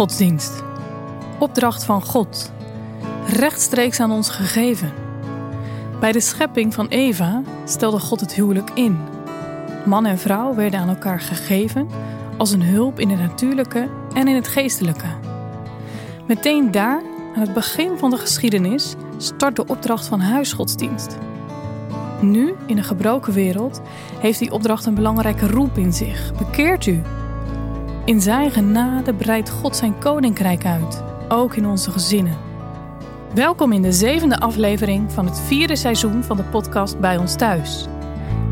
Huisgodsdienst. 0.00 0.62
Opdracht 1.38 1.84
van 1.84 2.02
God. 2.02 2.52
Rechtstreeks 3.26 4.00
aan 4.00 4.10
ons 4.10 4.30
gegeven. 4.30 4.92
Bij 6.00 6.12
de 6.12 6.20
schepping 6.20 6.74
van 6.74 6.88
Eva 6.88 7.42
stelde 7.64 7.98
God 7.98 8.20
het 8.20 8.34
huwelijk 8.34 8.70
in. 8.74 8.98
Man 9.86 10.06
en 10.06 10.18
vrouw 10.18 10.54
werden 10.54 10.80
aan 10.80 10.88
elkaar 10.88 11.20
gegeven 11.20 11.88
als 12.36 12.50
een 12.50 12.62
hulp 12.62 12.98
in 12.98 13.08
het 13.08 13.20
natuurlijke 13.20 13.88
en 14.14 14.28
in 14.28 14.34
het 14.34 14.48
geestelijke. 14.48 15.08
Meteen 16.26 16.70
daar, 16.70 17.02
aan 17.34 17.42
het 17.42 17.54
begin 17.54 17.98
van 17.98 18.10
de 18.10 18.16
geschiedenis, 18.16 18.94
start 19.16 19.56
de 19.56 19.66
opdracht 19.66 20.06
van 20.06 20.20
huisgodsdienst. 20.20 21.18
Nu, 22.20 22.54
in 22.66 22.78
een 22.78 22.84
gebroken 22.84 23.32
wereld, 23.32 23.80
heeft 24.18 24.38
die 24.38 24.52
opdracht 24.52 24.86
een 24.86 24.94
belangrijke 24.94 25.46
roep 25.46 25.78
in 25.78 25.92
zich. 25.92 26.32
Bekeert 26.38 26.86
u. 26.86 27.02
In 28.10 28.20
zijn 28.20 28.50
genade 28.50 29.14
breidt 29.14 29.50
God 29.50 29.76
zijn 29.76 29.98
koninkrijk 29.98 30.64
uit, 30.64 31.02
ook 31.28 31.54
in 31.54 31.66
onze 31.66 31.90
gezinnen. 31.90 32.36
Welkom 33.34 33.72
in 33.72 33.82
de 33.82 33.92
zevende 33.92 34.40
aflevering 34.40 35.12
van 35.12 35.26
het 35.26 35.40
vierde 35.40 35.76
seizoen 35.76 36.24
van 36.24 36.36
de 36.36 36.42
podcast 36.42 37.00
Bij 37.00 37.16
ons 37.16 37.36
Thuis. 37.36 37.86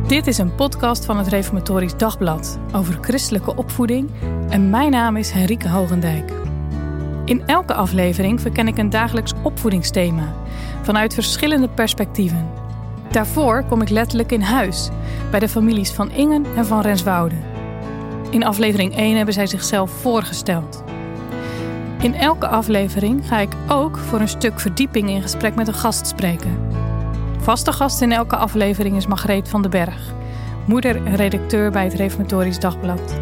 Dit 0.06 0.26
is 0.26 0.38
een 0.38 0.54
podcast 0.54 1.04
van 1.04 1.18
het 1.18 1.28
Reformatorisch 1.28 1.96
Dagblad 1.96 2.58
over 2.74 2.98
christelijke 3.00 3.56
opvoeding 3.56 4.10
en 4.48 4.70
mijn 4.70 4.90
naam 4.90 5.16
is 5.16 5.30
Henrike 5.30 5.68
Hogendijk. 5.68 6.32
In 7.24 7.46
elke 7.46 7.74
aflevering 7.74 8.40
verken 8.40 8.68
ik 8.68 8.78
een 8.78 8.90
dagelijks 8.90 9.32
opvoedingsthema 9.42 10.34
vanuit 10.82 11.14
verschillende 11.14 11.68
perspectieven. 11.68 12.50
Daarvoor 13.10 13.64
kom 13.64 13.82
ik 13.82 13.88
letterlijk 13.88 14.32
in 14.32 14.40
huis 14.40 14.88
bij 15.30 15.40
de 15.40 15.48
families 15.48 15.90
van 15.90 16.10
Ingen 16.10 16.44
en 16.56 16.66
van 16.66 16.80
Renswoude. 16.80 17.47
In 18.30 18.44
aflevering 18.44 18.96
1 18.96 19.16
hebben 19.16 19.34
zij 19.34 19.46
zichzelf 19.46 19.90
voorgesteld. 19.90 20.82
In 22.00 22.14
elke 22.14 22.48
aflevering 22.48 23.28
ga 23.28 23.38
ik 23.38 23.52
ook 23.68 23.98
voor 23.98 24.20
een 24.20 24.28
stuk 24.28 24.60
verdieping 24.60 25.08
in 25.08 25.22
gesprek 25.22 25.54
met 25.54 25.68
een 25.68 25.74
gast 25.74 26.06
spreken. 26.06 26.58
Vaste 27.38 27.72
gast 27.72 28.00
in 28.00 28.12
elke 28.12 28.36
aflevering 28.36 28.96
is 28.96 29.06
Margreet 29.06 29.48
van 29.48 29.62
den 29.62 29.70
Berg, 29.70 30.12
moeder 30.64 31.06
en 31.06 31.16
redacteur 31.16 31.70
bij 31.70 31.84
het 31.84 31.94
Reformatorisch 31.94 32.58
Dagblad. 32.58 33.20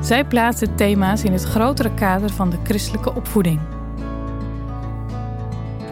Zij 0.00 0.24
plaatst 0.24 0.60
de 0.60 0.74
thema's 0.74 1.24
in 1.24 1.32
het 1.32 1.44
grotere 1.44 1.94
kader 1.94 2.30
van 2.30 2.50
de 2.50 2.58
christelijke 2.64 3.14
opvoeding. 3.14 3.60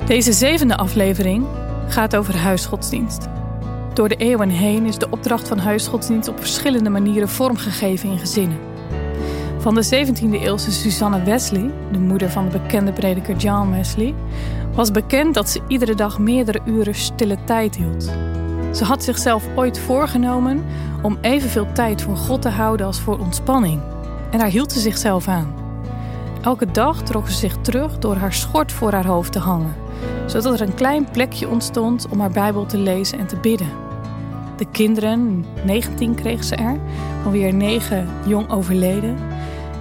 Deze 0.06 0.32
zevende 0.32 0.76
aflevering 0.76 1.46
gaat 1.88 2.16
over 2.16 2.36
huisgodsdienst. 2.36 3.28
Door 3.94 4.08
de 4.08 4.16
eeuwen 4.16 4.48
heen 4.48 4.86
is 4.86 4.98
de 4.98 5.06
opdracht 5.10 5.48
van 5.48 5.58
huisgodsdienst 5.58 6.28
op 6.28 6.38
verschillende 6.38 6.90
manieren 6.90 7.28
vormgegeven 7.28 8.10
in 8.10 8.18
gezinnen. 8.18 8.58
Van 9.58 9.74
de 9.74 9.84
17e 9.84 10.42
eeuwse 10.42 10.70
Susanne 10.70 11.22
Wesley, 11.22 11.70
de 11.92 11.98
moeder 11.98 12.30
van 12.30 12.48
de 12.48 12.58
bekende 12.58 12.92
prediker 12.92 13.36
John 13.36 13.70
Wesley, 13.70 14.14
was 14.74 14.90
bekend 14.90 15.34
dat 15.34 15.50
ze 15.50 15.60
iedere 15.68 15.94
dag 15.94 16.18
meerdere 16.18 16.60
uren 16.64 16.94
stille 16.94 17.36
tijd 17.44 17.76
hield. 17.76 18.10
Ze 18.72 18.84
had 18.84 19.04
zichzelf 19.04 19.44
ooit 19.56 19.78
voorgenomen 19.78 20.64
om 21.02 21.18
evenveel 21.20 21.66
tijd 21.72 22.02
voor 22.02 22.16
God 22.16 22.42
te 22.42 22.48
houden 22.48 22.86
als 22.86 23.00
voor 23.00 23.18
ontspanning. 23.18 23.80
En 24.30 24.38
daar 24.38 24.48
hield 24.48 24.72
ze 24.72 24.80
zichzelf 24.80 25.28
aan. 25.28 25.54
Elke 26.42 26.70
dag 26.70 27.02
trok 27.02 27.28
ze 27.28 27.34
zich 27.34 27.56
terug 27.56 27.98
door 27.98 28.16
haar 28.16 28.32
schort 28.32 28.72
voor 28.72 28.92
haar 28.92 29.06
hoofd 29.06 29.32
te 29.32 29.38
hangen, 29.38 29.74
zodat 30.26 30.60
er 30.60 30.66
een 30.66 30.74
klein 30.74 31.10
plekje 31.10 31.48
ontstond 31.48 32.06
om 32.10 32.20
haar 32.20 32.30
Bijbel 32.30 32.66
te 32.66 32.78
lezen 32.78 33.18
en 33.18 33.26
te 33.26 33.36
bidden. 33.36 33.81
De 34.62 34.68
kinderen, 34.70 35.44
19 35.64 36.14
kreeg 36.14 36.44
ze 36.44 36.54
er, 36.54 36.76
van 37.22 37.32
wie 37.32 37.44
er 37.44 37.54
9 37.54 38.08
jong 38.26 38.50
overleden, 38.50 39.16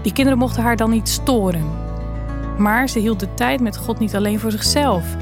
die 0.01 0.13
kinderen 0.13 0.39
mochten 0.39 0.63
haar 0.63 0.77
dan 0.77 0.89
niet 0.89 1.09
storen. 1.09 1.63
Maar 2.57 2.89
ze 2.89 2.99
hield 2.99 3.19
de 3.19 3.33
tijd 3.33 3.59
met 3.59 3.77
God 3.77 3.99
niet 3.99 4.15
alleen 4.15 4.39
voor 4.39 4.51
zichzelf. 4.51 5.15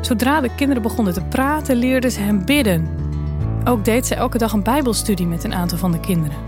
Zodra 0.00 0.40
de 0.40 0.54
kinderen 0.54 0.82
begonnen 0.82 1.14
te 1.14 1.24
praten, 1.24 1.76
leerden 1.76 2.10
ze 2.10 2.20
hem 2.20 2.44
bidden. 2.44 2.88
Ook 3.64 3.84
deed 3.84 4.06
ze 4.06 4.14
elke 4.14 4.38
dag 4.38 4.52
een 4.52 4.62
Bijbelstudie 4.62 5.26
met 5.26 5.44
een 5.44 5.54
aantal 5.54 5.78
van 5.78 5.92
de 5.92 6.00
kinderen. 6.00 6.38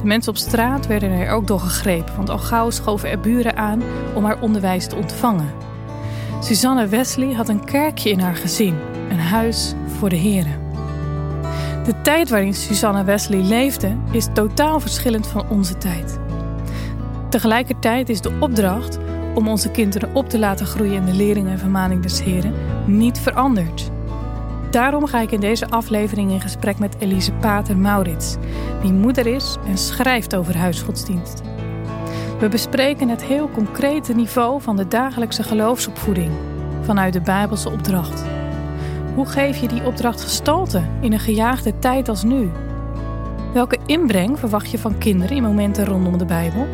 De 0.00 0.06
mensen 0.06 0.32
op 0.32 0.38
straat 0.38 0.86
werden 0.86 1.10
er 1.10 1.30
ook 1.30 1.46
door 1.46 1.60
gegrepen, 1.60 2.16
want 2.16 2.30
al 2.30 2.38
gauw 2.38 2.70
schoven 2.70 3.10
er 3.10 3.20
buren 3.20 3.56
aan 3.56 3.82
om 4.14 4.24
haar 4.24 4.40
onderwijs 4.40 4.86
te 4.86 4.96
ontvangen. 4.96 5.52
Susanne 6.40 6.86
Wesley 6.86 7.32
had 7.32 7.48
een 7.48 7.64
kerkje 7.64 8.10
in 8.10 8.20
haar 8.20 8.36
gezin, 8.36 8.74
een 9.10 9.20
huis 9.20 9.74
voor 9.98 10.08
de 10.08 10.16
heren. 10.16 10.63
De 11.84 12.00
tijd 12.02 12.28
waarin 12.28 12.54
Susanne 12.54 13.04
Wesley 13.04 13.40
leefde 13.40 13.96
is 14.10 14.28
totaal 14.32 14.80
verschillend 14.80 15.26
van 15.26 15.48
onze 15.48 15.78
tijd. 15.78 16.18
Tegelijkertijd 17.30 18.08
is 18.08 18.20
de 18.20 18.32
opdracht 18.40 18.98
om 19.34 19.48
onze 19.48 19.70
kinderen 19.70 20.14
op 20.14 20.28
te 20.28 20.38
laten 20.38 20.66
groeien 20.66 20.94
in 20.94 21.04
de 21.04 21.12
lering 21.12 21.48
en 21.48 21.58
vermaning 21.58 22.02
des 22.02 22.22
Heren 22.22 22.54
niet 22.86 23.18
veranderd. 23.18 23.90
Daarom 24.70 25.06
ga 25.06 25.20
ik 25.20 25.30
in 25.30 25.40
deze 25.40 25.68
aflevering 25.68 26.30
in 26.30 26.40
gesprek 26.40 26.78
met 26.78 26.96
Elise 26.98 27.32
Pater 27.32 27.76
Maurits, 27.76 28.36
die 28.82 28.92
moeder 28.92 29.26
is 29.26 29.56
en 29.66 29.78
schrijft 29.78 30.34
over 30.34 30.56
huisgodsdienst. 30.56 31.42
We 32.38 32.48
bespreken 32.48 33.08
het 33.08 33.22
heel 33.22 33.50
concrete 33.50 34.14
niveau 34.14 34.60
van 34.62 34.76
de 34.76 34.88
dagelijkse 34.88 35.42
geloofsopvoeding 35.42 36.32
vanuit 36.82 37.12
de 37.12 37.20
Bijbelse 37.20 37.70
opdracht. 37.70 38.24
Hoe 39.14 39.26
geef 39.26 39.56
je 39.56 39.68
die 39.68 39.84
opdracht 39.84 40.22
gestalte 40.22 40.82
in 41.00 41.12
een 41.12 41.18
gejaagde 41.18 41.78
tijd 41.78 42.08
als 42.08 42.22
nu? 42.22 42.50
Welke 43.52 43.78
inbreng 43.86 44.38
verwacht 44.38 44.70
je 44.70 44.78
van 44.78 44.98
kinderen 44.98 45.36
in 45.36 45.42
momenten 45.42 45.84
rondom 45.84 46.18
de 46.18 46.24
Bijbel? 46.24 46.66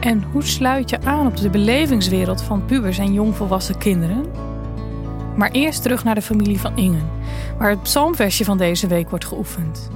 En 0.00 0.22
hoe 0.32 0.42
sluit 0.42 0.90
je 0.90 1.00
aan 1.04 1.26
op 1.26 1.36
de 1.36 1.50
belevingswereld 1.50 2.42
van 2.42 2.64
pubers 2.64 2.98
en 2.98 3.12
jongvolwassen 3.12 3.78
kinderen? 3.78 4.24
Maar 5.36 5.50
eerst 5.50 5.82
terug 5.82 6.04
naar 6.04 6.14
de 6.14 6.22
familie 6.22 6.60
van 6.60 6.76
Ingen, 6.76 7.10
waar 7.58 7.70
het 7.70 7.82
psalmversje 7.82 8.44
van 8.44 8.58
deze 8.58 8.86
week 8.86 9.10
wordt 9.10 9.24
geoefend. 9.24 9.90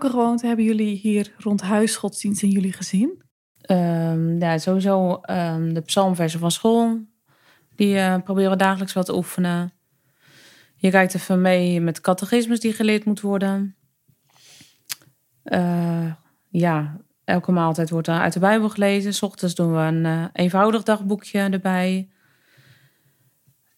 Welke 0.00 0.16
gewoonten 0.16 0.46
hebben 0.46 0.64
jullie 0.64 0.96
hier 0.96 1.32
rond 1.38 1.60
huisgodsdienst 1.62 2.42
in 2.42 2.50
jullie 2.50 2.72
gezin? 2.72 3.22
Ehm, 3.60 4.38
ja, 4.38 4.58
sowieso 4.58 5.14
ehm, 5.14 5.72
de 5.72 5.80
psalmversen 5.80 6.40
van 6.40 6.50
school. 6.50 6.98
Die 7.76 7.98
eh, 7.98 8.16
proberen 8.24 8.50
we 8.50 8.56
dagelijks 8.56 8.92
wat 8.92 9.06
te 9.06 9.14
oefenen. 9.14 9.72
Je 10.74 10.90
kijkt 10.90 11.14
even 11.14 11.40
mee 11.40 11.80
met 11.80 12.00
catechismus 12.00 12.60
die 12.60 12.72
geleerd 12.72 13.04
moet 13.04 13.20
worden. 13.20 13.76
Eh, 15.42 16.12
ja, 16.48 17.00
elke 17.24 17.52
maaltijd 17.52 17.90
wordt 17.90 18.08
er 18.08 18.18
uit 18.18 18.32
de 18.32 18.40
Bijbel 18.40 18.68
gelezen. 18.68 19.14
's 19.14 19.22
ochtends 19.22 19.54
doen 19.54 19.72
we 19.72 19.78
een 19.78 20.06
eh, 20.06 20.24
eenvoudig 20.32 20.82
dagboekje 20.82 21.38
erbij. 21.38 22.08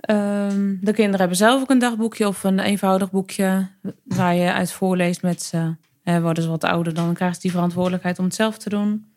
Ehm, 0.01 0.77
de 0.81 0.93
kinderen 0.93 1.21
hebben 1.21 1.37
zelf 1.37 1.63
ook 1.63 1.71
een 1.71 1.79
dagboekje 1.79 2.29
of 2.29 2.45
een 2.45 2.59
eenvoudig 2.59 3.11
boekje 3.11 3.69
waar 4.05 4.35
je 4.35 4.53
uit 4.53 4.73
voorleest 4.73 5.23
met 5.23 5.43
ze. 5.43 5.75
En 6.03 6.23
worden 6.23 6.43
ze 6.43 6.49
wat 6.49 6.65
ouder, 6.65 6.95
dan 6.95 7.15
krijgen 7.15 7.37
ze 7.37 7.43
die 7.43 7.51
verantwoordelijkheid 7.51 8.19
om 8.19 8.25
het 8.25 8.35
zelf 8.35 8.59
te 8.59 8.69
doen. 8.69 9.13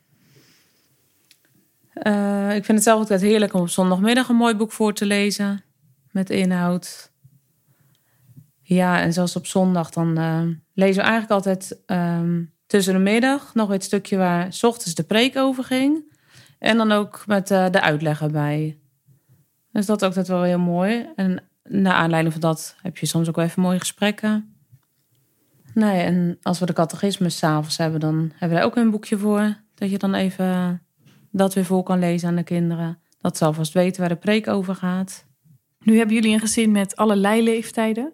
Eh, 1.93 2.55
ik 2.55 2.65
vind 2.65 2.77
het 2.77 2.83
zelf 2.83 2.99
altijd 2.99 3.21
heerlijk 3.21 3.53
om 3.53 3.61
op 3.61 3.69
zondagmiddag 3.69 4.29
een 4.29 4.35
mooi 4.35 4.55
boek 4.55 4.71
voor 4.71 4.93
te 4.93 5.05
lezen. 5.05 5.63
Met 6.11 6.29
inhoud. 6.29 7.11
Ja, 8.61 9.01
en 9.01 9.13
zelfs 9.13 9.35
op 9.35 9.45
zondag 9.45 9.89
dan 9.89 10.17
eh, 10.17 10.41
lezen 10.73 11.01
we 11.01 11.09
eigenlijk 11.09 11.31
altijd 11.31 11.83
ehm, 11.85 12.43
tussen 12.67 12.93
de 12.93 12.99
middag 12.99 13.53
nog 13.53 13.69
het 13.69 13.83
stukje 13.83 14.17
waar 14.17 14.53
s 14.53 14.63
ochtends 14.63 14.95
de 14.95 15.03
preek 15.03 15.37
over 15.37 15.63
ging. 15.63 16.13
En 16.59 16.77
dan 16.77 16.91
ook 16.91 17.23
met 17.27 17.51
eh, 17.51 17.69
de 17.69 17.81
uitleg 17.81 18.21
erbij. 18.21 18.79
Dus 19.71 19.85
dat 19.85 20.01
is 20.01 20.07
ook 20.07 20.13
dat 20.13 20.27
wel 20.27 20.43
heel 20.43 20.59
mooi. 20.59 21.09
En 21.15 21.43
naar 21.63 21.93
aanleiding 21.93 22.33
van 22.33 22.41
dat 22.41 22.75
heb 22.81 22.97
je 22.97 23.05
soms 23.05 23.29
ook 23.29 23.35
wel 23.35 23.45
even 23.45 23.61
mooie 23.61 23.79
gesprekken. 23.79 24.54
Nee, 25.75 26.01
en 26.01 26.37
als 26.41 26.59
we 26.59 26.65
de 26.65 26.73
catechismus 26.73 27.37
s'avonds 27.37 27.77
hebben, 27.77 27.99
dan 27.99 28.15
hebben 28.15 28.49
we 28.49 28.55
daar 28.55 28.63
ook 28.63 28.75
een 28.75 28.91
boekje 28.91 29.17
voor. 29.17 29.57
Dat 29.73 29.89
je 29.89 29.97
dan 29.97 30.13
even 30.13 30.81
dat 31.31 31.53
weer 31.53 31.65
voor 31.65 31.83
kan 31.83 31.99
lezen 31.99 32.29
aan 32.29 32.35
de 32.35 32.43
kinderen. 32.43 32.99
Dat 33.21 33.37
ze 33.37 33.45
alvast 33.45 33.73
weten 33.73 33.99
waar 33.99 34.09
de 34.09 34.15
preek 34.15 34.47
over 34.47 34.75
gaat. 34.75 35.25
Nu 35.79 35.97
hebben 35.97 36.15
jullie 36.15 36.33
een 36.33 36.39
gezin 36.39 36.71
met 36.71 36.95
allerlei 36.95 37.43
leeftijden. 37.43 38.13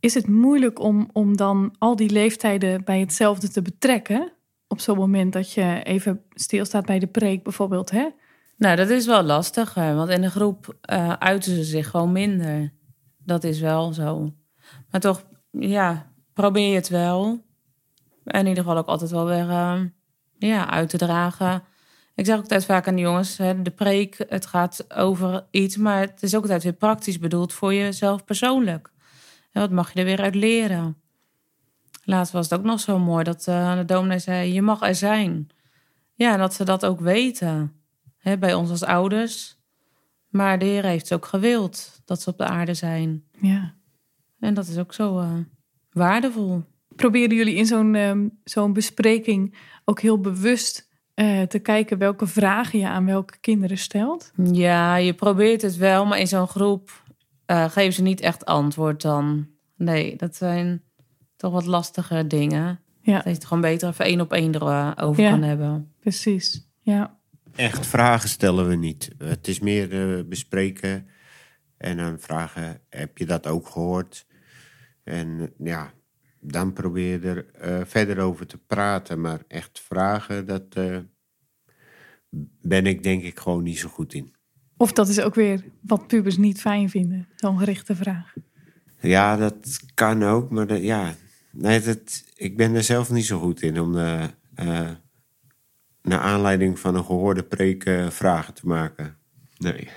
Is 0.00 0.14
het 0.14 0.28
moeilijk 0.28 0.80
om, 0.80 1.10
om 1.12 1.36
dan 1.36 1.74
al 1.78 1.96
die 1.96 2.10
leeftijden 2.10 2.84
bij 2.84 3.00
hetzelfde 3.00 3.48
te 3.48 3.62
betrekken? 3.62 4.32
Op 4.68 4.80
zo'n 4.80 4.96
moment 4.96 5.32
dat 5.32 5.52
je 5.52 5.80
even 5.82 6.22
stilstaat 6.30 6.86
bij 6.86 6.98
de 6.98 7.06
preek 7.06 7.42
bijvoorbeeld, 7.42 7.90
hè? 7.90 8.08
Nou, 8.56 8.76
dat 8.76 8.88
is 8.88 9.06
wel 9.06 9.22
lastig, 9.22 9.74
hè, 9.74 9.94
want 9.94 10.10
in 10.10 10.20
de 10.20 10.30
groep 10.30 10.76
eh, 10.80 11.12
uiten 11.12 11.54
ze 11.54 11.64
zich 11.64 11.88
gewoon 11.88 12.12
minder. 12.12 12.72
Dat 13.18 13.44
is 13.44 13.60
wel 13.60 13.92
zo. 13.92 14.34
Maar 14.90 15.00
toch, 15.00 15.24
ja, 15.50 16.09
probeer 16.32 16.68
je 16.68 16.74
het 16.74 16.88
wel. 16.88 17.44
En 18.24 18.40
in 18.40 18.46
ieder 18.46 18.62
geval 18.62 18.78
ook 18.78 18.86
altijd 18.86 19.10
wel 19.10 19.26
weer 19.26 19.48
eh, 19.50 19.80
ja, 20.38 20.70
uit 20.70 20.88
te 20.88 20.98
dragen. 20.98 21.62
Ik 22.14 22.26
zeg 22.26 22.36
ook 22.36 22.42
altijd 22.42 22.64
vaak 22.64 22.88
aan 22.88 22.94
de 22.94 23.00
jongens, 23.00 23.36
hè, 23.36 23.62
de 23.62 23.70
preek, 23.70 24.24
het 24.28 24.46
gaat 24.46 24.94
over 24.94 25.46
iets, 25.50 25.76
maar 25.76 26.00
het 26.00 26.22
is 26.22 26.34
ook 26.34 26.42
altijd 26.42 26.62
weer 26.62 26.72
praktisch 26.72 27.18
bedoeld 27.18 27.52
voor 27.52 27.74
jezelf 27.74 28.24
persoonlijk. 28.24 28.92
En 29.52 29.60
wat 29.60 29.70
mag 29.70 29.92
je 29.92 29.98
er 29.98 30.04
weer 30.04 30.20
uit 30.20 30.34
leren? 30.34 30.96
Laatst 32.04 32.32
was 32.32 32.50
het 32.50 32.58
ook 32.58 32.64
nog 32.64 32.80
zo 32.80 32.98
mooi 32.98 33.24
dat 33.24 33.46
eh, 33.46 33.76
de 33.76 33.84
dominee 33.84 34.18
zei, 34.18 34.52
je 34.52 34.62
mag 34.62 34.82
er 34.82 34.94
zijn. 34.94 35.48
Ja, 36.14 36.32
en 36.32 36.38
dat 36.38 36.54
ze 36.54 36.64
dat 36.64 36.86
ook 36.86 37.00
weten. 37.00 37.72
Hè, 38.16 38.38
bij 38.38 38.54
ons 38.54 38.70
als 38.70 38.84
ouders. 38.84 39.58
Maar 40.28 40.58
de 40.58 40.64
Heer 40.64 40.84
heeft 40.84 41.06
ze 41.06 41.14
ook 41.14 41.26
gewild 41.26 42.02
dat 42.04 42.22
ze 42.22 42.30
op 42.30 42.38
de 42.38 42.44
aarde 42.44 42.74
zijn. 42.74 43.24
Ja. 43.40 43.74
En 44.40 44.54
dat 44.54 44.66
is 44.66 44.78
ook 44.78 44.94
zo 44.94 45.18
eh, 45.18 45.32
waardevol. 45.90 46.62
Proberen 46.96 47.36
jullie 47.36 47.54
in 47.54 47.66
zo'n 47.66 47.94
ehm, 47.94 48.28
zo'n 48.44 48.72
bespreking 48.72 49.54
ook 49.84 50.00
heel 50.00 50.20
bewust 50.20 50.88
eh, 51.14 51.42
te 51.42 51.58
kijken 51.58 51.98
welke 51.98 52.26
vragen 52.26 52.78
je 52.78 52.88
aan 52.88 53.06
welke 53.06 53.38
kinderen 53.40 53.78
stelt? 53.78 54.32
Ja, 54.52 54.96
je 54.96 55.14
probeert 55.14 55.62
het 55.62 55.76
wel, 55.76 56.06
maar 56.06 56.18
in 56.18 56.26
zo'n 56.26 56.48
groep 56.48 57.02
eh, 57.46 57.70
geven 57.70 57.92
ze 57.92 58.02
niet 58.02 58.20
echt 58.20 58.44
antwoord 58.44 59.02
dan. 59.02 59.48
Nee, 59.76 60.16
dat 60.16 60.36
zijn 60.36 60.82
toch 61.36 61.52
wat 61.52 61.66
lastige 61.66 62.26
dingen. 62.26 62.80
Ja, 63.02 63.14
Dat 63.14 63.24
je 63.24 63.30
het 63.30 63.44
gewoon 63.44 63.62
beter 63.62 63.88
even 63.88 64.04
één 64.04 64.20
op 64.20 64.32
één 64.32 64.54
erover 64.54 65.22
Ja. 65.22 65.30
kan 65.30 65.42
hebben. 65.42 65.92
precies. 66.00 66.68
Ja. 66.82 67.18
Echt 67.54 67.86
vragen 67.86 68.28
stellen 68.28 68.68
we 68.68 68.74
niet. 68.76 69.10
Het 69.18 69.48
is 69.48 69.60
meer 69.60 70.18
eh, 70.18 70.24
bespreken 70.24 71.06
en 71.76 71.96
dan 71.96 72.18
vragen, 72.18 72.80
heb 72.88 73.18
je 73.18 73.26
dat 73.26 73.46
ook 73.46 73.68
gehoord? 73.68 74.26
En 75.10 75.40
eh, 75.40 75.66
ja, 75.66 75.92
dan 76.40 76.72
probeer 76.72 77.20
je 77.20 77.28
er 77.28 77.46
eh, 77.54 77.80
verder 77.86 78.18
over 78.18 78.46
te 78.46 78.58
praten. 78.58 79.20
Maar 79.20 79.40
echt 79.48 79.80
vragen, 79.80 80.46
dat 80.46 80.64
eh, 80.74 80.98
ben 82.60 82.86
ik 82.86 83.02
denk 83.02 83.22
ik 83.22 83.38
gewoon 83.38 83.62
niet 83.62 83.78
zo 83.78 83.88
goed 83.88 84.14
in. 84.14 84.34
Of 84.76 84.92
dat 84.92 85.08
is 85.08 85.20
ook 85.20 85.34
weer 85.34 85.64
wat 85.80 86.06
pubers 86.06 86.36
niet 86.36 86.60
fijn 86.60 86.90
vinden, 86.90 87.28
zo'n 87.36 87.58
gerichte 87.58 87.96
vraag. 87.96 88.34
Ja, 89.00 89.36
dat 89.36 89.80
kan 89.94 90.22
ook, 90.22 90.50
maar 90.50 90.66
dat- 90.66 90.82
ja, 90.82 91.14
nee, 91.50 91.80
dat, 91.80 92.24
ik 92.34 92.56
ben 92.56 92.74
er 92.74 92.82
zelf 92.82 93.10
niet 93.10 93.24
zo 93.24 93.38
goed 93.38 93.62
in 93.62 93.80
om 93.80 93.96
eh, 93.98 94.24
eh, 94.54 94.90
naar 96.02 96.18
aanleiding 96.18 96.78
van 96.78 96.94
een 96.94 97.04
gehoorde 97.04 97.42
preek 97.42 97.84
eh, 97.84 98.10
vragen 98.10 98.54
te 98.54 98.66
maken. 98.66 99.16
Nee. 99.58 99.88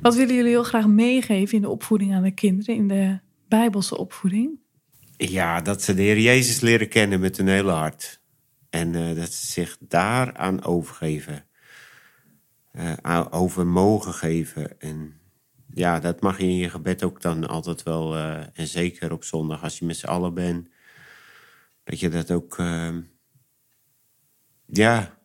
Wat 0.00 0.14
willen 0.14 0.34
jullie 0.34 0.50
heel 0.50 0.62
graag 0.62 0.86
meegeven 0.86 1.54
in 1.56 1.62
de 1.62 1.68
opvoeding 1.68 2.14
aan 2.14 2.22
de 2.22 2.30
kinderen, 2.34 2.74
in 2.74 2.88
de 2.88 3.18
Bijbelse 3.48 3.96
opvoeding? 3.98 4.58
Ja, 5.16 5.60
dat 5.60 5.82
ze 5.82 5.94
de 5.94 6.02
Heer 6.02 6.18
Jezus 6.20 6.60
leren 6.60 6.88
kennen 6.88 7.20
met 7.20 7.36
hun 7.36 7.48
hele 7.48 7.70
hart. 7.70 8.20
En 8.70 8.94
eh, 8.94 9.16
dat 9.16 9.32
ze 9.32 9.46
zich 9.46 9.76
daaraan 9.80 10.64
overgeven. 10.64 11.46
Aan- 13.02 13.32
over 13.32 13.66
mogen 13.66 14.12
geven. 14.14 14.80
En 14.80 15.20
ja, 15.74 16.00
dat 16.00 16.20
mag 16.20 16.38
je 16.38 16.44
in 16.44 16.56
je 16.56 16.70
gebed 16.70 17.02
ook 17.02 17.20
dan 17.20 17.46
altijd 17.48 17.82
wel. 17.82 18.16
eh, 18.16 18.46
en 18.52 18.66
zeker 18.66 19.12
op 19.12 19.24
zondag 19.24 19.62
als 19.62 19.78
je 19.78 19.84
met 19.84 19.96
z'n 19.96 20.06
allen 20.06 20.34
bent. 20.34 20.68
Dat 21.84 22.00
je 22.00 22.08
dat 22.08 22.30
ook... 22.30 22.58
eh, 22.58 22.96
ja, 24.66 25.18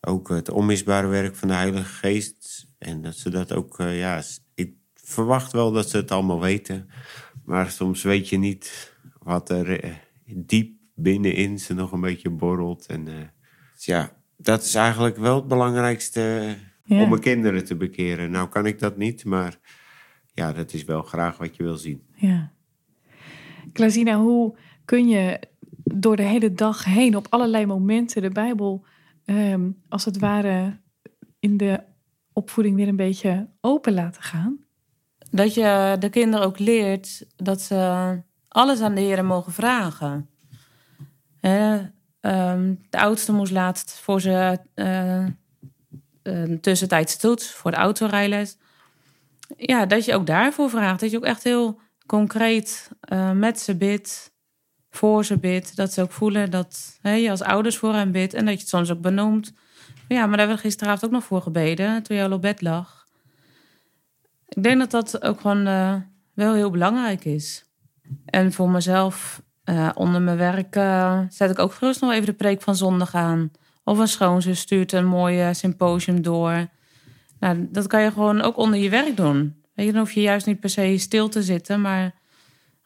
ook 0.00 0.28
het 0.28 0.48
onmisbare 0.48 1.06
werk 1.06 1.36
van 1.36 1.48
de 1.48 1.54
Heilige 1.54 1.84
Geest. 1.84 2.66
En 2.78 3.02
dat 3.02 3.16
ze 3.16 3.30
dat 3.30 3.52
ook... 3.52 3.76
ja, 3.78 4.22
verwacht 5.04 5.52
wel 5.52 5.72
dat 5.72 5.90
ze 5.90 5.96
het 5.96 6.10
allemaal 6.10 6.40
weten. 6.40 6.88
Maar 7.44 7.70
soms 7.70 8.02
weet 8.02 8.28
je 8.28 8.36
niet 8.38 8.94
wat 9.18 9.50
er 9.50 9.80
eh, 9.80 9.94
diep 10.24 10.72
binnenin 10.94 11.58
ze 11.58 11.74
nog 11.74 11.92
een 11.92 12.00
beetje 12.00 12.30
borrelt. 12.30 12.86
En 12.86 13.08
eh, 13.08 13.14
dus 13.74 13.84
ja, 13.84 14.12
dat 14.36 14.62
is 14.62 14.74
eigenlijk 14.74 15.16
wel 15.16 15.34
het 15.36 15.48
belangrijkste 15.48 16.54
Ja. 16.84 17.02
om 17.02 17.08
mijn 17.08 17.20
kinderen 17.20 17.64
te 17.64 17.76
bekeren. 17.76 18.30
Nou 18.30 18.48
kan 18.48 18.66
ik 18.66 18.78
dat 18.78 18.96
niet, 18.96 19.24
maar 19.24 19.58
ja, 20.34 20.52
dat 20.52 20.72
is 20.72 20.84
wel 20.84 21.02
graag 21.02 21.36
wat 21.38 21.56
je 21.56 21.62
wil 21.62 21.76
zien. 21.76 22.02
Ja. 22.14 22.52
Klazina, 23.72 24.18
hoe 24.18 24.56
kun 24.84 25.08
je 25.08 25.40
door 25.84 26.16
de 26.16 26.22
hele 26.22 26.52
dag 26.52 26.84
heen 26.84 27.16
op 27.16 27.26
allerlei 27.30 27.66
momenten 27.66 28.22
de 28.22 28.30
Bijbel 28.30 28.84
ehm, 29.24 29.70
als 29.88 30.04
het 30.04 30.18
ware 30.18 30.80
in 31.38 31.56
de 31.56 31.82
opvoeding 32.32 32.76
weer 32.76 32.88
een 32.88 32.96
beetje 32.96 33.48
open 33.60 33.92
laten 33.94 34.22
gaan? 34.22 34.63
Dat 35.34 35.54
je 35.54 35.96
de 35.98 36.08
kinderen 36.08 36.46
ook 36.46 36.58
leert 36.58 37.26
dat 37.36 37.60
ze 37.60 38.18
alles 38.48 38.80
aan 38.80 38.94
de 38.94 39.00
Heer 39.00 39.24
mogen 39.24 39.52
vragen. 39.52 40.28
Hè, 41.40 41.80
ehm, 42.20 42.74
de 42.90 42.98
oudste 42.98 43.32
moest 43.32 43.52
laatst 43.52 43.98
voor 43.98 44.20
ze 44.20 44.58
eh, 44.74 45.26
een 46.22 46.60
tussentijdse 46.60 47.18
toets 47.18 47.50
voor 47.50 47.70
de 47.70 47.76
autorijles. 47.76 48.56
Ja, 49.56 49.86
dat 49.86 50.04
je 50.04 50.14
ook 50.14 50.26
daarvoor 50.26 50.70
vraagt. 50.70 51.00
Dat 51.00 51.10
je 51.10 51.16
ook 51.16 51.24
echt 51.24 51.44
heel 51.44 51.80
concreet 52.06 52.90
eh, 53.00 53.30
met 53.30 53.60
ze 53.60 53.76
bidt, 53.76 54.32
voor 54.90 55.24
ze 55.24 55.38
bidt. 55.38 55.76
Dat 55.76 55.92
ze 55.92 56.02
ook 56.02 56.12
voelen 56.12 56.50
dat 56.50 56.98
je 57.02 57.30
als 57.30 57.42
ouders 57.42 57.76
voor 57.76 57.94
hen 57.94 58.12
bidt. 58.12 58.34
En 58.34 58.44
dat 58.44 58.54
je 58.54 58.60
het 58.60 58.68
soms 58.68 58.90
ook 58.90 59.00
benoemt. 59.00 59.52
Ja, 60.08 60.18
maar 60.18 60.28
daar 60.28 60.38
hebben 60.38 60.56
we 60.56 60.62
gisteravond 60.62 61.04
ook 61.04 61.10
nog 61.10 61.24
voor 61.24 61.42
gebeden, 61.42 62.02
toen 62.02 62.16
je 62.16 62.22
al 62.22 62.32
op 62.32 62.42
bed 62.42 62.62
lag. 62.62 63.03
Ik 64.54 64.62
denk 64.62 64.78
dat 64.78 64.90
dat 64.90 65.22
ook 65.22 65.40
gewoon 65.40 65.66
eh, 65.66 65.94
wel 66.34 66.54
heel 66.54 66.70
belangrijk 66.70 67.24
is. 67.24 67.64
En 68.24 68.52
voor 68.52 68.70
mezelf, 68.70 69.42
eh, 69.64 69.90
onder 69.94 70.22
mijn 70.22 70.36
werk, 70.36 70.76
eh, 70.76 71.20
zet 71.28 71.50
ik 71.50 71.58
ook 71.58 71.72
gerust 71.72 72.00
nog 72.00 72.12
even 72.12 72.26
de 72.26 72.32
preek 72.32 72.62
van 72.62 72.76
zondag 72.76 73.14
aan. 73.14 73.50
Of 73.84 73.98
een 73.98 74.08
schoonzus 74.08 74.60
stuurt 74.60 74.92
een 74.92 75.06
mooi 75.06 75.40
eh, 75.40 75.48
symposium 75.52 76.22
door. 76.22 76.66
Nou, 77.38 77.68
dat 77.70 77.86
kan 77.86 78.02
je 78.02 78.10
gewoon 78.10 78.40
ook 78.40 78.56
onder 78.56 78.78
je 78.80 78.88
werk 78.90 79.16
doen. 79.16 79.62
Weet 79.74 79.86
je, 79.86 79.92
dan 79.92 80.00
hoef 80.00 80.12
je 80.12 80.20
juist 80.20 80.46
niet 80.46 80.60
per 80.60 80.70
se 80.70 80.98
stil 80.98 81.28
te 81.28 81.42
zitten, 81.42 81.80
maar 81.80 82.14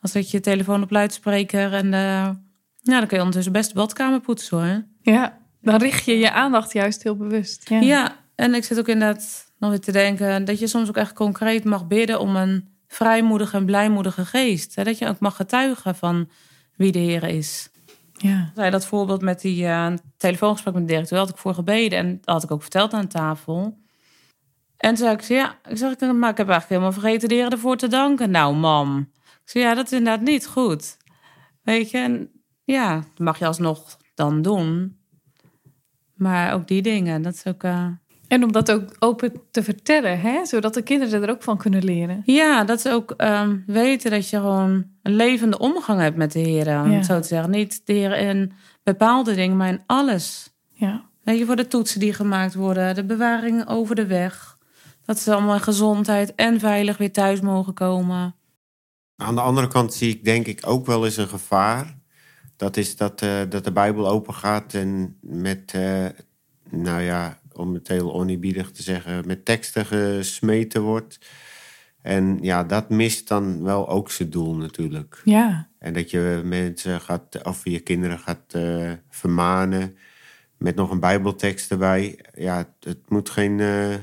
als 0.00 0.12
zet 0.12 0.30
je 0.30 0.36
je 0.36 0.42
telefoon 0.42 0.82
op 0.82 0.90
luidspreker 0.90 1.74
en 1.74 1.88
nou, 1.88 3.00
dan 3.00 3.06
kun 3.06 3.16
je 3.16 3.22
ondertussen 3.22 3.52
best 3.52 3.68
de 3.68 3.74
badkamer 3.74 4.20
poetsen 4.20 4.58
hoor. 4.58 4.84
Ja, 5.00 5.38
dan 5.60 5.76
richt 5.76 6.04
je 6.04 6.18
je 6.18 6.32
aandacht 6.32 6.72
juist 6.72 7.02
heel 7.02 7.16
bewust. 7.16 7.68
Ja, 7.68 7.80
Ja, 7.80 8.16
en 8.34 8.54
ik 8.54 8.64
zit 8.64 8.78
ook 8.78 8.88
inderdaad 8.88 9.47
nog 9.58 9.70
weer 9.70 9.80
te 9.80 9.92
denken 9.92 10.44
dat 10.44 10.58
je 10.58 10.66
soms 10.66 10.88
ook 10.88 10.96
echt 10.96 11.12
concreet 11.12 11.64
mag 11.64 11.86
bidden 11.86 12.20
om 12.20 12.36
een 12.36 12.68
vrijmoedige 12.86 13.56
en 13.56 13.64
blijmoedige 13.64 14.24
geest. 14.24 14.74
Hè? 14.74 14.84
Dat 14.84 14.98
je 14.98 15.08
ook 15.08 15.18
mag 15.18 15.36
getuigen 15.36 15.94
van 15.94 16.28
wie 16.76 16.92
de 16.92 16.98
Heer 16.98 17.24
is. 17.24 17.70
ja. 18.12 18.52
Zei 18.54 18.70
dat 18.70 18.86
voorbeeld 18.86 19.22
met 19.22 19.40
die 19.40 19.66
eh, 19.66 19.92
telefoongesprek 20.16 20.74
met 20.74 20.82
de 20.82 20.88
directeur, 20.88 21.18
had 21.18 21.28
ik 21.28 21.36
voor 21.36 21.54
gebeden 21.54 21.98
en 21.98 22.18
dat 22.20 22.34
had 22.34 22.44
ik 22.44 22.50
ook 22.50 22.62
verteld 22.62 22.92
aan 22.92 23.06
tafel. 23.06 23.78
En 24.76 24.88
toen 24.88 24.96
zei 24.96 25.12
ik, 25.12 25.22
ja, 25.22 25.58
ik 25.68 25.76
zeg, 25.76 26.00
maar 26.00 26.30
ik 26.30 26.36
heb 26.36 26.48
eigenlijk 26.48 26.68
helemaal 26.68 26.92
vergeten 26.92 27.28
de 27.28 27.34
Heer 27.34 27.52
ervoor 27.52 27.76
te 27.76 27.88
danken. 27.88 28.30
Nou, 28.30 28.54
mam. 28.54 29.10
Ik 29.44 29.50
zei, 29.50 29.64
ja, 29.64 29.74
dat 29.74 29.84
is 29.86 29.98
inderdaad 29.98 30.26
niet 30.26 30.46
goed. 30.46 30.96
Weet 31.62 31.90
je, 31.90 31.98
en 31.98 32.30
ja, 32.64 32.94
dat 32.94 33.18
mag 33.18 33.38
je 33.38 33.46
alsnog 33.46 33.96
dan 34.14 34.42
doen. 34.42 34.98
Maar 36.14 36.52
ook 36.52 36.68
die 36.68 36.82
dingen, 36.82 37.22
dat 37.22 37.34
is 37.34 37.46
ook... 37.46 37.62
eh, 37.62 37.86
En 38.28 38.44
om 38.44 38.52
dat 38.52 38.70
ook 38.70 38.96
open 38.98 39.32
te 39.50 39.62
vertellen, 39.62 40.20
hè? 40.20 40.44
zodat 40.46 40.74
de 40.74 40.82
kinderen 40.82 41.22
er 41.22 41.30
ook 41.30 41.42
van 41.42 41.56
kunnen 41.58 41.84
leren. 41.84 42.22
Ja, 42.24 42.64
dat 42.64 42.80
ze 42.80 42.90
ook 42.90 43.10
ehm, 43.10 43.56
weten 43.66 44.10
dat 44.10 44.28
je 44.28 44.36
gewoon 44.36 44.84
een 45.02 45.14
levende 45.14 45.58
omgang 45.58 46.00
hebt 46.00 46.16
met 46.16 46.32
de 46.32 46.38
Heer. 46.38 46.66
Om 46.82 46.90
Ja. 46.90 46.96
het 46.96 47.06
zo 47.06 47.20
te 47.20 47.26
zeggen. 47.28 47.50
Niet 47.50 47.80
de 47.86 47.92
Heer 47.92 48.16
in 48.18 48.52
bepaalde 48.82 49.34
dingen, 49.34 49.56
maar 49.56 49.68
in 49.68 49.82
alles. 49.86 50.54
Ja, 50.72 51.06
Weet 51.22 51.38
je, 51.38 51.44
voor 51.46 51.56
de 51.56 51.66
toetsen 51.66 52.00
die 52.00 52.12
gemaakt 52.12 52.54
worden, 52.54 52.94
de 52.94 53.04
bewaring 53.04 53.68
over 53.68 53.94
de 53.94 54.06
weg. 54.06 54.56
Dat 55.04 55.18
ze 55.18 55.32
allemaal 55.32 55.54
in 55.54 55.60
gezondheid 55.60 56.34
en 56.34 56.60
veilig 56.60 56.96
weer 56.96 57.12
thuis 57.12 57.40
mogen 57.40 57.74
komen. 57.74 58.34
Aan 59.16 59.34
de 59.34 59.40
andere 59.40 59.68
kant 59.68 59.94
zie 59.94 60.10
ik 60.10 60.24
denk 60.24 60.46
ik 60.46 60.60
ook 60.66 60.86
wel 60.86 61.04
eens 61.04 61.16
een 61.16 61.28
gevaar. 61.28 61.96
Dat 62.56 62.76
is 62.76 62.96
dat, 62.96 63.22
eh, 63.22 63.30
dat 63.48 63.64
de 63.64 63.72
Bijbel 63.72 64.08
open 64.08 64.34
gaat 64.34 64.74
en 64.74 65.16
met, 65.20 65.72
eh, 65.74 66.04
nou 66.70 67.00
ja, 67.00 67.38
om 67.58 67.74
het 67.74 67.88
heel 67.88 68.14
oneerbiedig 68.14 68.70
te 68.70 68.82
zeggen, 68.82 69.26
met 69.26 69.44
teksten 69.44 69.86
gesmeten 69.86 70.82
wordt. 70.82 71.18
En 72.02 72.38
ja, 72.40 72.64
dat 72.64 72.90
mist 72.90 73.28
dan 73.28 73.62
wel 73.62 73.88
ook 73.88 74.10
zijn 74.10 74.30
doel 74.30 74.54
natuurlijk. 74.54 75.20
Ja, 75.24 75.68
En 75.78 75.92
dat 75.92 76.10
je 76.10 76.40
mensen 76.44 77.00
gaat, 77.00 77.42
of 77.42 77.64
je 77.64 77.80
kinderen 77.80 78.18
gaat 78.18 78.54
eh, 78.54 78.92
vermanen 79.10 79.96
met 80.58 80.74
nog 80.74 80.90
een 80.90 81.00
Bijbeltekst 81.00 81.70
erbij. 81.70 82.18
Ja, 82.34 82.56
het, 82.56 82.68
het 82.80 83.10
moet 83.10 83.30
geen, 83.30 83.60
eh, 83.60 83.94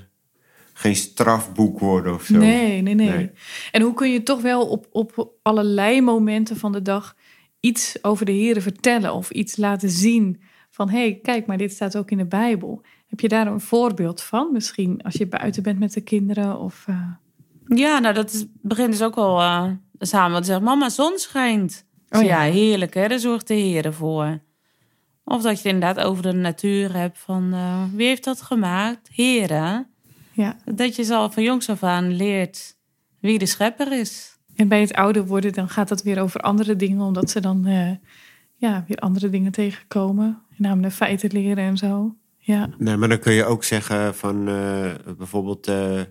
geen 0.74 0.96
strafboek 0.96 1.80
worden 1.80 2.14
of 2.14 2.24
zo. 2.24 2.38
nee, 2.38 2.82
nee, 2.82 2.96
nee, 2.96 3.10
Nee. 3.10 3.32
En 3.72 3.82
hoe 3.82 3.94
kun 3.94 4.12
je 4.12 4.24
toch 4.24 4.42
wel 4.42 4.68
op, 4.68 4.88
op 4.92 5.34
allerlei 5.42 6.02
momenten 6.02 6.58
van 6.58 6.72
de 6.72 6.82
dag 6.82 7.16
iets 7.60 7.98
over 8.02 8.26
de 8.26 8.32
Heer 8.32 8.62
vertellen 8.62 9.14
of 9.14 9.30
iets 9.30 9.58
laten 9.58 9.90
zien 9.90 10.42
van 10.76 10.90
hé, 10.90 10.98
hey, 11.00 11.20
kijk, 11.22 11.46
maar 11.46 11.58
dit 11.58 11.72
staat 11.72 11.98
ook 11.98 12.12
in 12.12 12.18
de 12.18 12.26
Bijbel. 12.26 12.82
Heb 13.08 13.20
je 13.20 13.28
daar 13.28 13.48
een 13.48 13.60
voorbeeld 13.62 14.22
van? 14.22 14.50
Misschien 14.52 15.02
als 15.02 15.14
je 15.14 15.28
buiten 15.28 15.64
bent 15.64 15.80
met 15.80 15.94
de 15.94 16.02
kinderen 16.02 16.60
of... 16.60 16.84
eh, 16.88 17.12
Ja, 17.66 18.00
nou 18.00 18.14
dat 18.14 18.34
is, 18.34 18.46
begint 18.62 18.92
dus 18.92 19.02
ook 19.02 19.16
al 19.16 19.42
eh, 19.42 19.70
samen 20.00 20.40
te 20.40 20.46
zeggen, 20.48 20.64
mama, 20.66 20.90
zon 20.90 21.18
schijnt. 21.18 21.86
Oh 22.10 22.20
Oh 22.20 22.26
ja. 22.26 22.44
ja. 22.44 22.52
heerlijk 22.52 22.94
hè, 22.94 23.08
daar 23.08 23.20
zorgt 23.20 23.48
de 23.48 23.54
Heer 23.54 23.94
voor. 23.94 24.40
Of 25.24 25.42
dat 25.42 25.52
je 25.62 25.68
het 25.68 25.74
inderdaad 25.76 26.06
over 26.06 26.24
de 26.24 26.32
natuur 26.34 26.96
hebt 26.96 27.18
van, 27.20 27.54
eh, 27.54 27.84
wie 27.94 28.08
heeft 28.08 28.24
dat 28.24 28.42
gemaakt? 28.42 29.10
Heren. 29.14 29.88
ja. 30.34 30.56
Dat 30.66 30.96
je 30.96 31.04
ze 31.04 31.16
al 31.16 31.32
van 31.32 31.44
jongs 31.44 31.70
af 31.70 31.84
aan 31.84 32.16
leert 32.16 32.78
wie 33.20 33.40
de 33.40 33.46
schepper 33.46 34.00
is. 34.00 34.38
En 34.56 34.68
bij 34.68 34.82
het 34.82 34.94
ouder 34.94 35.26
worden, 35.26 35.54
dan 35.54 35.70
gaat 35.70 35.90
het 35.90 36.04
weer 36.04 36.22
over 36.22 36.40
andere 36.40 36.76
dingen, 36.76 37.02
omdat 37.02 37.30
ze 37.30 37.40
dan 37.40 37.68
ja, 38.58 38.84
weer 38.88 38.98
andere 38.98 39.30
dingen 39.30 39.52
tegenkomen. 39.52 40.42
Namelijk 40.58 40.94
feiten 40.94 41.32
leren 41.32 41.64
en 41.64 41.78
zo. 41.78 42.16
Ja, 42.38 42.70
Nee, 42.78 42.98
maar 42.98 43.10
dan 43.10 43.20
kun 43.20 43.34
je 43.34 43.46
ook 43.46 43.64
zeggen 43.64 44.16
van 44.16 44.48
eh, 44.48 44.94
bijvoorbeeld... 45.18 45.68
eh 45.68 46.02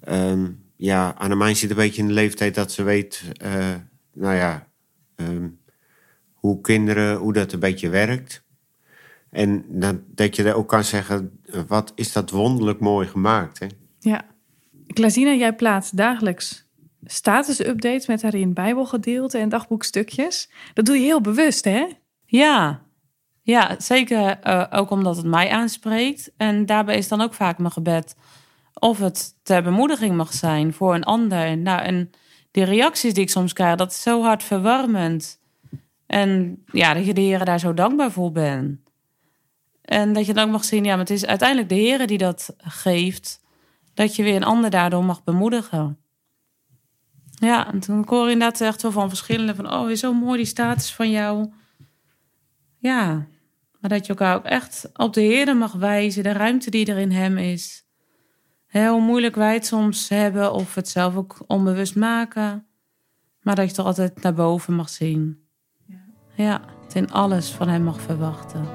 ehm, 0.00 0.50
ja, 0.76 1.14
Annemijn 1.18 1.56
zit 1.56 1.70
een 1.70 1.76
beetje 1.76 2.02
in 2.02 2.08
de 2.08 2.14
leeftijd 2.14 2.54
dat 2.54 2.72
ze 2.72 2.82
weet... 2.82 3.32
eh, 3.36 3.74
nou 4.12 4.34
ja, 4.34 4.68
ehm, 5.16 5.48
hoe 6.32 6.60
kinderen, 6.60 7.16
hoe 7.16 7.32
dat 7.32 7.52
een 7.52 7.60
beetje 7.60 7.88
werkt. 7.88 8.44
En 9.30 9.64
dan, 9.68 10.02
dat 10.06 10.36
je 10.36 10.42
er 10.42 10.54
ook 10.54 10.68
kan 10.68 10.84
zeggen... 10.84 11.40
wat 11.66 11.92
is 11.94 12.12
dat 12.12 12.30
wonderlijk 12.30 12.80
mooi 12.80 13.08
gemaakt, 13.08 13.58
hè? 13.58 13.66
ja. 13.98 14.30
Klazina, 14.86 15.34
jij 15.34 15.54
plaatst 15.54 15.96
dagelijks 15.96 16.70
status-updates 17.04 18.06
met 18.06 18.20
daarin 18.20 18.52
bijbelgedeelten 18.52 19.40
en 19.40 19.48
dagboekstukjes. 19.48 20.50
Dat 20.74 20.86
doe 20.86 20.96
je 20.96 21.02
heel 21.02 21.20
bewust, 21.20 21.64
hè? 21.64 21.86
Ja, 22.26 22.82
ja 23.42 23.74
zeker 23.78 24.38
eh, 24.40 24.64
ook 24.70 24.90
omdat 24.90 25.16
het 25.16 25.26
mij 25.26 25.50
aanspreekt. 25.50 26.32
En 26.36 26.66
daarbij 26.66 26.96
is 26.96 27.08
dan 27.08 27.20
ook 27.20 27.34
vaak 27.34 27.58
mijn 27.58 27.72
gebed 27.72 28.16
of 28.74 28.98
het 28.98 29.34
ter 29.42 29.62
bemoediging 29.62 30.16
mag 30.16 30.32
zijn 30.32 30.72
voor 30.72 30.94
een 30.94 31.04
ander. 31.04 31.58
Nou, 31.58 31.80
en 31.82 32.10
die 32.50 32.64
reacties 32.64 33.14
die 33.14 33.22
ik 33.22 33.30
soms 33.30 33.52
krijg, 33.52 33.76
dat 33.76 33.90
is 33.90 34.02
zo 34.02 34.22
hard 34.22 34.42
verwarmend. 34.42 35.40
En 36.06 36.62
ja, 36.72 36.94
dat 36.94 37.06
je 37.06 37.14
de 37.14 37.20
Heer 37.20 37.44
daar 37.44 37.60
zo 37.60 37.74
dankbaar 37.74 38.10
voor 38.10 38.32
bent. 38.32 38.80
En 39.82 40.12
dat 40.12 40.26
je 40.26 40.34
dan 40.34 40.44
ook 40.44 40.50
mag 40.50 40.64
zien, 40.64 40.84
ja, 40.84 40.90
maar 40.90 40.98
het 40.98 41.10
is 41.10 41.26
uiteindelijk 41.26 41.68
de 41.68 41.74
Heer 41.74 42.06
die 42.06 42.18
dat 42.18 42.54
geeft. 42.58 43.40
Dat 43.94 44.16
je 44.16 44.22
weer 44.22 44.36
een 44.36 44.44
ander 44.44 44.70
daardoor 44.70 45.04
mag 45.04 45.24
bemoedigen. 45.24 45.98
Ja, 47.30 47.72
en 47.72 47.80
toen 47.80 48.04
hoor 48.08 48.26
ik 48.26 48.32
inderdaad 48.32 48.60
echt 48.60 48.82
wel 48.82 48.92
van 48.92 49.08
verschillende 49.08 49.54
van... 49.54 49.72
oh, 49.72 49.90
is 49.90 50.00
zo 50.00 50.12
mooi 50.12 50.36
die 50.36 50.46
status 50.46 50.92
van 50.92 51.10
jou. 51.10 51.52
Ja, 52.78 53.26
maar 53.82 53.90
dat 53.90 54.06
je 54.06 54.08
elkaar 54.08 54.36
ook 54.36 54.44
echt 54.44 54.90
op 54.96 55.12
de 55.12 55.20
Heer 55.20 55.56
mag 55.56 55.72
wijzen... 55.72 56.22
de 56.22 56.32
ruimte 56.32 56.70
die 56.70 56.86
er 56.86 56.98
in 56.98 57.10
hem 57.10 57.38
is. 57.38 57.84
Hè, 58.66 58.88
hoe 58.88 59.00
moeilijk 59.00 59.34
wij 59.34 59.54
het 59.54 59.66
soms 59.66 60.08
hebben 60.08 60.52
of 60.52 60.74
het 60.74 60.88
zelf 60.88 61.16
ook 61.16 61.44
onbewust 61.46 61.96
maken. 61.96 62.66
Maar 63.40 63.54
dat 63.54 63.68
je 63.68 63.74
toch 63.74 63.86
altijd 63.86 64.22
naar 64.22 64.34
boven 64.34 64.74
mag 64.74 64.88
zien. 64.88 65.38
Ja, 66.34 66.60
het 66.84 66.94
in 66.94 67.12
alles 67.12 67.50
van 67.50 67.68
hem 67.68 67.82
mag 67.82 68.00
verwachten. 68.00 68.68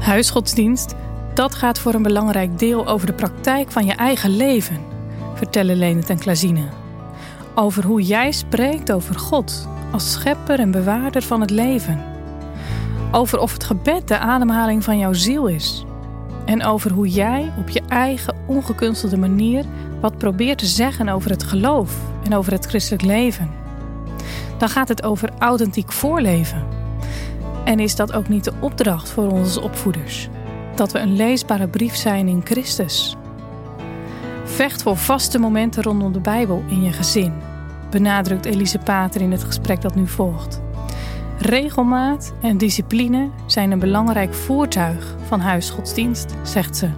Huisgodsdienst, 0.00 0.94
dat 1.34 1.54
gaat 1.54 1.78
voor 1.78 1.94
een 1.94 2.02
belangrijk 2.02 2.58
deel 2.58 2.86
over 2.86 3.06
de 3.06 3.12
praktijk 3.12 3.70
van 3.70 3.86
je 3.86 3.94
eigen 3.94 4.36
leven, 4.36 4.80
vertellen 5.34 5.76
Lenet 5.76 6.10
en 6.10 6.18
Klazine. 6.18 6.68
Over 7.54 7.84
hoe 7.84 8.02
jij 8.02 8.32
spreekt 8.32 8.92
over 8.92 9.18
God 9.18 9.68
als 9.92 10.12
schepper 10.12 10.58
en 10.58 10.70
bewaarder 10.70 11.22
van 11.22 11.40
het 11.40 11.50
leven. 11.50 12.09
Over 13.12 13.38
of 13.38 13.52
het 13.52 13.64
gebed 13.64 14.08
de 14.08 14.18
ademhaling 14.18 14.84
van 14.84 14.98
jouw 14.98 15.12
ziel 15.12 15.46
is. 15.46 15.84
En 16.44 16.64
over 16.64 16.90
hoe 16.90 17.08
jij 17.08 17.52
op 17.58 17.68
je 17.68 17.82
eigen 17.88 18.36
ongekunstelde 18.46 19.16
manier 19.16 19.64
wat 20.00 20.18
probeert 20.18 20.58
te 20.58 20.66
zeggen 20.66 21.08
over 21.08 21.30
het 21.30 21.42
geloof 21.42 21.96
en 22.24 22.34
over 22.34 22.52
het 22.52 22.66
christelijk 22.66 23.02
leven. 23.02 23.50
Dan 24.58 24.68
gaat 24.68 24.88
het 24.88 25.02
over 25.02 25.30
authentiek 25.38 25.92
voorleven. 25.92 26.66
En 27.64 27.80
is 27.80 27.96
dat 27.96 28.12
ook 28.12 28.28
niet 28.28 28.44
de 28.44 28.52
opdracht 28.60 29.10
voor 29.10 29.30
onze 29.30 29.60
opvoeders? 29.60 30.28
Dat 30.74 30.92
we 30.92 30.98
een 30.98 31.16
leesbare 31.16 31.68
brief 31.68 31.96
zijn 31.96 32.28
in 32.28 32.40
Christus. 32.44 33.16
Vecht 34.44 34.82
voor 34.82 34.96
vaste 34.96 35.38
momenten 35.38 35.82
rondom 35.82 36.12
de 36.12 36.20
Bijbel 36.20 36.64
in 36.68 36.82
je 36.82 36.92
gezin, 36.92 37.32
benadrukt 37.90 38.44
Elise 38.44 38.78
Pater 38.78 39.20
in 39.20 39.32
het 39.32 39.44
gesprek 39.44 39.80
dat 39.80 39.94
nu 39.94 40.08
volgt. 40.08 40.60
Regelmaat 41.40 42.32
en 42.40 42.58
discipline 42.58 43.30
zijn 43.46 43.70
een 43.70 43.78
belangrijk 43.78 44.34
voertuig 44.34 45.16
van 45.26 45.40
huisgodsdienst, 45.40 46.34
zegt 46.42 46.76
ze. 46.76 46.88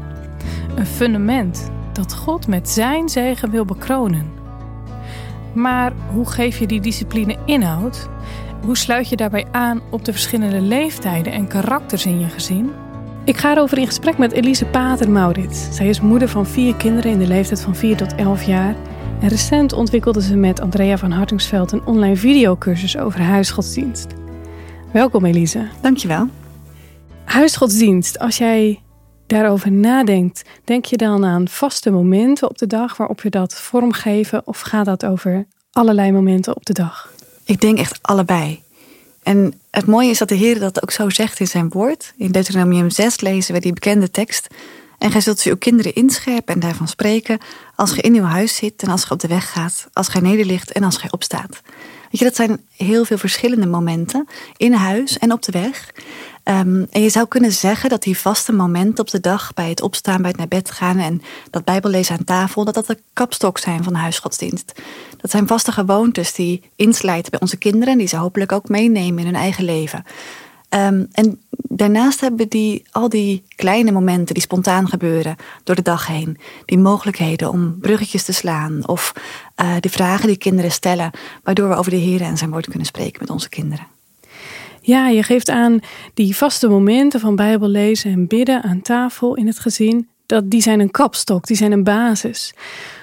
Een 0.77 0.87
fundament 0.87 1.71
dat 1.93 2.15
God 2.15 2.47
met 2.47 2.69
zijn 2.69 3.09
zegen 3.09 3.51
wil 3.51 3.65
bekronen. 3.65 4.31
Maar 5.53 5.93
hoe 6.13 6.31
geef 6.31 6.59
je 6.59 6.67
die 6.67 6.81
discipline 6.81 7.37
inhoud? 7.45 8.09
Hoe 8.65 8.77
sluit 8.77 9.09
je 9.09 9.17
daarbij 9.17 9.47
aan 9.51 9.81
op 9.91 10.05
de 10.05 10.13
verschillende 10.13 10.61
leeftijden 10.61 11.33
en 11.33 11.47
karakters 11.47 12.07
in 12.07 12.21
je 12.21 12.29
gezin? 12.29 12.71
Ik 13.25 13.37
ga 13.37 13.51
erover 13.51 13.79
in 13.79 13.87
gesprek 13.87 14.19
met 14.19 14.33
Elise 14.33 14.67
Pater 14.67 15.11
Maurits. 15.11 15.69
Zij 15.71 15.89
is 15.89 16.01
moeder 16.01 16.29
van 16.29 16.47
vier 16.47 16.77
kinderen 16.77 17.11
in 17.11 17.19
de 17.19 17.27
leeftijd 17.27 17.61
van 17.61 17.77
4 17.77 17.97
tot 17.97 18.15
11 18.15 18.43
jaar. 18.43 18.75
En 19.21 19.29
recent 19.29 19.73
ontwikkelde 19.73 20.23
ze 20.23 20.37
met 20.37 20.61
Andrea 20.61 20.97
van 20.97 21.11
Hartingsveld 21.11 21.73
een 21.73 21.87
online 21.87 22.17
videocursus 22.17 22.99
over 22.99 23.21
huisgodsdienst. 23.21 24.21
Welkom 24.93 25.25
Elise. 25.25 25.69
Dankjewel. 25.81 26.29
Huisgodsdienst, 27.25 28.19
als 28.19 28.37
jij 28.37 28.83
daarover 29.27 29.73
nadenkt, 29.73 30.43
denk 30.65 30.85
je 30.85 30.97
dan 30.97 31.25
aan 31.25 31.49
vaste 31.49 31.91
momenten 31.91 32.49
op 32.51 32.59
de 32.59 32.67
dag 32.67 32.97
waarop 32.97 33.23
je 33.23 33.31
dat 33.31 33.55
vormgeven 33.55 34.47
of 34.47 34.61
gaat 34.61 34.85
dat 34.85 35.05
over 35.05 35.47
allerlei 35.71 36.13
momenten 36.13 36.57
op 36.57 36.67
de 36.67 36.73
dag? 36.73 37.13
Ik 37.45 37.61
denk 37.61 37.79
echt 37.79 37.99
allebei. 38.03 38.63
En 39.23 39.61
het 39.71 39.87
mooie 39.87 40.11
is 40.11 40.19
dat 40.19 40.29
de 40.29 40.35
Heer 40.35 40.59
dat 40.59 40.83
ook 40.83 40.91
zo 40.91 41.11
zegt 41.11 41.41
in 41.41 41.47
zijn 41.47 41.69
woord. 41.69 42.13
In 42.17 42.33
Deuteronomium 42.33 42.91
6 42.91 43.21
lezen 43.21 43.55
we 43.55 43.61
die 43.61 43.73
bekende 43.73 44.11
tekst. 44.11 44.47
En 44.99 45.11
gij 45.11 45.21
zult 45.21 45.43
uw 45.43 45.57
kinderen 45.57 45.95
inscherpen 45.95 46.55
en 46.55 46.61
daarvan 46.61 46.89
spreken 46.89 47.39
als 47.77 47.93
gij 47.93 48.03
in 48.03 48.15
uw 48.15 48.25
huis 48.25 48.57
zit 48.57 48.83
en 48.83 48.89
als 48.89 49.03
gij 49.03 49.13
op 49.13 49.21
de 49.21 49.29
weg 49.29 49.53
gaat, 49.53 49.89
als 49.93 50.09
gij 50.09 50.21
nederligt 50.21 50.73
en 50.73 50.83
als 50.83 50.97
gij 50.97 51.11
opstaat. 51.13 51.61
Weet 52.13 52.23
dat 52.23 52.35
zijn 52.35 52.61
heel 52.77 53.05
veel 53.05 53.19
verschillende 53.19 53.67
momenten 53.67 54.27
in 54.57 54.73
huis 54.73 55.19
en 55.19 55.33
op 55.33 55.43
de 55.43 55.53
weg. 55.53 55.93
Ehm, 56.43 56.85
en 56.91 57.03
je 57.03 57.09
zou 57.09 57.27
kunnen 57.29 57.53
zeggen 57.53 57.91
dat 57.91 58.03
die 58.03 58.19
vaste 58.19 58.53
momenten 58.53 59.05
op 59.05 59.11
de 59.11 59.21
dag 59.21 59.55
bij 59.55 59.69
het 59.69 59.81
opstaan, 59.81 60.21
bij 60.21 60.29
het 60.31 60.39
naar 60.39 60.49
bed 60.49 60.71
gaan 60.71 60.99
en 60.99 61.23
dat 61.51 61.65
Bijbellezen 61.65 62.17
aan 62.17 62.25
tafel, 62.25 62.65
dat 62.65 62.75
dat 62.75 62.87
de 62.87 62.99
kapstok 63.13 63.59
zijn 63.59 63.85
van 63.85 63.93
de 63.93 63.99
huisgodsdienst. 63.99 64.73
Dat 65.17 65.31
zijn 65.31 65.47
vaste 65.47 65.73
gewoontes 65.73 66.35
die 66.35 66.71
inslijten 66.77 67.31
bij 67.31 67.41
onze 67.41 67.57
kinderen 67.57 67.93
en 67.93 67.99
die 67.99 68.09
ze 68.09 68.17
hopelijk 68.17 68.53
ook 68.53 68.69
meenemen 68.69 69.19
in 69.19 69.25
hun 69.25 69.35
eigen 69.35 69.65
leven. 69.65 70.05
Ehm, 70.73 71.05
en 71.13 71.41
daarnaast 71.51 72.21
hebben 72.21 72.49
die, 72.49 72.83
al 72.91 73.09
die 73.09 73.43
kleine 73.57 73.93
momenten 73.93 74.35
die 74.35 74.43
spontaan 74.43 74.89
gebeuren 74.89 75.37
door 75.65 75.75
de 75.75 75.83
dag 75.83 76.07
heen. 76.07 76.39
Die 76.65 76.79
mogelijkheden 76.79 77.51
om 77.51 77.79
bruggetjes 77.81 78.25
te 78.25 78.33
slaan 78.33 78.89
of 78.89 79.13
eh, 79.55 79.75
de 79.81 79.89
vragen 79.89 80.27
die 80.27 80.37
kinderen 80.37 80.71
stellen, 80.71 81.11
waardoor 81.43 81.69
we 81.69 81.75
over 81.75 81.91
de 81.91 81.97
Heer 81.97 82.21
en 82.21 82.37
zijn 82.37 82.51
woord 82.51 82.69
kunnen 82.69 82.87
spreken 82.87 83.21
met 83.21 83.31
onze 83.31 83.49
kinderen. 83.49 83.87
Ja, 84.81 85.09
je 85.09 85.23
geeft 85.23 85.49
aan 85.49 85.81
die 86.15 86.37
vaste 86.37 86.69
momenten 86.69 87.21
van 87.21 87.37
Bijbel 87.37 87.69
lezen 87.69 88.13
en 88.13 88.27
bidden 88.27 88.63
aan 88.63 88.83
tafel 88.83 89.35
in 89.37 89.47
het 89.47 89.59
gezin. 89.59 90.09
Dat, 90.27 90.51
die 90.51 90.63
zijn 90.63 90.81
een 90.81 90.91
kapstok, 90.91 91.47
die 91.47 91.57
zijn 91.57 91.73
een 91.73 91.85
basis. 91.85 92.55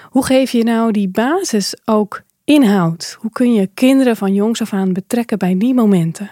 Hoe 0.04 0.24
geef 0.24 0.50
je 0.50 0.64
nou 0.64 0.92
die 0.92 1.08
basis 1.08 1.74
ook 1.84 2.22
inhoud? 2.44 3.16
Hoe 3.20 3.30
kun 3.32 3.52
je 3.54 3.70
kinderen 3.74 4.16
van 4.16 4.34
jongs 4.34 4.60
af 4.60 4.72
aan 4.72 4.92
betrekken 4.92 5.38
bij 5.38 5.58
die 5.58 5.74
momenten? 5.74 6.30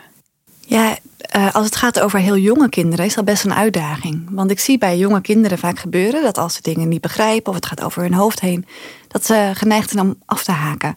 Ja, 0.69 0.97
eh, 1.19 1.55
als 1.55 1.65
het 1.65 1.77
gaat 1.77 2.01
over 2.01 2.19
heel 2.19 2.37
jonge 2.37 2.69
kinderen 2.69 3.05
is 3.05 3.15
dat 3.15 3.25
best 3.25 3.45
een 3.45 3.55
uitdaging. 3.55 4.29
Want 4.31 4.51
ik 4.51 4.61
zie 4.61 4.79
bij 4.79 4.99
jonge 4.99 5.21
kinderen 5.21 5.59
vaak 5.59 5.79
gebeuren 5.79 6.23
dat 6.23 6.39
als 6.39 6.55
ze 6.55 6.63
dingen 6.63 6.89
niet 6.89 7.01
begrijpen 7.01 7.49
of 7.49 7.55
het 7.55 7.67
gaat 7.67 7.83
over 7.83 8.03
hun 8.03 8.15
hoofd 8.15 8.41
heen, 8.41 8.67
dat 9.09 9.27
ze 9.27 9.51
geneigd 9.55 9.91
zijn 9.91 10.05
om 10.07 10.15
af 10.27 10.45
te 10.45 10.53
haken. 10.53 10.95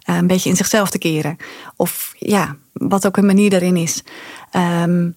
eh, 0.00 0.16
een 0.16 0.26
beetje 0.26 0.50
in 0.50 0.56
zichzelf 0.56 0.90
te 0.90 0.98
keren. 0.98 1.36
Of 1.76 2.14
ja, 2.18 2.56
wat 2.72 3.06
ook 3.06 3.16
een 3.16 3.26
manier 3.26 3.50
daarin 3.50 3.76
is. 3.76 4.02
Ehm, 4.50 5.08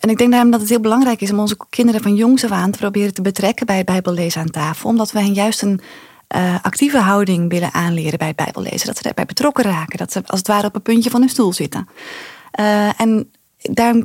en 0.00 0.08
ik 0.08 0.18
denk 0.18 0.30
daarom 0.30 0.50
dat 0.50 0.60
het 0.60 0.68
heel 0.68 0.80
belangrijk 0.80 1.20
is 1.20 1.30
om 1.30 1.38
onze 1.38 1.56
kinderen 1.70 2.02
van 2.02 2.14
jongs 2.14 2.44
af 2.44 2.50
aan 2.50 2.70
te 2.70 2.78
proberen 2.78 3.14
te 3.14 3.22
betrekken 3.22 3.66
bij 3.66 3.76
het 3.76 3.86
Bijbellezen 3.86 4.40
aan 4.40 4.50
tafel. 4.50 4.88
Omdat 4.88 5.12
we 5.12 5.18
hen 5.18 5.32
juist 5.32 5.62
een 5.62 5.80
uh, 6.36 6.54
actieve 6.62 6.98
houding 6.98 7.50
willen 7.50 7.72
aanleren 7.72 8.18
bij 8.18 8.26
het 8.26 8.36
Bijbellezen. 8.36 8.86
Dat 8.86 8.96
ze 8.96 9.02
daarbij 9.02 9.24
betrokken 9.24 9.64
raken. 9.64 9.98
Dat 9.98 10.12
ze 10.12 10.22
als 10.26 10.38
het 10.38 10.48
ware 10.48 10.66
op 10.66 10.74
een 10.74 10.82
puntje 10.82 11.10
van 11.10 11.20
hun 11.20 11.28
stoel 11.28 11.52
zitten. 11.52 11.88
Uh, 12.60 13.00
en 13.00 13.30
daar, 13.56 13.94
ja, 13.94 14.02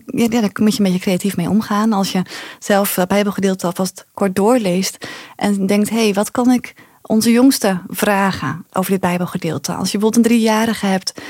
moet 0.53 0.75
je 0.75 0.83
een 0.83 0.83
beetje 0.83 0.99
creatief 0.99 1.37
mee 1.37 1.49
omgaan. 1.49 1.93
Als 1.93 2.11
je 2.11 2.21
zelf 2.59 2.93
dat 2.93 3.07
Bijbelgedeelte 3.07 3.65
alvast 3.65 4.05
kort 4.13 4.35
doorleest 4.35 5.07
en 5.35 5.65
denkt: 5.65 5.89
hé, 5.89 6.03
hey, 6.03 6.13
wat 6.13 6.31
kan 6.31 6.51
ik 6.51 6.73
onze 7.01 7.31
jongste 7.31 7.81
vragen 7.87 8.65
over 8.71 8.91
dit 8.91 8.99
Bijbelgedeelte. 8.99 9.73
Als 9.73 9.91
je 9.91 9.97
bijvoorbeeld 9.97 10.15
een 10.15 10.31
driejarige 10.31 10.85
hebt 10.85 11.21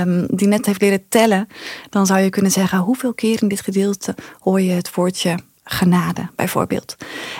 um, 0.00 0.26
die 0.30 0.48
net 0.48 0.66
heeft 0.66 0.80
leren 0.80 1.08
tellen, 1.08 1.48
dan 1.90 2.06
zou 2.06 2.20
je 2.20 2.30
kunnen 2.30 2.50
zeggen: 2.50 2.78
hoeveel 2.78 3.14
keer 3.14 3.42
in 3.42 3.48
dit 3.48 3.60
gedeelte 3.60 4.14
hoor 4.40 4.60
je 4.60 4.72
het 4.72 4.94
woordje 4.94 5.38
genade, 5.68 6.28
bijvoorbeeld. 6.36 6.96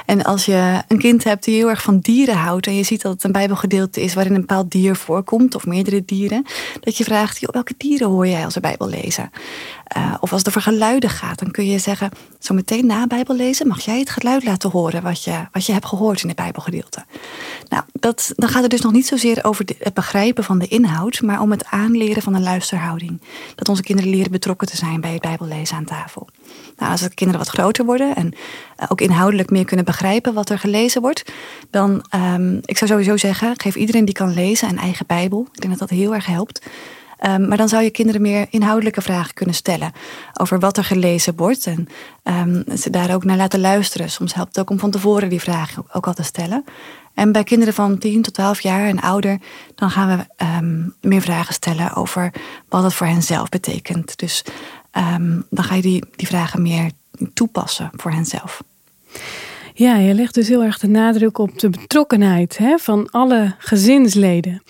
En 0.06 0.22
als 0.24 0.44
je 0.44 0.82
een 0.88 0.98
kind 0.98 1.24
hebt 1.24 1.44
die 1.44 1.54
heel 1.54 1.68
erg 1.68 1.82
van 1.82 1.98
dieren 1.98 2.36
houdt 2.36 2.66
en 2.66 2.74
je 2.74 2.82
ziet 2.82 3.02
dat 3.02 3.12
het 3.12 3.24
een 3.24 3.32
Bijbelgedeelte 3.32 4.02
is 4.02 4.14
waarin 4.14 4.34
een 4.34 4.40
bepaald 4.40 4.70
dier 4.70 4.96
voorkomt, 4.96 5.54
of 5.54 5.66
meerdere 5.66 6.04
dieren, 6.04 6.46
dat 6.80 6.96
je 6.96 7.04
vraagt: 7.04 7.40
joh, 7.40 7.50
welke 7.50 7.74
dieren 7.76 8.08
hoor 8.08 8.26
jij 8.26 8.44
als 8.44 8.54
de 8.54 8.60
Bijbel 8.60 8.88
lezen? 8.88 9.30
Uh, 9.96 10.14
of 10.20 10.32
als 10.32 10.40
het 10.40 10.48
over 10.48 10.62
geluiden 10.62 11.10
gaat, 11.10 11.38
dan 11.38 11.50
kun 11.50 11.66
je 11.66 11.78
zeggen: 11.78 12.10
zo 12.38 12.54
meteen 12.54 12.86
na 12.86 13.06
Bijbel 13.06 13.36
lezen, 13.36 13.66
mag 13.66 13.80
jij 13.80 13.98
het 13.98 14.10
geluid 14.10 14.44
laten 14.44 14.70
horen 14.70 15.02
wat 15.02 15.24
je, 15.24 15.46
wat 15.52 15.66
je 15.66 15.72
hebt 15.72 15.86
gehoord 15.86 16.22
in 16.22 16.28
het 16.28 16.36
Bijbelgedeelte. 16.36 17.04
Nou, 17.68 17.82
dat, 17.92 18.32
dan 18.36 18.48
gaat 18.48 18.62
het 18.62 18.70
dus 18.70 18.80
nog 18.80 18.92
niet 18.92 19.06
zozeer 19.06 19.44
over 19.44 19.64
het 19.78 19.94
begrijpen 19.94 20.44
van 20.44 20.58
de 20.58 20.68
inhoud, 20.68 21.20
maar 21.20 21.40
om 21.40 21.50
het 21.50 21.64
aanleren 21.64 22.22
van 22.22 22.34
een 22.34 22.42
luisterhouding. 22.42 23.20
Dat 23.54 23.68
onze 23.68 23.82
kinderen 23.82 24.10
leren 24.10 24.30
betrokken 24.30 24.66
te 24.68 24.76
zijn 24.76 25.00
bij 25.00 25.12
het 25.12 25.22
Bijbellezen 25.22 25.76
aan 25.76 25.84
tafel. 25.84 26.28
Nou, 26.76 26.90
als 26.90 27.00
de 27.00 27.14
kinderen 27.14 27.44
wat 27.44 27.54
groter 27.54 27.84
worden 27.84 28.14
en 28.14 28.34
eh, 28.76 28.86
ook 28.88 29.00
inhoudelijk 29.00 29.50
meer 29.50 29.64
kunnen 29.64 29.84
begrijpen 29.84 30.34
wat 30.34 30.50
er 30.50 30.58
gelezen 30.58 31.00
wordt, 31.00 31.32
dan, 31.70 32.04
um, 32.14 32.60
ik 32.64 32.78
zou 32.78 32.90
sowieso 32.90 33.16
zeggen, 33.16 33.60
geef 33.60 33.76
iedereen 33.76 34.04
die 34.04 34.14
kan 34.14 34.34
lezen 34.34 34.68
een 34.68 34.78
eigen 34.78 35.06
Bijbel. 35.06 35.48
Ik 35.52 35.60
denk 35.60 35.78
dat 35.78 35.88
dat 35.88 35.98
heel 35.98 36.14
erg 36.14 36.26
helpt. 36.26 36.66
Um, 37.20 37.48
maar 37.48 37.56
dan 37.56 37.68
zou 37.68 37.82
je 37.82 37.90
kinderen 37.90 38.22
meer 38.22 38.46
inhoudelijke 38.50 39.00
vragen 39.02 39.34
kunnen 39.34 39.54
stellen 39.54 39.92
over 40.40 40.58
wat 40.58 40.76
er 40.76 40.84
gelezen 40.84 41.36
wordt. 41.36 41.66
En 41.66 41.88
um, 42.24 42.64
ze 42.76 42.90
daar 42.90 43.14
ook 43.14 43.24
naar 43.24 43.36
laten 43.36 43.60
luisteren. 43.60 44.10
Soms 44.10 44.34
helpt 44.34 44.56
het 44.56 44.58
ook 44.58 44.70
om 44.70 44.78
van 44.78 44.90
tevoren 44.90 45.28
die 45.28 45.40
vragen 45.40 45.84
ook 45.92 46.06
al 46.06 46.14
te 46.14 46.22
stellen. 46.22 46.64
En 47.14 47.32
bij 47.32 47.44
kinderen 47.44 47.74
van 47.74 47.98
10 47.98 48.22
tot 48.22 48.34
12 48.34 48.60
jaar 48.60 48.88
en 48.88 49.00
ouder, 49.00 49.38
dan 49.74 49.90
gaan 49.90 50.16
we 50.16 50.44
um, 50.44 50.94
meer 51.00 51.20
vragen 51.20 51.54
stellen 51.54 51.94
over 51.94 52.32
wat 52.68 52.82
het 52.82 52.94
voor 52.94 53.06
hen 53.06 53.22
zelf 53.22 53.48
betekent. 53.48 54.18
Dus 54.18 54.44
dan 55.50 55.64
ga 55.64 55.74
je 55.74 55.82
die, 55.82 56.04
die 56.16 56.26
vragen 56.26 56.62
meer 56.62 56.90
toepassen 57.34 57.90
voor 57.92 58.10
henzelf. 58.10 58.62
Ja, 59.74 59.96
je 59.96 60.14
legt 60.14 60.34
dus 60.34 60.48
heel 60.48 60.62
erg 60.62 60.78
de 60.78 60.88
nadruk 60.88 61.38
op 61.38 61.58
de 61.58 61.70
betrokkenheid 61.70 62.58
hè, 62.58 62.78
van 62.78 63.10
alle 63.10 63.54
gezinsleden. 63.58 64.62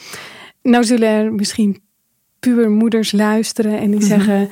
Nou 0.63 0.85
zullen 0.85 1.09
er 1.09 1.33
misschien 1.33 1.81
pubermoeders 2.49 3.13
luisteren 3.13 3.79
en 3.79 3.91
die 3.91 4.01
mhm. 4.01 4.09
zeggen... 4.09 4.49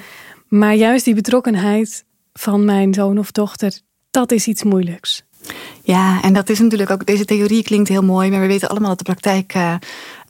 maar 0.48 0.74
juist 0.74 1.04
die 1.04 1.14
betrokkenheid 1.14 2.04
van 2.32 2.64
mijn 2.64 2.94
zoon 2.94 3.18
of 3.18 3.32
dochter, 3.32 3.80
dat 4.10 4.32
is 4.32 4.46
iets 4.46 4.62
moeilijks. 4.62 5.24
Ja, 5.82 6.22
en 6.22 6.32
dat 6.32 6.48
is 6.48 6.58
natuurlijk 6.58 6.90
ook, 6.90 7.06
deze 7.06 7.24
theorie 7.24 7.62
klinkt 7.62 7.88
heel 7.88 8.02
mooi, 8.02 8.30
maar 8.30 8.40
we 8.40 8.46
weten 8.46 8.68
allemaal 8.68 8.88
dat 8.88 8.98
de 8.98 9.04
praktijk 9.04 9.54
uh, 9.54 9.74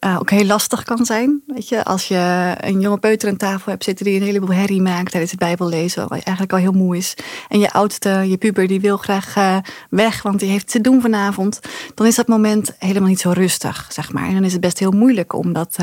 uh, 0.04 0.16
ook 0.20 0.30
heel 0.30 0.44
lastig 0.44 0.82
kan 0.82 1.04
zijn. 1.04 1.42
Weet 1.46 1.68
je, 1.68 1.84
als 1.84 2.08
je 2.08 2.54
een 2.60 2.80
jonge 2.80 2.98
peuter 2.98 3.28
aan 3.28 3.36
tafel 3.36 3.70
hebt 3.70 3.84
zitten 3.84 4.04
die 4.04 4.16
een 4.16 4.26
heleboel 4.26 4.54
herrie 4.54 4.82
maakt 4.82 5.10
tijdens 5.10 5.30
het 5.30 5.40
Bijbellezen, 5.40 6.02
wat 6.02 6.10
eigenlijk 6.10 6.52
al 6.52 6.58
heel 6.58 6.72
moe 6.72 6.96
is. 6.96 7.14
En 7.48 7.58
je 7.58 7.72
oudste, 7.72 8.10
je 8.10 8.36
puber, 8.36 8.66
die 8.66 8.80
wil 8.80 8.96
graag 8.96 9.36
uh, 9.36 9.56
weg, 9.90 10.22
want 10.22 10.40
die 10.40 10.50
heeft 10.50 10.70
te 10.70 10.80
doen 10.80 11.00
vanavond. 11.00 11.60
Dan 11.94 12.06
is 12.06 12.14
dat 12.14 12.28
moment 12.28 12.74
helemaal 12.78 13.08
niet 13.08 13.20
zo 13.20 13.30
rustig, 13.30 13.86
zeg 13.88 14.12
maar. 14.12 14.26
En 14.26 14.34
dan 14.34 14.44
is 14.44 14.52
het 14.52 14.60
best 14.60 14.78
heel 14.78 14.92
moeilijk 14.92 15.32
om 15.32 15.52
dat, 15.52 15.76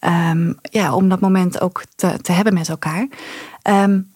um, 0.00 0.58
ja, 0.62 0.94
om 0.94 1.08
dat 1.08 1.20
moment 1.20 1.60
ook 1.60 1.82
te, 1.94 2.18
te 2.22 2.32
hebben 2.32 2.54
met 2.54 2.68
elkaar. 2.68 3.08
Um, 3.70 4.14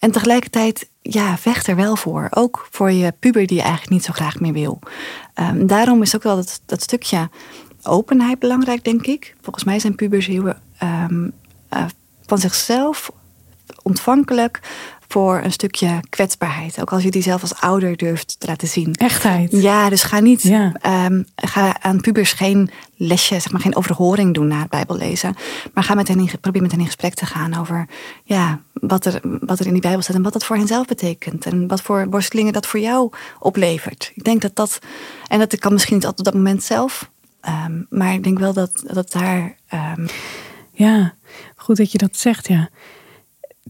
en 0.00 0.10
tegelijkertijd, 0.10 0.88
ja, 1.02 1.38
vecht 1.38 1.66
er 1.66 1.76
wel 1.76 1.96
voor. 1.96 2.26
Ook 2.30 2.68
voor 2.70 2.90
je 2.90 3.12
puber 3.18 3.46
die 3.46 3.56
je 3.56 3.62
eigenlijk 3.62 3.92
niet 3.92 4.04
zo 4.04 4.12
graag 4.12 4.40
meer 4.40 4.52
wil. 4.52 4.78
Um, 5.34 5.66
daarom 5.66 6.02
is 6.02 6.16
ook 6.16 6.22
wel 6.22 6.36
dat, 6.36 6.60
dat 6.66 6.82
stukje 6.82 7.28
openheid 7.82 8.38
belangrijk, 8.38 8.84
denk 8.84 9.06
ik. 9.06 9.36
Volgens 9.40 9.64
mij 9.64 9.78
zijn 9.78 9.94
pubers 9.94 10.26
heel 10.26 10.54
um, 10.82 11.32
uh, 11.74 11.84
van 12.26 12.38
zichzelf 12.38 13.10
ontvankelijk 13.82 14.60
voor 15.12 15.40
een 15.44 15.52
stukje 15.52 16.00
kwetsbaarheid. 16.08 16.80
Ook 16.80 16.92
als 16.92 17.02
je 17.02 17.10
die 17.10 17.22
zelf 17.22 17.42
als 17.42 17.54
ouder 17.54 17.96
durft 17.96 18.40
te 18.40 18.46
laten 18.46 18.68
zien. 18.68 18.92
Echtheid. 18.92 19.52
Ja, 19.52 19.88
dus 19.88 20.02
ga 20.02 20.20
niet 20.20 20.42
ja. 20.42 20.72
um, 21.06 21.26
ga 21.34 21.80
aan 21.80 22.00
pubers 22.00 22.32
geen 22.32 22.70
lesje, 22.96 23.40
zeg 23.40 23.52
maar 23.52 23.60
geen 23.60 23.76
overhoring 23.76 24.34
doen 24.34 24.46
na 24.46 24.58
het 24.58 24.70
Bijbel 24.70 24.96
lezen. 24.96 25.34
Maar 25.74 25.84
ga 25.84 25.94
met 25.94 26.08
hen 26.08 26.18
in, 26.18 26.30
probeer 26.40 26.62
met 26.62 26.70
hen 26.70 26.80
in 26.80 26.86
gesprek 26.86 27.14
te 27.14 27.26
gaan 27.26 27.58
over 27.58 27.88
ja, 28.24 28.60
wat, 28.72 29.04
er, 29.04 29.20
wat 29.22 29.58
er 29.58 29.66
in 29.66 29.72
die 29.72 29.82
Bijbel 29.82 30.02
staat 30.02 30.16
en 30.16 30.22
wat 30.22 30.32
dat 30.32 30.44
voor 30.44 30.56
hen 30.56 30.66
zelf 30.66 30.86
betekent. 30.86 31.46
En 31.46 31.66
wat 31.68 31.82
voor 31.82 32.06
worstelingen 32.10 32.52
dat 32.52 32.66
voor 32.66 32.80
jou 32.80 33.12
oplevert. 33.38 34.12
Ik 34.14 34.24
denk 34.24 34.40
dat 34.40 34.56
dat, 34.56 34.78
en 35.26 35.38
dat 35.38 35.58
kan 35.58 35.72
misschien 35.72 35.94
niet 35.94 36.06
altijd 36.06 36.26
op 36.26 36.32
dat 36.32 36.42
moment 36.42 36.62
zelf. 36.62 37.10
Um, 37.66 37.86
maar 37.88 38.12
ik 38.12 38.24
denk 38.24 38.38
wel 38.38 38.52
dat, 38.52 38.82
dat 38.86 39.12
daar. 39.12 39.56
Um... 39.74 40.06
Ja, 40.72 41.14
goed 41.56 41.76
dat 41.76 41.92
je 41.92 41.98
dat 41.98 42.16
zegt, 42.16 42.48
ja. 42.48 42.68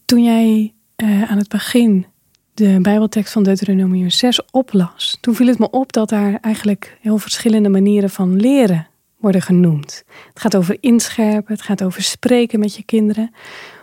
Toen 0.04 0.24
jij 0.24 0.74
uh, 1.02 1.30
aan 1.30 1.38
het 1.38 1.48
begin 1.48 2.06
de 2.54 2.78
Bijbeltekst 2.82 3.32
van 3.32 3.42
Deuteronomium 3.42 4.10
6 4.10 4.40
oplas, 4.50 5.18
toen 5.20 5.34
viel 5.34 5.46
het 5.46 5.58
me 5.58 5.70
op 5.70 5.92
dat 5.92 6.08
daar 6.08 6.38
eigenlijk 6.40 6.98
heel 7.00 7.18
verschillende 7.18 7.68
manieren 7.68 8.10
van 8.10 8.40
leren 8.40 8.88
worden 9.16 9.42
genoemd. 9.42 10.04
Het 10.28 10.40
gaat 10.40 10.56
over 10.56 10.76
inscherpen, 10.80 11.54
het 11.54 11.62
gaat 11.62 11.82
over 11.82 12.02
spreken 12.02 12.58
met 12.58 12.76
je 12.76 12.82
kinderen. 12.82 13.34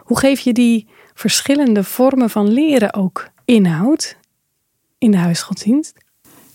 Hoe 0.04 0.20
geef 0.20 0.40
je 0.40 0.54
die 0.54 0.88
verschillende 1.14 1.84
vormen 1.84 2.30
van 2.30 2.48
leren 2.48 2.94
ook 2.94 3.28
inhoud 3.46 4.18
in 4.98 5.12
de 5.12 5.18
huisgodsdienst? 5.18 5.94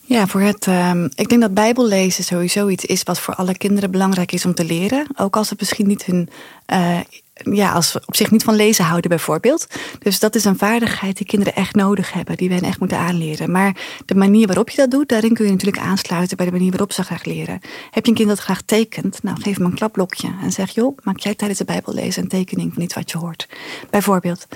Ja, 0.05 0.27
voor 0.27 0.40
het, 0.40 0.66
uh, 0.66 1.05
ik 1.14 1.29
denk 1.29 1.40
dat 1.40 1.55
Bijbellezen 1.55 2.25
sowieso 2.25 2.68
iets 2.68 2.85
is 2.85 3.03
wat 3.03 3.20
voor 3.20 3.35
alle 3.35 3.57
kinderen 3.57 3.90
belangrijk 3.90 4.33
is 4.33 4.44
om 4.44 4.55
te 4.55 4.64
leren. 4.64 5.07
Ook 5.16 5.37
als 5.37 5.51
het 5.51 5.59
misschien 5.61 5.87
niet 5.87 6.05
hun 6.05 6.29
uh, 6.72 7.01
ja, 7.43 7.73
als 7.73 7.93
we 7.93 8.03
op 8.07 8.17
zich 8.17 8.31
niet 8.31 8.45
van 8.45 8.55
lezen 8.55 8.85
houden 8.85 9.11
bijvoorbeeld. 9.11 9.67
Dus 9.99 10.19
dat 10.19 10.35
is 10.35 10.45
een 10.45 10.59
vaardigheid 10.59 11.17
die 11.17 11.27
kinderen 11.27 11.55
echt 11.55 11.75
nodig 11.75 12.13
hebben, 12.13 12.37
die 12.37 12.49
we 12.49 12.55
hen 12.55 12.65
echt 12.65 12.79
moeten 12.79 12.99
aanleren. 12.99 13.51
Maar 13.51 13.77
de 14.07 14.15
manier 14.15 14.47
waarop 14.47 14.71
je 14.71 14.77
dat 14.77 14.91
doet, 14.91 15.09
daarin 15.09 15.35
kun 15.35 15.45
je 15.45 15.51
natuurlijk 15.51 15.83
aansluiten 15.83 16.37
bij 16.37 16.47
de 16.47 16.53
manier 16.53 16.71
waarop 16.71 16.93
ze 16.93 17.03
graag 17.03 17.25
leren. 17.25 17.61
Heb 17.91 18.05
je 18.05 18.11
een 18.11 18.17
kind 18.17 18.29
dat 18.29 18.39
graag 18.39 18.63
tekent, 18.63 19.23
nou 19.23 19.41
geef 19.41 19.57
hem 19.57 19.67
een 19.67 19.75
klapblokje 19.75 20.35
en 20.43 20.53
zeg 20.53 20.71
joh, 20.71 20.99
maak 21.03 21.19
jij 21.19 21.35
tijdens 21.35 21.59
de 21.59 21.65
Bijbel 21.65 21.95
lezen 21.95 22.23
een 22.23 22.29
tekening 22.29 22.75
van 22.75 22.83
iets 22.83 22.95
wat 22.95 23.11
je 23.11 23.19
hoort. 23.19 23.49
Bijvoorbeeld. 23.91 24.47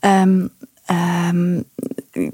Um, 0.00 0.50
Um, 1.32 1.64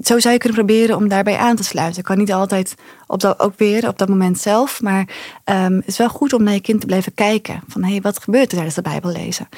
zo 0.03 0.19
zou 0.19 0.33
je 0.33 0.39
kunnen 0.39 0.57
proberen 0.57 0.95
om 0.95 1.07
daarbij 1.07 1.37
aan 1.37 1.55
te 1.55 1.63
sluiten. 1.63 1.99
Ik 1.99 2.05
kan 2.05 2.17
niet 2.17 2.33
altijd 2.33 2.75
op 3.07 3.19
dat, 3.19 3.39
ook 3.39 3.57
weer 3.57 3.87
op 3.87 3.97
dat 3.97 4.09
moment 4.09 4.39
zelf. 4.39 4.81
Maar 4.81 5.07
um, 5.45 5.75
het 5.75 5.87
is 5.87 5.97
wel 5.97 6.09
goed 6.09 6.33
om 6.33 6.43
naar 6.43 6.53
je 6.53 6.61
kind 6.61 6.79
te 6.79 6.85
blijven 6.85 7.13
kijken. 7.13 7.61
Van 7.67 7.83
hé, 7.83 7.91
hey, 7.91 8.01
wat 8.01 8.23
gebeurt 8.23 8.45
er 8.45 8.53
tijdens 8.53 8.75
de 8.75 8.81
Bijbel 8.81 9.11
lezen? 9.11 9.49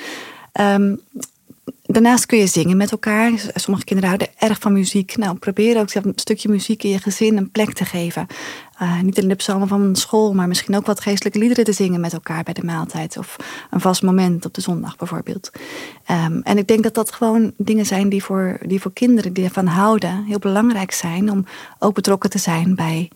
Um, 0.53 0.99
Daarnaast 1.91 2.25
kun 2.25 2.37
je 2.37 2.47
zingen 2.47 2.77
met 2.77 2.91
elkaar. 2.91 3.31
Sommige 3.55 3.85
kinderen 3.85 4.09
houden 4.09 4.27
erg 4.37 4.59
van 4.59 4.73
muziek. 4.73 5.17
Nou, 5.17 5.37
probeer 5.37 5.79
ook 5.79 5.93
een 5.93 6.11
stukje 6.15 6.49
muziek 6.49 6.83
in 6.83 6.89
je 6.89 6.99
gezin 6.99 7.37
een 7.37 7.51
plek 7.51 7.73
te 7.73 7.85
geven. 7.85 8.27
Uh, 8.81 9.01
niet 9.01 9.17
alleen 9.17 9.29
de 9.29 9.35
psalmen 9.35 9.67
van 9.67 9.95
school, 9.95 10.33
maar 10.33 10.47
misschien 10.47 10.75
ook 10.75 10.85
wat 10.85 10.99
geestelijke 10.99 11.39
liederen 11.39 11.63
te 11.63 11.71
zingen 11.71 11.99
met 11.99 12.13
elkaar 12.13 12.43
bij 12.43 12.53
de 12.53 12.63
maaltijd. 12.63 13.17
Of 13.17 13.35
een 13.69 13.79
vast 13.79 14.01
moment 14.01 14.45
op 14.45 14.53
de 14.53 14.61
zondag 14.61 14.95
bijvoorbeeld. 14.95 15.51
Um, 16.11 16.41
en 16.41 16.57
ik 16.57 16.67
denk 16.67 16.83
dat 16.83 16.93
dat 16.93 17.11
gewoon 17.11 17.53
dingen 17.57 17.85
zijn 17.85 18.09
die 18.09 18.23
voor, 18.23 18.59
die 18.65 18.81
voor 18.81 18.93
kinderen 18.93 19.33
die 19.33 19.43
ervan 19.43 19.67
houden 19.67 20.23
heel 20.23 20.39
belangrijk 20.39 20.91
zijn. 20.91 21.31
Om 21.31 21.45
ook 21.79 21.93
betrokken 21.93 22.29
te 22.29 22.37
zijn 22.37 22.75
bij, 22.75 23.09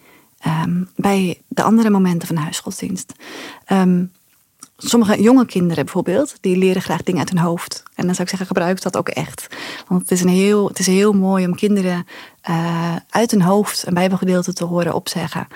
um, 0.48 0.90
bij 0.96 1.42
de 1.48 1.64
andere 1.64 1.90
momenten 1.90 2.28
van 2.28 2.36
de 2.36 2.42
huisgodsdienst. 2.42 3.14
Sommige 4.86 5.22
jonge 5.22 5.46
kinderen 5.46 5.84
bijvoorbeeld, 5.84 6.36
die 6.42 6.58
leren 6.58 6.82
graag 6.82 7.04
dingen 7.04 7.20
uit 7.20 7.30
hun 7.30 7.40
hoofd. 7.40 7.84
En 7.96 8.06
dan 8.06 8.16
zou 8.16 8.22
ik 8.22 8.30
zeggen, 8.30 8.48
gebruik 8.48 8.82
dat 8.82 8.98
ook 8.98 9.10
echt. 9.10 9.48
Want 9.88 10.02
het 10.02 10.12
is, 10.12 10.22
een 10.22 10.30
heel, 10.30 10.68
het 10.68 10.80
is 10.80 10.88
heel 10.88 11.14
mooi 11.14 11.46
om 11.46 11.56
kinderen 11.56 12.06
uh, 12.50 12.96
uit 13.10 13.32
hun 13.32 13.42
hoofd 13.42 13.88
een 13.88 13.94
bijbelgedeelte 13.94 14.54
te 14.54 14.64
horen 14.64 14.94
opzeggen. 14.94 15.48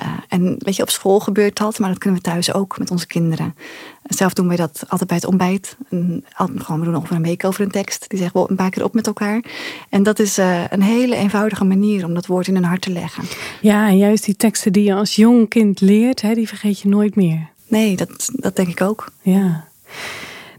Uh, 0.00 0.06
en 0.28 0.56
weet 0.58 0.76
je, 0.76 0.82
op 0.82 0.90
school 0.90 1.20
gebeurt 1.20 1.56
dat, 1.56 1.78
maar 1.78 1.88
dat 1.88 1.98
kunnen 1.98 2.18
we 2.22 2.30
thuis 2.30 2.52
ook 2.52 2.78
met 2.78 2.90
onze 2.90 3.06
kinderen. 3.06 3.54
Zelf 4.02 4.32
doen 4.32 4.48
wij 4.48 4.56
dat 4.56 4.84
altijd 4.88 5.08
bij 5.08 5.16
het 5.16 5.26
ontbijt. 5.26 5.76
En, 5.90 6.24
gewoon, 6.36 6.80
we 6.80 6.86
doen 6.86 6.96
ongeveer 6.96 7.16
een 7.16 7.22
week 7.22 7.44
over 7.44 7.60
een 7.60 7.70
tekst. 7.70 8.04
Die 8.08 8.18
zeggen 8.18 8.42
we 8.42 8.50
een 8.50 8.56
paar 8.56 8.70
keer 8.70 8.84
op 8.84 8.94
met 8.94 9.06
elkaar. 9.06 9.44
En 9.88 10.02
dat 10.02 10.18
is 10.18 10.38
uh, 10.38 10.64
een 10.68 10.82
hele 10.82 11.16
eenvoudige 11.16 11.64
manier 11.64 12.04
om 12.04 12.14
dat 12.14 12.26
woord 12.26 12.46
in 12.46 12.54
hun 12.54 12.64
hart 12.64 12.82
te 12.82 12.90
leggen. 12.90 13.24
Ja, 13.60 13.88
en 13.88 13.98
juist 13.98 14.24
die 14.24 14.36
teksten 14.36 14.72
die 14.72 14.84
je 14.84 14.94
als 14.94 15.16
jong 15.16 15.48
kind 15.48 15.80
leert, 15.80 16.20
hè, 16.20 16.34
die 16.34 16.48
vergeet 16.48 16.80
je 16.80 16.88
nooit 16.88 17.16
meer. 17.16 17.54
Nee, 17.68 17.96
dat, 17.96 18.30
dat 18.32 18.56
denk 18.56 18.68
ik 18.68 18.80
ook. 18.80 19.12
Ja. 19.22 19.68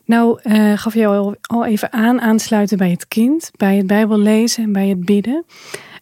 Nou, 0.06 0.40
uh, 0.44 0.78
gaf 0.78 0.94
je 0.94 1.08
al, 1.08 1.36
al 1.42 1.66
even 1.66 1.94
aan, 1.94 2.22
aansluiten 2.22 2.78
bij 2.78 2.90
het 2.90 3.08
kind, 3.08 3.52
bij 3.58 3.76
het 3.78 3.88
Bijbel 3.88 4.18
lezen 4.18 4.64
en 4.64 4.72
bij 4.72 4.88
het 4.88 5.06
bidden. 5.06 5.46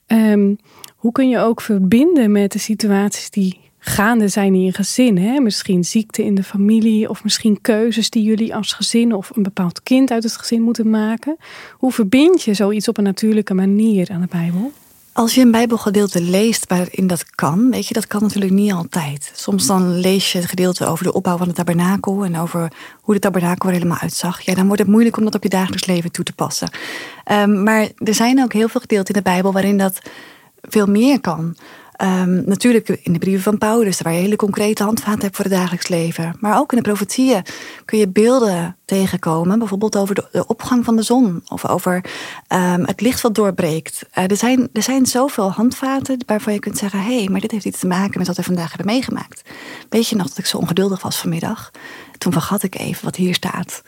Um, 0.07 0.57
hoe 0.95 1.11
kun 1.11 1.29
je 1.29 1.39
ook 1.39 1.61
verbinden 1.61 2.31
met 2.31 2.51
de 2.51 2.59
situaties 2.59 3.29
die 3.29 3.59
gaande 3.79 4.27
zijn 4.27 4.53
in 4.53 4.63
je 4.63 4.73
gezin? 4.73 5.17
Hè? 5.17 5.39
Misschien 5.39 5.83
ziekte 5.83 6.23
in 6.23 6.35
de 6.35 6.43
familie 6.43 7.09
of 7.09 7.23
misschien 7.23 7.61
keuzes 7.61 8.09
die 8.09 8.23
jullie 8.23 8.55
als 8.55 8.73
gezin 8.73 9.13
of 9.13 9.31
een 9.35 9.43
bepaald 9.43 9.83
kind 9.83 10.11
uit 10.11 10.23
het 10.23 10.37
gezin 10.37 10.61
moeten 10.61 10.89
maken. 10.89 11.37
Hoe 11.71 11.91
verbind 11.91 12.43
je 12.43 12.53
zoiets 12.53 12.87
op 12.87 12.97
een 12.97 13.03
natuurlijke 13.03 13.53
manier 13.53 14.09
aan 14.11 14.21
de 14.21 14.27
Bijbel? 14.27 14.71
Als 15.15 15.35
je 15.35 15.41
een 15.41 15.51
Bijbelgedeelte 15.51 16.21
leest 16.21 16.67
waarin 16.67 17.07
dat 17.07 17.35
kan, 17.35 17.71
weet 17.71 17.87
je, 17.87 17.93
dat 17.93 18.07
kan 18.07 18.21
natuurlijk 18.21 18.53
niet 18.53 18.71
altijd. 18.71 19.31
Soms 19.35 19.67
dan 19.67 19.99
lees 19.99 20.31
je 20.31 20.37
het 20.37 20.47
gedeelte 20.47 20.85
over 20.85 21.03
de 21.03 21.13
opbouw 21.13 21.37
van 21.37 21.47
de 21.47 21.53
tabernakel 21.53 22.23
en 22.25 22.37
over 22.37 22.71
hoe 23.01 23.13
de 23.13 23.19
tabernakel 23.19 23.69
er 23.69 23.75
helemaal 23.75 23.97
uitzag. 23.97 24.41
Ja, 24.41 24.53
dan 24.53 24.65
wordt 24.65 24.81
het 24.81 24.91
moeilijk 24.91 25.17
om 25.17 25.23
dat 25.23 25.35
op 25.35 25.43
je 25.43 25.49
dagelijks 25.49 25.85
leven 25.85 26.11
toe 26.11 26.25
te 26.25 26.33
passen. 26.33 26.69
Um, 27.31 27.63
maar 27.63 27.89
er 27.97 28.13
zijn 28.13 28.43
ook 28.43 28.53
heel 28.53 28.67
veel 28.67 28.81
gedeelten 28.81 29.15
in 29.15 29.23
de 29.23 29.29
Bijbel 29.29 29.51
waarin 29.51 29.77
dat 29.77 29.99
veel 30.61 30.87
meer 30.87 31.21
kan. 31.21 31.55
Um, 32.03 32.43
natuurlijk 32.45 32.89
in 32.89 33.13
de 33.13 33.19
brieven 33.19 33.43
van 33.43 33.57
Paulus, 33.57 34.01
waar 34.01 34.13
je 34.13 34.19
hele 34.19 34.35
concrete 34.35 34.83
handvaten 34.83 35.21
hebt 35.21 35.35
voor 35.35 35.45
het 35.45 35.53
dagelijks 35.53 35.87
leven. 35.87 36.35
Maar 36.39 36.57
ook 36.57 36.71
in 36.71 36.77
de 36.77 36.83
profetieën 36.83 37.43
kun 37.85 37.97
je 37.97 38.07
beelden 38.07 38.77
tegenkomen. 38.85 39.59
Bijvoorbeeld 39.59 39.95
over 39.95 40.15
de, 40.15 40.47
opgang 40.47 40.85
van 40.85 40.95
de 40.95 41.01
zon. 41.01 41.41
Of 41.47 41.67
over 41.67 41.95
um, 42.53 42.85
het 42.85 43.01
licht 43.01 43.21
wat 43.21 43.35
doorbreekt. 43.35 44.05
Uh, 44.17 44.23
er, 44.29 44.37
zijn, 44.37 44.69
er 44.73 44.83
zijn 44.83 45.05
zoveel 45.05 45.51
handvaten 45.51 46.23
waarvan 46.25 46.53
je 46.53 46.59
kunt 46.59 46.77
zeggen... 46.77 46.99
hé, 46.99 47.17
hey, 47.17 47.27
maar 47.27 47.41
dit 47.41 47.51
heeft 47.51 47.65
iets 47.65 47.79
te 47.79 47.87
maken 47.87 48.17
met 48.17 48.27
wat 48.27 48.37
we 48.37 48.43
vandaag 48.43 48.67
hebben 48.67 48.93
meegemaakt. 48.93 49.41
Weet 49.89 50.07
je 50.07 50.15
nog 50.15 50.27
dat 50.27 50.37
ik 50.37 50.45
zo 50.45 50.57
ongeduldig 50.57 51.01
was 51.01 51.17
vanmiddag? 51.17 51.71
Toen 52.17 52.31
vergat 52.31 52.63
ik 52.63 52.79
even 52.79 53.05
wat 53.05 53.15
hier 53.15 53.33
staat. 53.33 53.81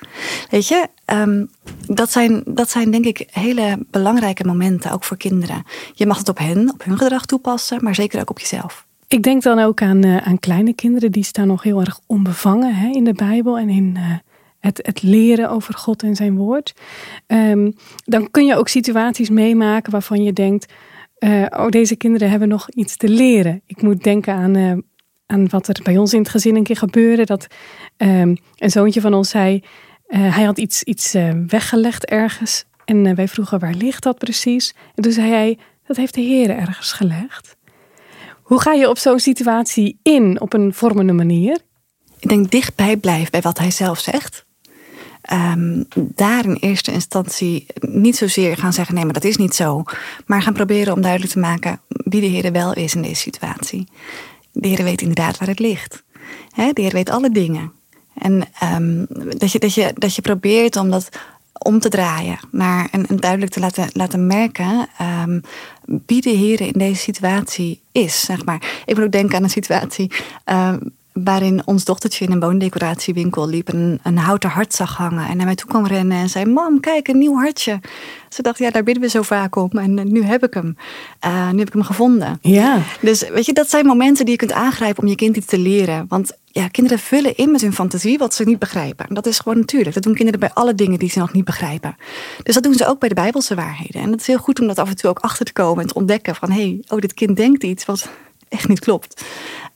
Weet 0.49 0.67
je, 0.67 0.87
um, 1.05 1.49
dat, 1.87 2.11
zijn, 2.11 2.43
dat 2.45 2.69
zijn 2.69 2.91
denk 2.91 3.05
ik 3.05 3.27
hele 3.31 3.85
belangrijke 3.91 4.43
momenten, 4.43 4.91
ook 4.91 5.03
voor 5.03 5.17
kinderen. 5.17 5.63
Je 5.93 6.05
mag 6.05 6.17
het 6.17 6.29
op 6.29 6.37
hen, 6.37 6.71
op 6.73 6.83
hun 6.83 6.97
gedrag 6.97 7.25
toepassen, 7.25 7.83
maar 7.83 7.95
zeker 7.95 8.19
ook 8.19 8.29
op 8.29 8.39
jezelf. 8.39 8.85
Ik 9.07 9.23
denk 9.23 9.43
dan 9.43 9.59
ook 9.59 9.81
aan, 9.81 10.05
uh, 10.05 10.17
aan 10.17 10.39
kleine 10.39 10.73
kinderen, 10.73 11.11
die 11.11 11.23
staan 11.23 11.47
nog 11.47 11.63
heel 11.63 11.79
erg 11.79 11.99
onbevangen 12.05 12.75
hè, 12.75 12.89
in 12.89 13.03
de 13.03 13.13
Bijbel 13.13 13.57
en 13.57 13.69
in 13.69 13.93
uh, 13.97 14.03
het, 14.59 14.79
het 14.81 15.01
leren 15.01 15.49
over 15.49 15.73
God 15.73 16.03
en 16.03 16.15
zijn 16.15 16.35
woord. 16.35 16.73
Um, 17.27 17.75
dan 18.05 18.31
kun 18.31 18.45
je 18.45 18.55
ook 18.55 18.67
situaties 18.67 19.29
meemaken 19.29 19.91
waarvan 19.91 20.23
je 20.23 20.33
denkt, 20.33 20.73
uh, 21.19 21.45
oh 21.49 21.69
deze 21.69 21.95
kinderen 21.95 22.29
hebben 22.29 22.47
nog 22.47 22.69
iets 22.69 22.97
te 22.97 23.09
leren. 23.09 23.61
Ik 23.65 23.81
moet 23.81 24.03
denken 24.03 24.33
aan 24.33 24.83
aan 25.27 25.49
wat 25.49 25.67
er 25.67 25.79
bij 25.83 25.97
ons 25.97 26.13
in 26.13 26.19
het 26.19 26.29
gezin 26.29 26.55
een 26.55 26.63
keer 26.63 26.77
gebeurde. 26.77 27.25
Dat 27.25 27.47
um, 27.97 28.37
een 28.55 28.71
zoontje 28.71 29.01
van 29.01 29.13
ons 29.13 29.29
zei, 29.29 29.63
uh, 30.07 30.35
hij 30.35 30.43
had 30.43 30.57
iets, 30.57 30.83
iets 30.83 31.15
uh, 31.15 31.29
weggelegd 31.47 32.05
ergens. 32.05 32.65
En 32.85 33.05
uh, 33.05 33.15
wij 33.15 33.27
vroegen, 33.27 33.59
waar 33.59 33.73
ligt 33.73 34.03
dat 34.03 34.17
precies? 34.17 34.75
En 34.95 35.03
toen 35.03 35.11
zei 35.11 35.29
hij, 35.29 35.57
dat 35.87 35.97
heeft 35.97 36.13
de 36.13 36.21
Heer 36.21 36.49
ergens 36.49 36.91
gelegd. 36.91 37.55
Hoe 38.41 38.61
ga 38.61 38.73
je 38.73 38.89
op 38.89 38.97
zo'n 38.97 39.19
situatie 39.19 39.99
in 40.03 40.41
op 40.41 40.53
een 40.53 40.73
vormende 40.73 41.13
manier? 41.13 41.59
Ik 42.19 42.29
denk 42.29 42.51
dichtbij 42.51 42.97
blijven 42.97 43.31
bij 43.31 43.41
wat 43.41 43.57
hij 43.57 43.71
zelf 43.71 43.99
zegt. 43.99 44.45
Um, 45.33 45.85
daar 45.95 46.45
in 46.45 46.55
eerste 46.55 46.91
instantie 46.91 47.65
niet 47.79 48.15
zozeer 48.15 48.57
gaan 48.57 48.73
zeggen: 48.73 48.95
nee, 48.95 49.03
maar 49.03 49.13
dat 49.13 49.23
is 49.23 49.37
niet 49.37 49.55
zo. 49.55 49.83
Maar 50.25 50.41
gaan 50.41 50.53
proberen 50.53 50.93
om 50.93 51.01
duidelijk 51.01 51.31
te 51.31 51.39
maken 51.39 51.79
wie 51.87 52.21
de 52.21 52.27
Heer 52.27 52.51
wel 52.51 52.73
is 52.73 52.95
in 52.95 53.01
deze 53.01 53.21
situatie 53.21 53.87
de 54.59 54.67
Heer 54.67 54.83
weet 54.83 55.01
inderdaad 55.01 55.37
waar 55.37 55.47
het 55.47 55.59
ligt. 55.59 56.03
de 56.55 56.81
Heer 56.81 56.93
weet 56.93 57.09
alle 57.09 57.31
dingen. 57.31 57.71
En 58.13 58.47
um, 58.75 59.05
dat, 59.37 59.51
je, 59.51 59.59
dat, 59.59 59.73
je, 59.73 59.91
dat 59.95 60.15
je 60.15 60.21
probeert 60.21 60.75
om 60.75 60.89
dat 60.89 61.09
om 61.59 61.79
te 61.79 61.89
draaien 61.89 62.39
naar 62.51 62.87
en, 62.91 63.05
duidelijk 63.15 63.51
te 63.51 63.59
laten, 63.59 63.89
laten 63.93 64.27
merken 64.27 64.87
um, 65.01 65.41
wie 66.05 66.21
de 66.21 66.29
Heer 66.29 66.61
in 66.61 66.73
deze 66.73 67.01
situatie 67.01 67.81
is. 67.91 68.21
Zeg 68.21 68.45
maar. 68.45 68.81
Ik 68.85 68.95
moet 68.95 69.05
ook 69.05 69.11
denken 69.11 69.35
aan 69.35 69.43
een 69.43 69.49
situatie 69.49 70.11
um, 70.45 70.95
waarin 71.23 71.61
ons 71.65 71.85
dochtertje 71.85 72.25
in 72.25 72.31
een 72.31 72.39
woondecoratiewinkel 72.39 73.47
liep 73.47 73.69
en 73.69 73.99
een 74.03 74.17
houten 74.17 74.49
hart 74.49 74.73
zag 74.73 74.97
hangen. 74.97 75.27
En 75.27 75.37
naar 75.37 75.45
mij 75.45 75.55
toe 75.55 75.69
kwam 75.69 75.87
rennen 75.87 76.17
en 76.17 76.29
zei: 76.29 76.45
Mam, 76.45 76.79
kijk, 76.79 77.07
een 77.07 77.17
nieuw 77.17 77.35
hartje. 77.35 77.79
Ze 78.29 78.41
dacht, 78.41 78.57
ja, 78.57 78.69
daar 78.69 78.83
bidden 78.83 79.03
we 79.03 79.09
zo 79.09 79.21
vaak 79.21 79.55
om. 79.55 79.69
En 79.71 79.99
eh, 79.99 80.05
nu 80.05 80.23
heb 80.23 80.43
ik 80.43 80.53
hem. 80.53 80.77
Uh, 81.25 81.51
nu 81.51 81.57
heb 81.57 81.67
ik 81.67 81.73
hem 81.73 81.83
gevonden. 81.83 82.37
Ja. 82.41 82.81
Dus 83.01 83.29
weet 83.29 83.45
je, 83.45 83.53
dat 83.53 83.69
zijn 83.69 83.85
momenten 83.85 84.25
die 84.25 84.33
je 84.33 84.39
kunt 84.39 84.51
aangrijpen 84.51 85.03
om 85.03 85.09
je 85.09 85.15
kind 85.15 85.37
iets 85.37 85.45
te 85.45 85.57
leren. 85.57 86.05
Want 86.09 86.37
ja, 86.45 86.67
kinderen 86.67 86.99
vullen 86.99 87.35
in 87.35 87.51
met 87.51 87.61
hun 87.61 87.73
fantasie 87.73 88.17
wat 88.17 88.33
ze 88.33 88.43
niet 88.43 88.59
begrijpen. 88.59 89.13
Dat 89.13 89.25
is 89.25 89.39
gewoon 89.39 89.57
natuurlijk. 89.57 89.93
Dat 89.93 90.03
doen 90.03 90.13
kinderen 90.13 90.39
bij 90.39 90.51
alle 90.53 90.75
dingen 90.75 90.99
die 90.99 91.09
ze 91.09 91.19
nog 91.19 91.33
niet 91.33 91.45
begrijpen. 91.45 91.95
Dus 92.43 92.53
dat 92.53 92.63
doen 92.63 92.73
ze 92.73 92.87
ook 92.87 92.99
bij 92.99 93.09
de 93.09 93.15
Bijbelse 93.15 93.55
waarheden. 93.55 94.01
En 94.01 94.11
het 94.11 94.19
is 94.19 94.27
heel 94.27 94.37
goed 94.37 94.59
om 94.59 94.67
dat 94.67 94.79
af 94.79 94.89
en 94.89 94.95
toe 94.95 95.09
ook 95.09 95.19
achter 95.19 95.45
te 95.45 95.53
komen 95.53 95.81
en 95.81 95.87
te 95.87 95.93
ontdekken 95.93 96.35
van 96.35 96.51
hé, 96.51 96.61
hey, 96.61 96.83
oh, 96.87 96.99
dit 96.99 97.13
kind 97.13 97.37
denkt 97.37 97.63
iets 97.63 97.85
wat 97.85 98.09
echt 98.49 98.67
niet 98.67 98.79
klopt. 98.79 99.23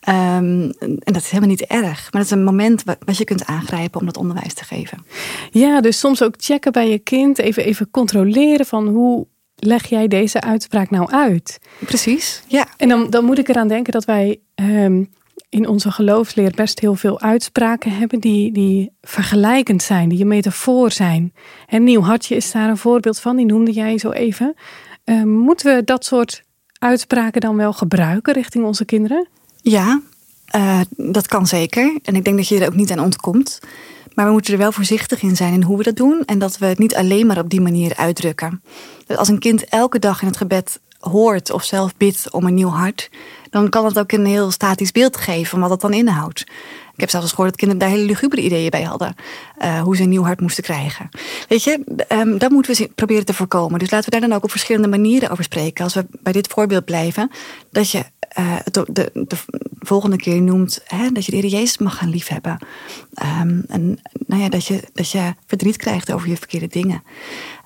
Um, 0.09 0.71
en 0.79 0.99
dat 1.03 1.15
is 1.15 1.29
helemaal 1.29 1.49
niet 1.49 1.65
erg. 1.65 2.01
Maar 2.01 2.21
dat 2.21 2.25
is 2.25 2.31
een 2.31 2.43
moment 2.43 2.83
wat 2.83 3.17
je 3.17 3.23
kunt 3.23 3.45
aangrijpen 3.45 3.99
om 3.99 4.05
dat 4.05 4.17
onderwijs 4.17 4.53
te 4.53 4.63
geven. 4.63 5.05
Ja, 5.51 5.81
dus 5.81 5.99
soms 5.99 6.23
ook 6.23 6.33
checken 6.37 6.71
bij 6.71 6.89
je 6.89 6.99
kind. 6.99 7.37
Even, 7.37 7.63
even 7.63 7.91
controleren 7.91 8.65
van 8.65 8.87
hoe 8.87 9.27
leg 9.55 9.85
jij 9.85 10.07
deze 10.07 10.41
uitspraak 10.41 10.89
nou 10.89 11.11
uit? 11.11 11.59
Precies, 11.79 12.43
ja. 12.47 12.67
En 12.77 12.89
dan, 12.89 13.09
dan 13.09 13.25
moet 13.25 13.37
ik 13.37 13.47
eraan 13.47 13.67
denken 13.67 13.93
dat 13.93 14.05
wij 14.05 14.39
um, 14.55 15.09
in 15.49 15.67
onze 15.67 15.91
geloofsleer 15.91 16.51
best 16.55 16.79
heel 16.79 16.95
veel 16.95 17.21
uitspraken 17.21 17.91
hebben 17.91 18.19
die, 18.19 18.51
die 18.51 18.91
vergelijkend 19.01 19.83
zijn, 19.83 20.09
die 20.09 20.21
een 20.21 20.27
metafoor 20.27 20.91
zijn. 20.91 21.33
En 21.67 21.83
Nieuw 21.83 22.01
Hartje 22.01 22.35
is 22.35 22.51
daar 22.51 22.69
een 22.69 22.77
voorbeeld 22.77 23.19
van, 23.19 23.35
die 23.35 23.45
noemde 23.45 23.71
jij 23.71 23.97
zo 23.97 24.11
even. 24.11 24.55
Um, 25.03 25.29
moeten 25.29 25.75
we 25.75 25.83
dat 25.83 26.05
soort 26.05 26.43
uitspraken 26.79 27.41
dan 27.41 27.55
wel 27.55 27.73
gebruiken 27.73 28.33
richting 28.33 28.65
onze 28.65 28.85
kinderen? 28.85 29.27
Ja, 29.61 30.01
uh, 30.55 30.79
dat 30.97 31.27
kan 31.27 31.47
zeker. 31.47 31.99
En 32.03 32.15
ik 32.15 32.23
denk 32.23 32.37
dat 32.37 32.47
je 32.47 32.59
er 32.59 32.67
ook 32.67 32.75
niet 32.75 32.91
aan 32.91 32.99
ontkomt. 32.99 33.59
Maar 34.13 34.25
we 34.25 34.31
moeten 34.31 34.53
er 34.53 34.59
wel 34.59 34.71
voorzichtig 34.71 35.21
in 35.21 35.35
zijn 35.35 35.53
in 35.53 35.63
hoe 35.63 35.77
we 35.77 35.83
dat 35.83 35.95
doen. 35.95 36.23
En 36.25 36.39
dat 36.39 36.57
we 36.57 36.65
het 36.65 36.79
niet 36.79 36.95
alleen 36.95 37.27
maar 37.27 37.37
op 37.39 37.49
die 37.49 37.61
manier 37.61 37.95
uitdrukken. 37.95 38.61
Dus 39.07 39.17
als 39.17 39.27
een 39.27 39.39
kind 39.39 39.65
elke 39.65 39.99
dag 39.99 40.21
in 40.21 40.27
het 40.27 40.37
gebed 40.37 40.79
hoort 40.99 41.51
of 41.51 41.63
zelf 41.63 41.97
bidt 41.97 42.31
om 42.31 42.45
een 42.45 42.53
nieuw 42.53 42.69
hart, 42.69 43.09
dan 43.49 43.69
kan 43.69 43.85
het 43.85 43.99
ook 43.99 44.11
een 44.11 44.25
heel 44.25 44.51
statisch 44.51 44.91
beeld 44.91 45.17
geven 45.17 45.49
van 45.49 45.59
wat 45.59 45.69
dat 45.69 45.81
dan 45.81 45.93
inhoudt. 45.93 46.43
Ik 47.01 47.09
heb 47.11 47.19
zelfs 47.19 47.33
gehoord 47.33 47.49
dat 47.49 47.59
kinderen 47.59 47.83
daar 47.83 47.97
hele 47.97 48.05
lugubere 48.05 48.41
ideeën 48.41 48.69
bij 48.69 48.81
hadden. 48.81 49.15
Uh, 49.61 49.81
hoe 49.81 49.95
ze 49.95 50.03
een 50.03 50.09
nieuw 50.09 50.23
hart 50.23 50.41
moesten 50.41 50.63
krijgen. 50.63 51.09
Weet 51.47 51.63
je, 51.63 52.03
um, 52.09 52.37
dat 52.37 52.51
moeten 52.51 52.75
we 52.75 52.89
proberen 52.95 53.25
te 53.25 53.33
voorkomen. 53.33 53.79
Dus 53.79 53.91
laten 53.91 54.05
we 54.05 54.19
daar 54.19 54.29
dan 54.29 54.37
ook 54.37 54.43
op 54.43 54.51
verschillende 54.51 54.87
manieren 54.87 55.29
over 55.29 55.43
spreken. 55.43 55.83
Als 55.83 55.93
we 55.93 56.05
bij 56.19 56.33
dit 56.33 56.47
voorbeeld 56.47 56.85
blijven, 56.85 57.31
dat 57.71 57.91
je 57.91 58.03
uh, 58.39 58.55
de, 58.71 58.85
de, 58.91 59.11
de, 59.13 59.35
volgende 59.79 60.15
keer 60.15 60.41
noemt 60.41 60.81
hè, 60.85 61.11
dat 61.11 61.25
je 61.25 61.31
de 61.31 61.37
Heer 61.37 61.49
Jezus 61.49 61.77
mag 61.77 61.97
gaan 61.97 62.09
liefhebben. 62.09 62.57
Um, 63.41 63.63
en 63.67 63.99
nou 64.27 64.41
ja, 64.41 64.49
dat, 64.49 64.65
je, 64.65 64.83
dat 64.93 65.11
je 65.11 65.33
verdriet 65.45 65.77
krijgt 65.77 66.11
over 66.11 66.29
je 66.29 66.37
verkeerde 66.37 66.67
dingen. 66.67 67.03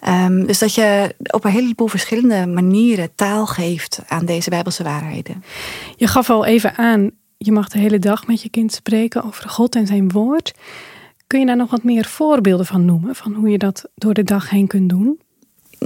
Um, 0.07 0.45
dus 0.45 0.59
dat 0.59 0.75
je 0.75 1.15
op 1.25 1.45
een 1.45 1.51
heleboel 1.51 1.87
verschillende 1.87 2.47
manieren 2.47 3.15
taal 3.15 3.45
geeft 3.45 4.01
aan 4.07 4.25
deze 4.25 4.49
Bijbelse 4.49 4.83
waarheden. 4.83 5.43
Je 5.95 6.07
gaf 6.07 6.29
al 6.29 6.45
even 6.45 6.77
aan, 6.77 7.11
je 7.45 7.51
mag 7.51 7.69
de 7.69 7.79
hele 7.79 7.99
dag 7.99 8.27
met 8.27 8.41
je 8.41 8.49
kind 8.49 8.73
spreken 8.73 9.23
over 9.23 9.49
God 9.49 9.75
en 9.75 9.87
zijn 9.87 10.11
woord. 10.11 10.53
Kun 11.27 11.39
je 11.39 11.45
daar 11.45 11.55
nog 11.55 11.71
wat 11.71 11.83
meer 11.83 12.05
voorbeelden 12.05 12.65
van 12.65 12.85
noemen? 12.85 13.15
Van 13.15 13.33
hoe 13.33 13.49
je 13.49 13.57
dat 13.57 13.85
door 13.95 14.13
de 14.13 14.23
dag 14.23 14.49
heen 14.49 14.67
kunt 14.67 14.89
doen? 14.89 15.19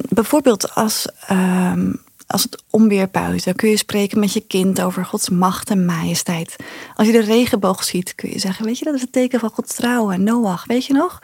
Bijvoorbeeld 0.09 0.75
als 0.75 1.07
um, 1.31 2.01
als 2.27 2.43
het 2.43 2.63
onweer 2.69 3.07
puist, 3.07 3.45
dan 3.45 3.55
kun 3.55 3.69
je 3.69 3.77
spreken 3.77 4.19
met 4.19 4.33
je 4.33 4.39
kind 4.39 4.81
over 4.81 5.05
Gods 5.05 5.29
macht 5.29 5.69
en 5.69 5.85
majesteit. 5.85 6.55
Als 6.95 7.07
je 7.07 7.13
de 7.13 7.21
regenboog 7.21 7.83
ziet, 7.83 8.15
kun 8.15 8.29
je 8.29 8.39
zeggen: 8.39 8.65
Weet 8.65 8.79
je, 8.79 8.85
dat 8.85 8.93
is 8.93 9.01
het 9.01 9.11
teken 9.11 9.39
van 9.39 9.49
Gods 9.49 9.75
trouwen. 9.75 10.23
Noach, 10.23 10.65
weet 10.65 10.85
je 10.85 10.93
nog? 10.93 11.19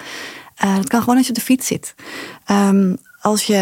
Uh, 0.63 0.75
dat 0.75 0.87
kan 0.87 0.99
gewoon 0.99 1.15
als 1.15 1.25
je 1.25 1.31
op 1.31 1.37
de 1.37 1.45
fiets 1.45 1.67
zit. 1.67 1.95
Um, 2.51 2.97
als 3.25 3.43
je 3.43 3.55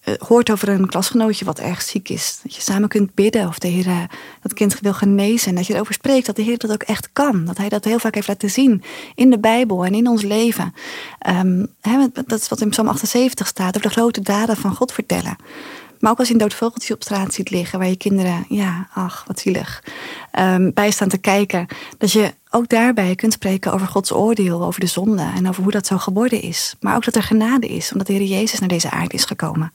eh, 0.00 0.14
hoort 0.18 0.50
over 0.50 0.68
een 0.68 0.86
klasgenootje 0.86 1.44
wat 1.44 1.58
erg 1.58 1.82
ziek 1.82 2.08
is, 2.08 2.38
dat 2.42 2.54
je 2.54 2.60
samen 2.60 2.88
kunt 2.88 3.14
bidden 3.14 3.48
of 3.48 3.58
de 3.58 3.68
Heer 3.68 3.86
eh, 3.86 4.02
dat 4.42 4.52
kind 4.52 4.80
wil 4.80 4.92
genezen. 4.92 5.48
En 5.48 5.54
dat 5.54 5.66
je 5.66 5.74
erover 5.74 5.94
spreekt 5.94 6.26
dat 6.26 6.36
de 6.36 6.42
Heer 6.42 6.58
dat 6.58 6.72
ook 6.72 6.82
echt 6.82 7.08
kan. 7.12 7.44
Dat 7.44 7.56
Hij 7.56 7.68
dat 7.68 7.84
heel 7.84 7.98
vaak 7.98 8.14
heeft 8.14 8.28
laten 8.28 8.50
zien 8.50 8.82
in 9.14 9.30
de 9.30 9.38
Bijbel 9.38 9.84
en 9.84 9.94
in 9.94 10.08
ons 10.08 10.22
leven. 10.22 10.74
Um, 11.28 11.66
dat 12.26 12.40
is 12.40 12.48
wat 12.48 12.60
in 12.60 12.68
Psalm 12.68 12.88
78 12.88 13.46
staat, 13.46 13.76
over 13.76 13.88
de 13.88 13.94
grote 13.94 14.20
daden 14.20 14.56
van 14.56 14.74
God 14.74 14.92
vertellen. 14.92 15.36
Maar 16.06 16.14
ook 16.14 16.20
als 16.20 16.30
je 16.30 16.34
een 16.34 16.46
dood 16.46 16.54
vogeltje 16.54 16.94
op 16.94 17.02
straat 17.02 17.34
ziet 17.34 17.50
liggen, 17.50 17.78
waar 17.78 17.88
je 17.88 17.96
kinderen, 17.96 18.44
ja, 18.48 18.88
ach, 18.92 19.24
wat 19.26 19.38
zielig, 19.38 19.82
um, 20.38 20.72
bij 20.72 20.90
staan 20.90 21.08
te 21.08 21.18
kijken. 21.18 21.66
Dat 21.98 22.12
je 22.12 22.34
ook 22.50 22.68
daarbij 22.68 23.14
kunt 23.14 23.32
spreken 23.32 23.72
over 23.72 23.86
Gods 23.86 24.12
oordeel, 24.12 24.62
over 24.62 24.80
de 24.80 24.86
zonde 24.86 25.30
en 25.34 25.48
over 25.48 25.62
hoe 25.62 25.72
dat 25.72 25.86
zo 25.86 25.98
geworden 25.98 26.42
is. 26.42 26.74
Maar 26.80 26.96
ook 26.96 27.04
dat 27.04 27.14
er 27.14 27.22
genade 27.22 27.66
is, 27.66 27.92
omdat 27.92 28.06
de 28.06 28.12
Heer 28.12 28.22
Jezus 28.22 28.58
naar 28.58 28.68
deze 28.68 28.90
aarde 28.90 29.14
is 29.14 29.24
gekomen. 29.24 29.72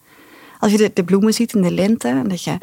Als 0.60 0.72
je 0.72 0.78
de, 0.78 0.92
de 0.94 1.04
bloemen 1.04 1.34
ziet 1.34 1.54
in 1.54 1.62
de 1.62 1.72
lente, 1.72 2.22
dat 2.28 2.44
je, 2.44 2.58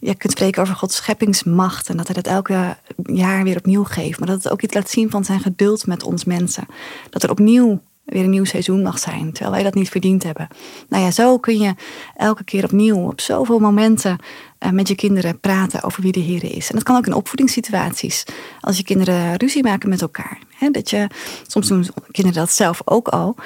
je 0.00 0.14
kunt 0.14 0.32
spreken 0.32 0.62
over 0.62 0.74
Gods 0.74 0.96
scheppingsmacht 0.96 1.88
en 1.88 1.96
dat 1.96 2.06
hij 2.06 2.14
dat 2.14 2.32
elke 2.32 2.76
jaar 3.02 3.44
weer 3.44 3.56
opnieuw 3.56 3.84
geeft. 3.84 4.18
Maar 4.18 4.28
dat 4.28 4.42
het 4.42 4.52
ook 4.52 4.62
iets 4.62 4.74
laat 4.74 4.90
zien 4.90 5.10
van 5.10 5.24
zijn 5.24 5.40
geduld 5.40 5.86
met 5.86 6.02
ons 6.02 6.24
mensen. 6.24 6.66
Dat 7.10 7.22
er 7.22 7.30
opnieuw 7.30 7.80
weer 8.08 8.24
een 8.24 8.30
nieuw 8.30 8.44
seizoen 8.44 8.82
mag 8.82 8.98
zijn, 8.98 9.32
terwijl 9.32 9.54
wij 9.54 9.62
dat 9.62 9.74
niet 9.74 9.90
verdiend 9.90 10.22
hebben. 10.22 10.48
Nou 10.88 11.04
ja, 11.04 11.10
zo 11.10 11.38
kun 11.38 11.58
je 11.58 11.74
elke 12.16 12.44
keer 12.44 12.64
opnieuw 12.64 13.06
op 13.08 13.20
zoveel 13.20 13.58
momenten 13.58 14.18
uh, 14.60 14.70
met 14.70 14.88
je 14.88 14.94
kinderen 14.94 15.40
praten 15.40 15.82
over 15.82 16.02
wie 16.02 16.12
de 16.12 16.20
Heer 16.20 16.44
is. 16.44 16.68
En 16.68 16.74
dat 16.74 16.82
kan 16.82 16.96
ook 16.96 17.06
in 17.06 17.12
opvoedingssituaties. 17.12 18.24
Als 18.60 18.76
je 18.76 18.82
kinderen 18.82 19.36
ruzie 19.36 19.62
maken 19.62 19.88
met 19.88 20.00
elkaar. 20.00 20.38
Hè, 20.58 20.70
dat 20.70 20.90
je, 20.90 21.06
soms 21.46 21.68
doen 21.68 21.86
kinderen 22.10 22.40
dat 22.40 22.52
zelf 22.52 22.80
ook 22.84 23.08
al. 23.08 23.36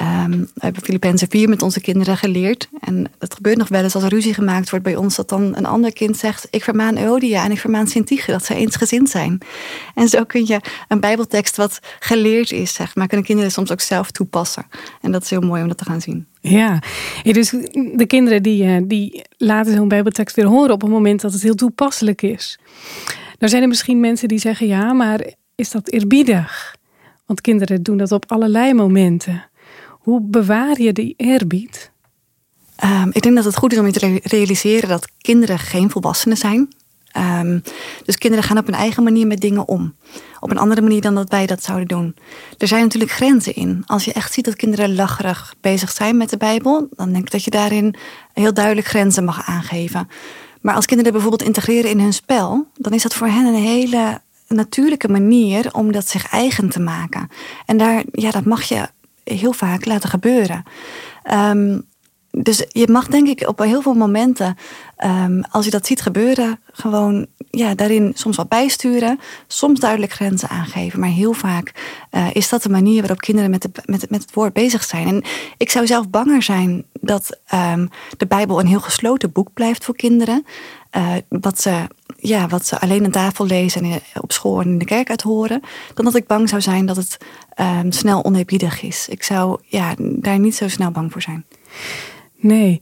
Um, 0.00 0.40
we 0.54 0.60
hebben 0.60 0.82
Filippenzen 0.82 1.28
4 1.30 1.48
met 1.48 1.62
onze 1.62 1.80
kinderen 1.80 2.16
geleerd. 2.16 2.68
En 2.80 3.10
het 3.18 3.34
gebeurt 3.34 3.56
nog 3.56 3.68
wel 3.68 3.82
eens 3.82 3.94
als 3.94 4.04
er 4.04 4.10
ruzie 4.10 4.34
gemaakt 4.34 4.70
wordt 4.70 4.84
bij 4.84 4.96
ons, 4.96 5.16
dat 5.16 5.28
dan 5.28 5.56
een 5.56 5.66
ander 5.66 5.92
kind 5.92 6.16
zegt: 6.16 6.46
Ik 6.50 6.64
vermaan 6.64 6.98
Euodia 6.98 7.44
en 7.44 7.50
ik 7.50 7.58
vermaan 7.58 7.86
Sintige, 7.86 8.30
dat 8.30 8.44
ze 8.44 8.54
eensgezind 8.54 9.10
zijn. 9.10 9.38
En 9.94 10.08
zo 10.08 10.24
kun 10.24 10.46
je 10.46 10.60
een 10.88 11.00
Bijbeltekst 11.00 11.56
wat 11.56 11.78
geleerd 11.98 12.52
is, 12.52 12.74
zeg 12.74 12.94
maar, 12.94 13.06
kunnen 13.06 13.26
kinderen 13.26 13.52
soms 13.52 13.70
ook 13.72 13.80
zelf 13.80 14.10
toepassen. 14.10 14.66
En 15.00 15.12
dat 15.12 15.22
is 15.22 15.30
heel 15.30 15.40
mooi 15.40 15.62
om 15.62 15.68
dat 15.68 15.78
te 15.78 15.84
gaan 15.84 16.00
zien. 16.00 16.26
Ja, 16.42 16.82
dus 17.22 17.50
de 17.94 18.04
kinderen 18.06 18.42
die, 18.42 18.64
eh, 18.64 18.82
die 18.84 19.24
laten 19.36 19.74
zo'n 19.74 19.88
Bijbeltekst 19.88 20.36
weer 20.36 20.46
horen 20.46 20.72
op 20.72 20.80
het 20.80 20.90
moment 20.90 21.20
dat 21.20 21.32
het 21.32 21.42
heel 21.42 21.54
toepasselijk 21.54 22.22
is. 22.22 22.58
Nou 23.38 23.50
zijn 23.50 23.62
er 23.62 23.68
misschien 23.68 24.00
mensen 24.00 24.28
die 24.28 24.38
zeggen: 24.38 24.66
ja, 24.66 24.92
maar 24.92 25.32
is 25.54 25.70
dat 25.70 25.88
eerbiedig? 25.88 26.76
Want 27.26 27.40
kinderen 27.40 27.82
doen 27.82 27.96
dat 27.96 28.12
op 28.12 28.32
allerlei 28.32 28.74
momenten. 28.74 29.44
Hoe 29.88 30.20
bewaar 30.22 30.80
je 30.80 30.92
die 30.92 31.14
eerbied? 31.16 31.90
Um, 32.84 33.10
ik 33.12 33.22
denk 33.22 33.34
dat 33.34 33.44
het 33.44 33.56
goed 33.56 33.72
is 33.72 33.78
om 33.78 33.86
je 33.86 33.92
te 33.92 34.20
realiseren 34.22 34.88
dat 34.88 35.10
kinderen 35.18 35.58
geen 35.58 35.90
volwassenen 35.90 36.36
zijn. 36.36 36.68
Um, 37.16 37.62
dus 38.04 38.18
kinderen 38.18 38.44
gaan 38.44 38.58
op 38.58 38.66
hun 38.66 38.74
eigen 38.74 39.02
manier 39.02 39.26
met 39.26 39.40
dingen 39.40 39.68
om. 39.68 39.94
Op 40.40 40.50
een 40.50 40.58
andere 40.58 40.80
manier 40.80 41.00
dan 41.00 41.14
dat 41.14 41.30
wij 41.30 41.46
dat 41.46 41.62
zouden 41.62 41.88
doen. 41.88 42.16
Er 42.58 42.68
zijn 42.68 42.82
natuurlijk 42.82 43.12
grenzen 43.12 43.54
in. 43.54 43.82
Als 43.86 44.04
je 44.04 44.12
echt 44.12 44.32
ziet 44.32 44.44
dat 44.44 44.56
kinderen 44.56 44.94
lacherig 44.94 45.54
bezig 45.60 45.90
zijn 45.90 46.16
met 46.16 46.30
de 46.30 46.36
Bijbel, 46.36 46.88
dan 46.90 47.12
denk 47.12 47.24
ik 47.24 47.30
dat 47.30 47.44
je 47.44 47.50
daarin 47.50 47.94
heel 48.32 48.54
duidelijk 48.54 48.86
grenzen 48.86 49.24
mag 49.24 49.48
aangeven. 49.48 50.08
Maar 50.60 50.74
als 50.74 50.86
kinderen 50.86 51.12
bijvoorbeeld 51.12 51.42
integreren 51.42 51.90
in 51.90 52.00
hun 52.00 52.12
spel, 52.12 52.66
dan 52.74 52.92
is 52.92 53.02
dat 53.02 53.14
voor 53.14 53.26
hen 53.26 53.46
een 53.46 53.62
hele 53.62 54.20
natuurlijke 54.48 55.08
manier 55.08 55.74
om 55.74 55.92
dat 55.92 56.08
zich 56.08 56.30
eigen 56.30 56.68
te 56.68 56.80
maken. 56.80 57.28
En 57.66 57.76
daar, 57.76 58.02
ja, 58.12 58.30
dat 58.30 58.44
mag 58.44 58.62
je 58.62 58.88
heel 59.24 59.52
vaak 59.52 59.84
laten 59.84 60.08
gebeuren. 60.08 60.62
Um, 61.32 61.90
dus 62.38 62.64
je 62.68 62.88
mag 62.88 63.06
denk 63.06 63.28
ik 63.28 63.48
op 63.48 63.58
heel 63.58 63.82
veel 63.82 63.94
momenten, 63.94 64.56
um, 65.04 65.42
als 65.50 65.64
je 65.64 65.70
dat 65.70 65.86
ziet 65.86 66.00
gebeuren, 66.00 66.60
gewoon 66.72 67.26
ja, 67.50 67.74
daarin 67.74 68.12
soms 68.14 68.36
wat 68.36 68.48
bijsturen, 68.48 69.20
soms 69.46 69.80
duidelijk 69.80 70.12
grenzen 70.12 70.48
aangeven. 70.48 71.00
Maar 71.00 71.08
heel 71.08 71.32
vaak 71.32 71.72
uh, 72.10 72.26
is 72.32 72.48
dat 72.48 72.62
de 72.62 72.68
manier 72.68 73.00
waarop 73.00 73.20
kinderen 73.20 73.50
met, 73.50 73.68
met, 73.84 74.10
met 74.10 74.22
het 74.22 74.34
woord 74.34 74.52
bezig 74.52 74.84
zijn. 74.84 75.06
En 75.06 75.22
ik 75.56 75.70
zou 75.70 75.86
zelf 75.86 76.08
banger 76.08 76.42
zijn 76.42 76.84
dat 77.00 77.38
um, 77.54 77.88
de 78.16 78.26
Bijbel 78.26 78.60
een 78.60 78.66
heel 78.66 78.80
gesloten 78.80 79.32
boek 79.32 79.48
blijft 79.54 79.84
voor 79.84 79.96
kinderen. 79.96 80.46
Uh, 80.96 81.14
wat, 81.28 81.60
ze, 81.60 81.88
ja, 82.16 82.48
wat 82.48 82.66
ze 82.66 82.80
alleen 82.80 83.04
aan 83.04 83.10
tafel 83.10 83.46
lezen 83.46 83.84
en 83.84 84.00
op 84.20 84.32
school 84.32 84.60
en 84.60 84.68
in 84.68 84.78
de 84.78 84.84
kerk 84.84 85.10
uit 85.10 85.22
horen. 85.22 85.62
Dan 85.94 86.04
dat 86.04 86.14
ik 86.14 86.26
bang 86.26 86.48
zou 86.48 86.60
zijn 86.60 86.86
dat 86.86 86.96
het 86.96 87.18
um, 87.60 87.92
snel 87.92 88.24
oneerbiedig 88.24 88.82
is. 88.82 89.08
Ik 89.08 89.22
zou 89.22 89.60
ja, 89.66 89.94
daar 89.98 90.38
niet 90.38 90.56
zo 90.56 90.68
snel 90.68 90.90
bang 90.90 91.12
voor 91.12 91.22
zijn. 91.22 91.44
Nee, 92.42 92.80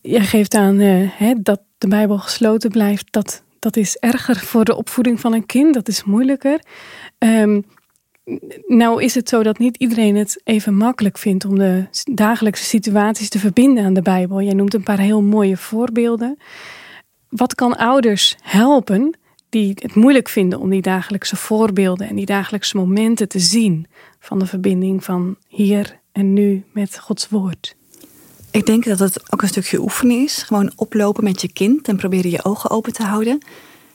jij 0.00 0.24
geeft 0.24 0.54
aan 0.54 0.80
uh, 0.80 1.10
hè, 1.12 1.34
dat 1.42 1.60
de 1.78 1.88
Bijbel 1.88 2.18
gesloten 2.18 2.70
blijft. 2.70 3.12
Dat, 3.12 3.42
dat 3.58 3.76
is 3.76 3.96
erger 3.96 4.36
voor 4.36 4.64
de 4.64 4.76
opvoeding 4.76 5.20
van 5.20 5.32
een 5.32 5.46
kind. 5.46 5.74
Dat 5.74 5.88
is 5.88 6.04
moeilijker. 6.04 6.60
Um, 7.18 7.64
nou 8.66 9.02
is 9.02 9.14
het 9.14 9.28
zo 9.28 9.42
dat 9.42 9.58
niet 9.58 9.76
iedereen 9.76 10.16
het 10.16 10.40
even 10.44 10.74
makkelijk 10.74 11.18
vindt 11.18 11.44
om 11.44 11.58
de 11.58 11.86
dagelijkse 12.12 12.64
situaties 12.64 13.28
te 13.28 13.38
verbinden 13.38 13.84
aan 13.84 13.94
de 13.94 14.02
Bijbel. 14.02 14.42
Jij 14.42 14.54
noemt 14.54 14.74
een 14.74 14.82
paar 14.82 14.98
heel 14.98 15.22
mooie 15.22 15.56
voorbeelden. 15.56 16.36
Wat 17.28 17.54
kan 17.54 17.76
ouders 17.76 18.36
helpen 18.42 19.18
die 19.48 19.72
het 19.74 19.94
moeilijk 19.94 20.28
vinden 20.28 20.60
om 20.60 20.70
die 20.70 20.82
dagelijkse 20.82 21.36
voorbeelden 21.36 22.08
en 22.08 22.16
die 22.16 22.26
dagelijkse 22.26 22.76
momenten 22.76 23.28
te 23.28 23.38
zien 23.38 23.86
van 24.18 24.38
de 24.38 24.46
verbinding 24.46 25.04
van 25.04 25.36
hier 25.48 26.00
en 26.12 26.32
nu 26.32 26.64
met 26.72 26.98
Gods 26.98 27.28
woord? 27.28 27.78
Ik 28.52 28.66
denk 28.66 28.84
dat 28.84 28.98
het 28.98 29.32
ook 29.32 29.42
een 29.42 29.48
stukje 29.48 29.80
oefening 29.80 30.24
is. 30.24 30.42
Gewoon 30.42 30.72
oplopen 30.76 31.24
met 31.24 31.40
je 31.40 31.52
kind 31.52 31.88
en 31.88 31.96
proberen 31.96 32.30
je 32.30 32.44
ogen 32.44 32.70
open 32.70 32.92
te 32.92 33.02
houden. 33.02 33.38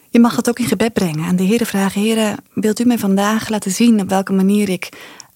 Je 0.09 0.19
mag 0.19 0.35
het 0.35 0.49
ook 0.49 0.59
in 0.59 0.65
gebed 0.65 0.93
brengen. 0.93 1.27
En 1.27 1.35
de 1.35 1.43
Heer 1.43 1.65
vragen: 1.65 2.01
Heer, 2.01 2.35
wilt 2.53 2.79
u 2.79 2.85
mij 2.85 2.97
vandaag 2.97 3.49
laten 3.49 3.71
zien 3.71 4.01
op 4.01 4.09
welke 4.09 4.33
manier 4.33 4.69
ik 4.69 4.89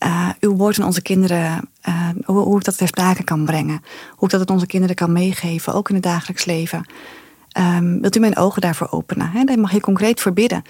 uh, 0.05 0.29
uw 0.39 0.55
woord 0.55 0.79
aan 0.79 0.85
onze 0.85 1.01
kinderen, 1.01 1.69
uh, 1.87 2.09
hoe, 2.25 2.37
hoe, 2.37 2.57
ik 2.57 2.63
dat 2.63 2.77
ter 2.77 2.87
sprake 2.87 3.23
kan 3.23 3.45
brengen? 3.45 3.81
Hoe 4.09 4.27
ik 4.27 4.29
dat 4.29 4.49
aan 4.49 4.55
onze 4.55 4.67
kinderen 4.67 4.95
kan 4.95 5.11
meegeven, 5.11 5.73
ook 5.73 5.89
in 5.89 5.95
het 5.95 6.03
dagelijks 6.03 6.45
leven? 6.45 6.85
Um, 7.57 8.01
wilt 8.01 8.15
u 8.15 8.19
mijn 8.19 8.37
ogen 8.37 8.61
daarvoor 8.61 8.87
openen? 8.91 9.31
He, 9.31 9.43
daar 9.43 9.59
mag 9.59 9.71
je 9.71 9.79
concreet 9.79 10.21
voor 10.21 10.33
bidden. 10.33 10.63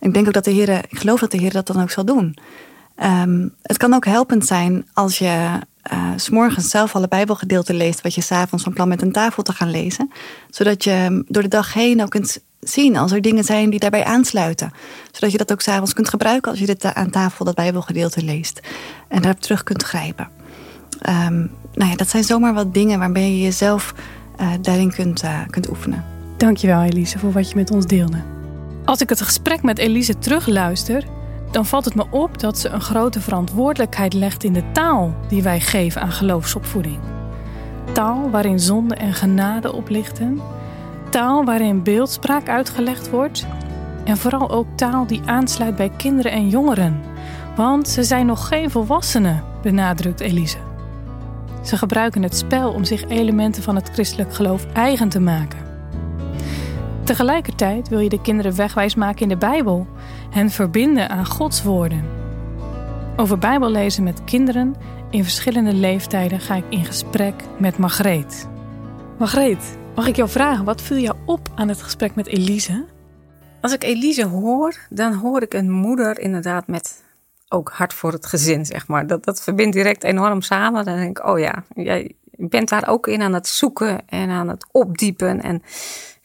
Ik 0.00 0.14
denk 0.14 0.26
ook 0.26 0.32
dat 0.32 0.44
de 0.44 0.50
Heer, 0.50 0.68
ik 0.68 0.98
geloof 0.98 1.20
dat 1.20 1.30
de 1.30 1.38
Heer 1.38 1.52
dat 1.52 1.66
dan 1.66 1.82
ook 1.82 1.90
zal 1.90 2.04
doen. 2.04 2.36
Um, 3.02 3.54
het 3.62 3.76
kan 3.76 3.94
ook 3.94 4.04
helpend 4.04 4.46
zijn 4.46 4.86
als 4.92 5.18
je 5.18 5.60
uh, 5.92 6.10
s'morgens 6.16 6.70
zelf 6.70 6.94
alle 6.94 7.08
Bijbelgedeelte 7.08 7.74
leest, 7.74 8.00
wat 8.00 8.14
je 8.14 8.20
s'avonds 8.20 8.64
van 8.64 8.72
plan 8.72 8.88
met 8.88 9.02
een 9.02 9.12
tafel 9.12 9.42
te 9.42 9.52
gaan 9.52 9.70
lezen. 9.70 10.10
Zodat 10.50 10.84
je 10.84 11.24
door 11.28 11.42
de 11.42 11.48
dag 11.48 11.72
heen 11.72 12.02
ook 12.02 12.10
kunt 12.10 12.38
zien 12.60 12.96
als 12.96 13.12
er 13.12 13.22
dingen 13.22 13.44
zijn 13.44 13.70
die 13.70 13.80
daarbij 13.80 14.04
aansluiten. 14.04 14.72
Zodat 15.12 15.32
je 15.32 15.38
dat 15.38 15.52
ook 15.52 15.60
s'avonds 15.60 15.92
kunt 15.92 16.08
gebruiken 16.08 16.50
als 16.50 16.60
je 16.60 16.66
dit 16.66 16.84
aan 16.84 17.10
tafel 17.10 17.44
dat 17.44 17.54
Bijbelgedeelte 17.54 18.22
leest. 18.22 18.60
En 19.08 19.22
daarop 19.22 19.40
terug 19.40 19.62
kunt 19.62 19.82
grijpen. 19.82 20.28
Um, 21.08 21.50
nou 21.74 21.90
ja, 21.90 21.96
dat 21.96 22.08
zijn 22.08 22.24
zomaar 22.24 22.54
wat 22.54 22.74
dingen 22.74 22.98
waarmee 22.98 23.36
je 23.36 23.42
jezelf 23.42 23.94
uh, 24.40 24.50
daarin 24.60 24.92
kunt, 24.92 25.22
uh, 25.22 25.40
kunt 25.50 25.68
oefenen. 25.68 26.04
Dankjewel 26.36 26.82
Elise 26.82 27.18
voor 27.18 27.32
wat 27.32 27.50
je 27.50 27.56
met 27.56 27.70
ons 27.70 27.86
deelde. 27.86 28.22
Als 28.84 29.00
ik 29.00 29.08
het 29.08 29.20
gesprek 29.20 29.62
met 29.62 29.78
Elise 29.78 30.18
terugluister, 30.18 31.04
dan 31.50 31.66
valt 31.66 31.84
het 31.84 31.94
me 31.94 32.04
op 32.10 32.40
dat 32.40 32.58
ze 32.58 32.68
een 32.68 32.80
grote 32.80 33.20
verantwoordelijkheid 33.20 34.12
legt 34.12 34.44
in 34.44 34.52
de 34.52 34.72
taal 34.72 35.14
die 35.28 35.42
wij 35.42 35.60
geven 35.60 36.00
aan 36.00 36.12
geloofsopvoeding. 36.12 36.98
Taal 37.92 38.30
waarin 38.30 38.60
zonde 38.60 38.94
en 38.94 39.14
genade 39.14 39.72
oplichten, 39.72 40.40
taal 41.10 41.44
waarin 41.44 41.82
beeldspraak 41.82 42.48
uitgelegd 42.48 43.10
wordt 43.10 43.46
en 44.04 44.16
vooral 44.16 44.50
ook 44.50 44.66
taal 44.74 45.06
die 45.06 45.22
aansluit 45.26 45.76
bij 45.76 45.90
kinderen 45.96 46.32
en 46.32 46.48
jongeren, 46.48 47.02
want 47.56 47.88
ze 47.88 48.02
zijn 48.02 48.26
nog 48.26 48.48
geen 48.48 48.70
volwassenen, 48.70 49.44
benadrukt 49.62 50.20
Elise. 50.20 50.58
Ze 51.62 51.76
gebruiken 51.76 52.22
het 52.22 52.36
spel 52.36 52.72
om 52.72 52.84
zich 52.84 53.08
elementen 53.08 53.62
van 53.62 53.76
het 53.76 53.90
christelijk 53.92 54.34
geloof 54.34 54.66
eigen 54.72 55.08
te 55.08 55.20
maken. 55.20 55.67
Tegelijkertijd 57.08 57.88
wil 57.88 57.98
je 57.98 58.08
de 58.08 58.20
kinderen 58.20 58.56
wegwijs 58.56 58.94
maken 58.94 59.22
in 59.22 59.28
de 59.28 59.36
Bijbel, 59.36 59.86
hen 60.30 60.50
verbinden 60.50 61.08
aan 61.08 61.26
Gods 61.26 61.62
woorden. 61.62 62.04
Over 63.16 63.38
Bijbellezen 63.38 64.02
met 64.02 64.24
kinderen 64.24 64.74
in 65.10 65.22
verschillende 65.22 65.72
leeftijden 65.72 66.40
ga 66.40 66.54
ik 66.54 66.64
in 66.68 66.84
gesprek 66.84 67.34
met 67.58 67.78
Margreet. 67.78 68.48
Margreet, 69.18 69.78
mag 69.94 70.06
ik 70.06 70.16
jou 70.16 70.28
vragen, 70.28 70.64
wat 70.64 70.82
viel 70.82 70.96
jou 70.96 71.16
op 71.26 71.48
aan 71.54 71.68
het 71.68 71.82
gesprek 71.82 72.14
met 72.14 72.26
Elise? 72.26 72.84
Als 73.60 73.72
ik 73.72 73.84
Elise 73.84 74.26
hoor, 74.26 74.76
dan 74.90 75.12
hoor 75.12 75.42
ik 75.42 75.54
een 75.54 75.70
moeder 75.70 76.18
inderdaad 76.18 76.66
met 76.66 77.02
ook 77.48 77.70
hart 77.70 77.94
voor 77.94 78.12
het 78.12 78.26
gezin, 78.26 78.66
zeg 78.66 78.88
maar. 78.88 79.06
Dat, 79.06 79.24
dat 79.24 79.42
verbindt 79.42 79.76
direct 79.76 80.04
enorm 80.04 80.42
samen. 80.42 80.84
Dan 80.84 80.96
denk 80.96 81.18
ik, 81.18 81.26
oh 81.26 81.38
ja, 81.38 81.64
jij 81.74 82.14
bent 82.38 82.68
daar 82.68 82.88
ook 82.88 83.06
in 83.06 83.22
aan 83.22 83.34
het 83.34 83.46
zoeken 83.46 84.00
en 84.06 84.30
aan 84.30 84.48
het 84.48 84.66
opdiepen. 84.72 85.42
En 85.42 85.62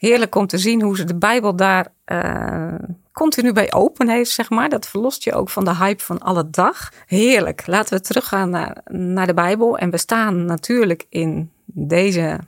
heerlijk 0.04 0.34
om 0.34 0.46
te 0.46 0.58
zien 0.58 0.82
hoe 0.82 0.96
ze 0.96 1.04
de 1.04 1.16
Bijbel 1.16 1.56
daar 1.56 1.86
uh, 2.06 2.74
continu 3.12 3.52
bij 3.52 3.72
open 3.72 4.08
heeft, 4.08 4.30
zeg 4.30 4.50
maar. 4.50 4.68
Dat 4.68 4.88
verlost 4.88 5.24
je 5.24 5.32
ook 5.32 5.50
van 5.50 5.64
de 5.64 5.76
hype 5.76 6.02
van 6.02 6.18
alle 6.18 6.50
dag. 6.50 6.92
Heerlijk. 7.06 7.66
Laten 7.66 7.96
we 7.96 8.02
teruggaan 8.02 8.50
naar, 8.50 8.80
naar 8.84 9.26
de 9.26 9.34
Bijbel. 9.34 9.78
En 9.78 9.90
we 9.90 9.98
staan 9.98 10.44
natuurlijk 10.44 11.06
in 11.08 11.50
deze 11.64 12.38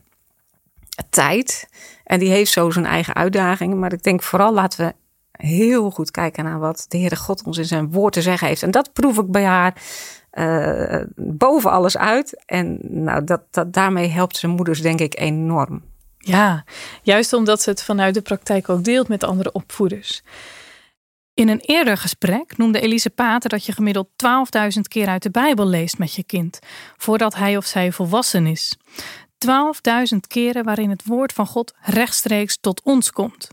tijd. 1.10 1.68
En 2.04 2.18
die 2.18 2.30
heeft 2.30 2.52
zo 2.52 2.70
zijn 2.70 2.86
eigen 2.86 3.14
uitdagingen. 3.14 3.78
Maar 3.78 3.92
ik 3.92 4.02
denk 4.02 4.22
vooral 4.22 4.52
laten 4.52 4.86
we 4.86 4.94
heel 5.44 5.90
goed 5.90 6.10
kijken 6.10 6.44
naar 6.44 6.58
wat 6.58 6.84
de 6.88 6.98
Heere 6.98 7.16
God 7.16 7.42
ons 7.42 7.58
in 7.58 7.64
zijn 7.64 7.92
woord 7.92 8.12
te 8.12 8.22
zeggen 8.22 8.48
heeft. 8.48 8.62
En 8.62 8.70
dat 8.70 8.92
proef 8.92 9.18
ik 9.18 9.30
bij 9.30 9.44
haar 9.44 9.82
uh, 10.32 11.02
boven 11.16 11.70
alles 11.70 11.98
uit. 11.98 12.42
En 12.46 12.78
nou, 12.82 13.24
dat, 13.24 13.42
dat, 13.50 13.72
daarmee 13.72 14.08
helpt 14.08 14.36
zijn 14.36 14.52
moeders 14.52 14.80
denk 14.80 15.00
ik 15.00 15.18
enorm. 15.18 15.82
Ja, 16.26 16.64
juist 17.02 17.32
omdat 17.32 17.62
ze 17.62 17.70
het 17.70 17.82
vanuit 17.82 18.14
de 18.14 18.22
praktijk 18.22 18.68
ook 18.68 18.84
deelt 18.84 19.08
met 19.08 19.24
andere 19.24 19.52
opvoeders. 19.52 20.22
In 21.34 21.48
een 21.48 21.60
eerder 21.60 21.96
gesprek 21.96 22.56
noemde 22.56 22.80
Elise 22.80 23.10
Pater 23.10 23.50
dat 23.50 23.66
je 23.66 23.72
gemiddeld 23.72 24.08
12.000 24.08 24.80
keer 24.88 25.08
uit 25.08 25.22
de 25.22 25.30
Bijbel 25.30 25.66
leest 25.66 25.98
met 25.98 26.14
je 26.14 26.24
kind, 26.24 26.58
voordat 26.96 27.34
hij 27.34 27.56
of 27.56 27.66
zij 27.66 27.92
volwassen 27.92 28.46
is. 28.46 28.76
12.000 29.46 30.18
keren 30.26 30.64
waarin 30.64 30.90
het 30.90 31.04
woord 31.04 31.32
van 31.32 31.46
God 31.46 31.74
rechtstreeks 31.80 32.58
tot 32.60 32.82
ons 32.82 33.10
komt. 33.10 33.48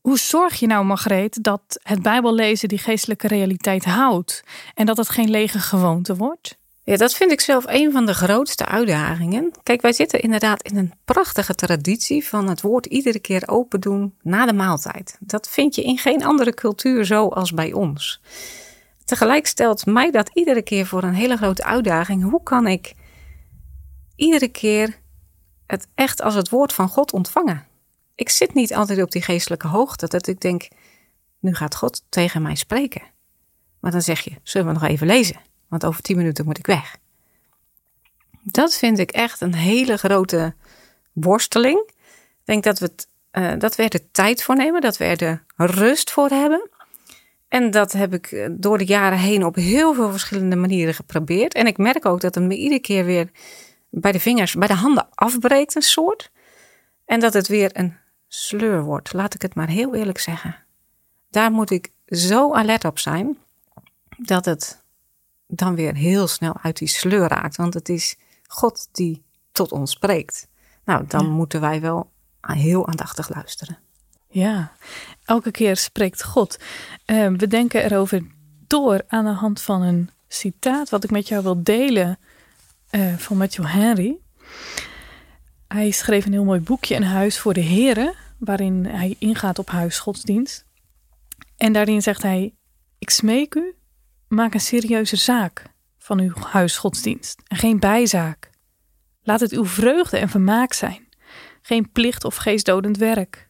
Hoe 0.00 0.18
zorg 0.18 0.60
je 0.60 0.66
nou, 0.66 0.84
Margreet, 0.84 1.42
dat 1.42 1.80
het 1.82 2.02
Bijbellezen 2.02 2.68
die 2.68 2.78
geestelijke 2.78 3.28
realiteit 3.28 3.84
houdt 3.84 4.42
en 4.74 4.86
dat 4.86 4.96
het 4.96 5.08
geen 5.08 5.30
lege 5.30 5.58
gewoonte 5.58 6.16
wordt? 6.16 6.58
Ja, 6.90 6.96
dat 6.96 7.14
vind 7.14 7.32
ik 7.32 7.40
zelf 7.40 7.64
een 7.66 7.92
van 7.92 8.06
de 8.06 8.14
grootste 8.14 8.66
uitdagingen. 8.66 9.52
Kijk, 9.62 9.80
wij 9.80 9.92
zitten 9.92 10.20
inderdaad 10.20 10.62
in 10.62 10.76
een 10.76 10.92
prachtige 11.04 11.54
traditie 11.54 12.26
van 12.26 12.48
het 12.48 12.60
woord 12.60 12.86
iedere 12.86 13.18
keer 13.18 13.42
open 13.46 13.80
doen 13.80 14.14
na 14.22 14.46
de 14.46 14.52
maaltijd. 14.52 15.16
Dat 15.20 15.48
vind 15.48 15.74
je 15.74 15.82
in 15.82 15.98
geen 15.98 16.24
andere 16.24 16.54
cultuur 16.54 17.04
zo 17.04 17.28
als 17.28 17.52
bij 17.52 17.72
ons. 17.72 18.20
Tegelijk 19.04 19.46
stelt 19.46 19.86
mij 19.86 20.10
dat 20.10 20.30
iedere 20.34 20.62
keer 20.62 20.86
voor 20.86 21.02
een 21.02 21.14
hele 21.14 21.36
grote 21.36 21.64
uitdaging. 21.64 22.22
Hoe 22.22 22.42
kan 22.42 22.66
ik 22.66 22.94
iedere 24.16 24.48
keer 24.48 24.98
het 25.66 25.86
echt 25.94 26.22
als 26.22 26.34
het 26.34 26.48
woord 26.48 26.72
van 26.72 26.88
God 26.88 27.12
ontvangen? 27.12 27.66
Ik 28.14 28.28
zit 28.28 28.54
niet 28.54 28.74
altijd 28.74 29.02
op 29.02 29.10
die 29.10 29.22
geestelijke 29.22 29.66
hoogte 29.66 30.06
dat 30.06 30.26
ik 30.26 30.40
denk, 30.40 30.68
nu 31.40 31.54
gaat 31.54 31.76
God 31.76 32.02
tegen 32.08 32.42
mij 32.42 32.54
spreken. 32.54 33.02
Maar 33.80 33.90
dan 33.90 34.02
zeg 34.02 34.20
je, 34.20 34.32
zullen 34.42 34.66
we 34.66 34.72
nog 34.72 34.84
even 34.84 35.06
lezen? 35.06 35.49
Want 35.70 35.84
over 35.84 36.02
tien 36.02 36.16
minuten 36.16 36.44
moet 36.44 36.58
ik 36.58 36.66
weg. 36.66 36.96
Dat 38.42 38.74
vind 38.74 38.98
ik 38.98 39.10
echt 39.10 39.40
een 39.40 39.54
hele 39.54 39.96
grote 39.96 40.54
worsteling. 41.12 41.78
Ik 41.78 42.44
denk 42.44 42.64
dat 42.64 42.78
we, 42.78 42.90
uh, 43.32 43.52
dat 43.58 43.76
we 43.76 43.82
er 43.82 43.90
de 43.90 44.10
tijd 44.10 44.42
voor 44.42 44.56
nemen, 44.56 44.80
dat 44.80 44.96
we 44.96 45.04
er 45.04 45.16
de 45.16 45.40
rust 45.56 46.10
voor 46.10 46.28
hebben. 46.28 46.68
En 47.48 47.70
dat 47.70 47.92
heb 47.92 48.14
ik 48.14 48.26
eh, 48.26 48.48
door 48.50 48.78
de 48.78 48.84
jaren 48.84 49.18
heen 49.18 49.44
op 49.44 49.54
heel 49.54 49.94
veel 49.94 50.10
verschillende 50.10 50.56
manieren 50.56 50.94
geprobeerd. 50.94 51.54
En 51.54 51.66
ik 51.66 51.76
merk 51.78 52.06
ook 52.06 52.20
dat 52.20 52.34
het 52.34 52.44
me 52.44 52.56
iedere 52.56 52.80
keer 52.80 53.04
weer 53.04 53.30
bij 53.90 54.12
de 54.12 54.20
vingers, 54.20 54.54
bij 54.54 54.68
de 54.68 54.74
handen 54.74 55.08
afbreekt, 55.14 55.74
een 55.74 55.82
soort. 55.82 56.30
En 57.04 57.20
dat 57.20 57.32
het 57.32 57.48
weer 57.48 57.70
een 57.72 57.96
sleur 58.28 58.82
wordt. 58.82 59.12
Laat 59.12 59.34
ik 59.34 59.42
het 59.42 59.54
maar 59.54 59.68
heel 59.68 59.94
eerlijk 59.94 60.18
zeggen. 60.18 60.56
Daar 61.30 61.50
moet 61.50 61.70
ik 61.70 61.92
zo 62.06 62.54
alert 62.54 62.84
op 62.84 62.98
zijn 62.98 63.38
dat 64.16 64.44
het 64.44 64.79
dan 65.50 65.74
weer 65.74 65.94
heel 65.94 66.26
snel 66.26 66.56
uit 66.62 66.76
die 66.76 66.88
sleur 66.88 67.28
raakt. 67.28 67.56
Want 67.56 67.74
het 67.74 67.88
is 67.88 68.16
God 68.46 68.88
die 68.92 69.22
tot 69.52 69.72
ons 69.72 69.90
spreekt. 69.90 70.48
Nou, 70.84 71.04
dan 71.06 71.30
moeten 71.30 71.60
wij 71.60 71.80
wel 71.80 72.10
heel 72.40 72.88
aandachtig 72.88 73.34
luisteren. 73.34 73.78
Ja, 74.28 74.72
elke 75.24 75.50
keer 75.50 75.76
spreekt 75.76 76.24
God. 76.24 76.58
Uh, 77.06 77.28
we 77.36 77.46
denken 77.46 77.84
erover 77.84 78.26
door 78.66 79.02
aan 79.08 79.24
de 79.24 79.30
hand 79.30 79.60
van 79.60 79.82
een 79.82 80.10
citaat 80.28 80.90
wat 80.90 81.04
ik 81.04 81.10
met 81.10 81.28
jou 81.28 81.42
wil 81.42 81.62
delen 81.62 82.18
uh, 82.90 83.16
van 83.16 83.36
Matthew 83.36 83.66
Henry. 83.66 84.18
Hij 85.68 85.90
schreef 85.90 86.26
een 86.26 86.32
heel 86.32 86.44
mooi 86.44 86.60
boekje, 86.60 86.94
Een 86.96 87.02
Huis 87.02 87.38
voor 87.38 87.54
de 87.54 87.60
Heren, 87.60 88.14
waarin 88.38 88.84
hij 88.86 89.16
ingaat 89.18 89.58
op 89.58 89.70
huisgodsdienst. 89.70 90.64
En 91.56 91.72
daarin 91.72 92.02
zegt 92.02 92.22
hij: 92.22 92.54
Ik 92.98 93.10
smeek 93.10 93.54
u, 93.54 93.74
maak 94.30 94.54
een 94.54 94.60
serieuze 94.60 95.16
zaak 95.16 95.62
van 95.98 96.20
uw 96.20 96.32
huisgodsdienst 96.34 97.42
en 97.46 97.56
geen 97.56 97.78
bijzaak. 97.78 98.50
Laat 99.22 99.40
het 99.40 99.52
uw 99.52 99.66
vreugde 99.66 100.18
en 100.18 100.28
vermaak 100.28 100.72
zijn, 100.72 101.08
geen 101.62 101.92
plicht 101.92 102.24
of 102.24 102.36
geestdodend 102.36 102.96
werk. 102.96 103.46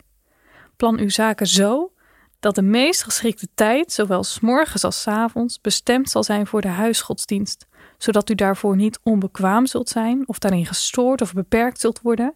Plan 0.77 0.99
uw 0.99 1.09
zaken 1.09 1.47
zo 1.47 1.93
dat 2.39 2.55
de 2.55 2.63
meest 2.63 3.03
geschikte 3.03 3.49
tijd, 3.55 3.93
zowel 3.93 4.25
s 4.25 4.41
morgens 4.41 4.85
als 4.85 5.03
s 5.03 5.07
avonds, 5.07 5.61
bestemd 5.61 6.11
zal 6.11 6.25
zijn 6.25 6.47
voor 6.47 6.61
de 6.61 6.69
huisgodsdienst, 6.69 7.67
zodat 7.99 8.31
u 8.31 8.35
daarvoor 8.35 8.77
niet 8.77 8.99
onbekwaam 9.03 9.67
zult 9.67 9.89
zijn 9.89 10.29
of 10.29 10.39
daarin 10.39 10.67
gestoord 10.67 11.21
of 11.21 11.33
beperkt 11.33 11.81
zult 11.81 12.01
worden. 12.01 12.35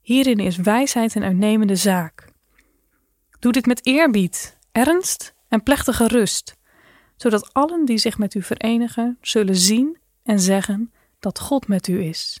Hierin 0.00 0.38
is 0.38 0.56
wijsheid 0.56 1.14
een 1.14 1.22
uitnemende 1.22 1.76
zaak. 1.76 2.28
Doe 3.38 3.52
dit 3.52 3.66
met 3.66 3.86
eerbied, 3.86 4.58
ernst 4.72 5.34
en 5.48 5.62
plechtige 5.62 6.06
rust, 6.06 6.57
zodat 7.18 7.54
allen 7.54 7.84
die 7.84 7.98
zich 7.98 8.18
met 8.18 8.34
u 8.34 8.42
verenigen 8.42 9.18
zullen 9.20 9.56
zien 9.56 9.98
en 10.22 10.40
zeggen 10.40 10.92
dat 11.18 11.38
God 11.38 11.68
met 11.68 11.88
u 11.88 12.02
is, 12.02 12.40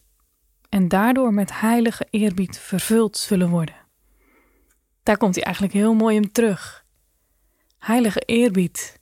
en 0.68 0.88
daardoor 0.88 1.34
met 1.34 1.60
heilige 1.60 2.06
eerbied 2.10 2.58
vervuld 2.58 3.16
zullen 3.16 3.48
worden. 3.48 3.74
Daar 5.02 5.16
komt 5.16 5.34
hij 5.34 5.44
eigenlijk 5.44 5.74
heel 5.74 5.94
mooi 5.94 6.16
in 6.16 6.32
terug. 6.32 6.84
Heilige 7.78 8.20
eerbied. 8.20 9.00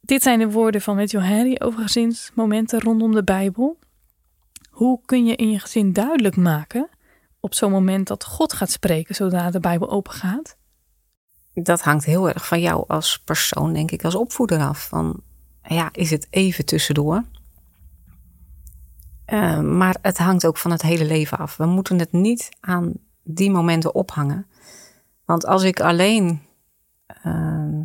Dit 0.00 0.22
zijn 0.22 0.38
de 0.38 0.50
woorden 0.50 0.80
van 0.80 0.96
Matthew 0.96 1.22
Henry 1.22 1.56
over 1.58 1.82
gezinsmomenten 1.82 2.80
rondom 2.80 3.14
de 3.14 3.24
Bijbel. 3.24 3.78
Hoe 4.70 5.00
kun 5.04 5.26
je 5.26 5.36
in 5.36 5.50
je 5.50 5.58
gezin 5.58 5.92
duidelijk 5.92 6.36
maken 6.36 6.88
op 7.40 7.54
zo'n 7.54 7.70
moment 7.70 8.06
dat 8.06 8.24
God 8.24 8.52
gaat 8.52 8.70
spreken 8.70 9.14
zodra 9.14 9.50
de 9.50 9.60
Bijbel 9.60 9.90
open 9.90 10.12
gaat? 10.12 10.56
Dat 11.62 11.80
hangt 11.80 12.04
heel 12.04 12.28
erg 12.28 12.46
van 12.46 12.60
jou 12.60 12.84
als 12.86 13.18
persoon, 13.18 13.72
denk 13.72 13.90
ik, 13.90 14.04
als 14.04 14.14
opvoeder 14.14 14.60
af. 14.60 14.88
Van 14.88 15.20
ja, 15.62 15.88
is 15.92 16.10
het 16.10 16.26
even 16.30 16.64
tussendoor? 16.64 17.24
Uh, 19.32 19.60
maar 19.60 19.96
het 20.02 20.18
hangt 20.18 20.46
ook 20.46 20.56
van 20.56 20.70
het 20.70 20.82
hele 20.82 21.04
leven 21.04 21.38
af. 21.38 21.56
We 21.56 21.66
moeten 21.66 21.98
het 21.98 22.12
niet 22.12 22.48
aan 22.60 22.92
die 23.22 23.50
momenten 23.50 23.94
ophangen. 23.94 24.46
Want 25.24 25.46
als 25.46 25.62
ik 25.62 25.80
alleen, 25.80 26.42
uh, 27.26 27.80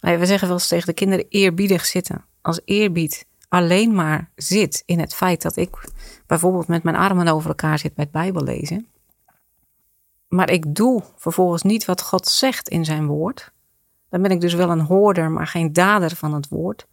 we 0.00 0.26
zeggen 0.26 0.48
wel 0.48 0.56
eens 0.56 0.68
tegen 0.68 0.86
de 0.86 0.92
kinderen 0.92 1.26
eerbiedig 1.28 1.86
zitten. 1.86 2.24
Als 2.40 2.60
eerbied 2.64 3.26
alleen 3.48 3.94
maar 3.94 4.30
zit 4.34 4.82
in 4.86 4.98
het 4.98 5.14
feit 5.14 5.42
dat 5.42 5.56
ik 5.56 5.90
bijvoorbeeld 6.26 6.68
met 6.68 6.82
mijn 6.82 6.96
armen 6.96 7.28
over 7.28 7.48
elkaar 7.48 7.78
zit 7.78 7.94
bij 7.94 8.04
het 8.04 8.12
Bijbel 8.12 8.42
lezen. 8.42 8.86
Maar 10.30 10.50
ik 10.50 10.74
doe 10.74 11.02
vervolgens 11.16 11.62
niet 11.62 11.84
wat 11.84 12.02
God 12.02 12.26
zegt 12.26 12.68
in 12.68 12.84
zijn 12.84 13.06
woord. 13.06 13.52
Dan 14.08 14.22
ben 14.22 14.30
ik 14.30 14.40
dus 14.40 14.54
wel 14.54 14.70
een 14.70 14.80
hoorder, 14.80 15.30
maar 15.30 15.46
geen 15.46 15.72
dader 15.72 16.16
van 16.16 16.34
het 16.34 16.48
woord. 16.48 16.86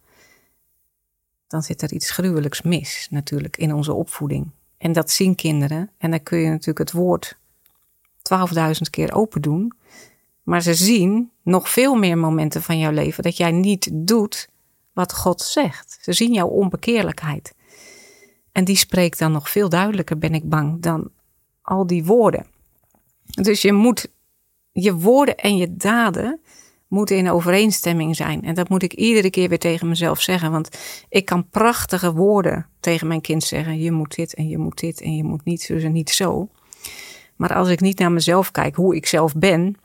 Dan 1.46 1.62
zit 1.62 1.82
er 1.82 1.92
iets 1.92 2.10
gruwelijks 2.10 2.62
mis 2.62 3.06
natuurlijk 3.10 3.56
in 3.56 3.74
onze 3.74 3.92
opvoeding. 3.92 4.50
En 4.78 4.92
dat 4.92 5.10
zien 5.10 5.34
kinderen. 5.34 5.90
En 5.98 6.10
dan 6.10 6.22
kun 6.22 6.38
je 6.38 6.48
natuurlijk 6.48 6.78
het 6.78 6.92
woord 6.92 7.38
12.000 8.54 8.90
keer 8.90 9.14
open 9.14 9.42
doen. 9.42 9.72
Maar 10.42 10.62
ze 10.62 10.74
zien 10.74 11.30
nog 11.42 11.68
veel 11.68 11.94
meer 11.94 12.18
momenten 12.18 12.62
van 12.62 12.78
jouw 12.78 12.92
leven 12.92 13.22
dat 13.22 13.36
jij 13.36 13.52
niet 13.52 13.88
doet 13.92 14.48
wat 14.92 15.14
God 15.14 15.40
zegt. 15.40 15.98
Ze 16.00 16.12
zien 16.12 16.32
jouw 16.32 16.48
onbekeerlijkheid. 16.48 17.54
En 18.52 18.64
die 18.64 18.76
spreekt 18.76 19.18
dan 19.18 19.32
nog 19.32 19.50
veel 19.50 19.68
duidelijker, 19.68 20.18
ben 20.18 20.34
ik 20.34 20.48
bang, 20.48 20.82
dan 20.82 21.10
al 21.62 21.86
die 21.86 22.04
woorden. 22.04 22.56
Dus 23.28 23.62
je 23.62 23.72
moet 23.72 24.10
je 24.72 24.94
woorden 24.94 25.36
en 25.36 25.56
je 25.56 25.76
daden 25.76 26.40
moeten 26.88 27.16
in 27.16 27.30
overeenstemming 27.30 28.16
zijn. 28.16 28.42
En 28.42 28.54
dat 28.54 28.68
moet 28.68 28.82
ik 28.82 28.92
iedere 28.92 29.30
keer 29.30 29.48
weer 29.48 29.58
tegen 29.58 29.88
mezelf 29.88 30.20
zeggen. 30.20 30.50
Want 30.50 30.78
ik 31.08 31.24
kan 31.24 31.48
prachtige 31.48 32.12
woorden 32.12 32.66
tegen 32.80 33.06
mijn 33.06 33.20
kind 33.20 33.44
zeggen. 33.44 33.78
Je 33.78 33.92
moet 33.92 34.14
dit 34.14 34.34
en 34.34 34.48
je 34.48 34.58
moet 34.58 34.78
dit 34.78 35.00
en 35.00 35.16
je 35.16 35.24
moet 35.24 35.44
niet 35.44 35.62
zo 35.62 35.76
en 35.76 35.92
niet 35.92 36.10
zo. 36.10 36.48
Maar 37.36 37.54
als 37.54 37.68
ik 37.68 37.80
niet 37.80 37.98
naar 37.98 38.12
mezelf 38.12 38.50
kijk, 38.50 38.74
hoe 38.74 38.96
ik 38.96 39.06
zelf 39.06 39.34
ben, 39.34 39.76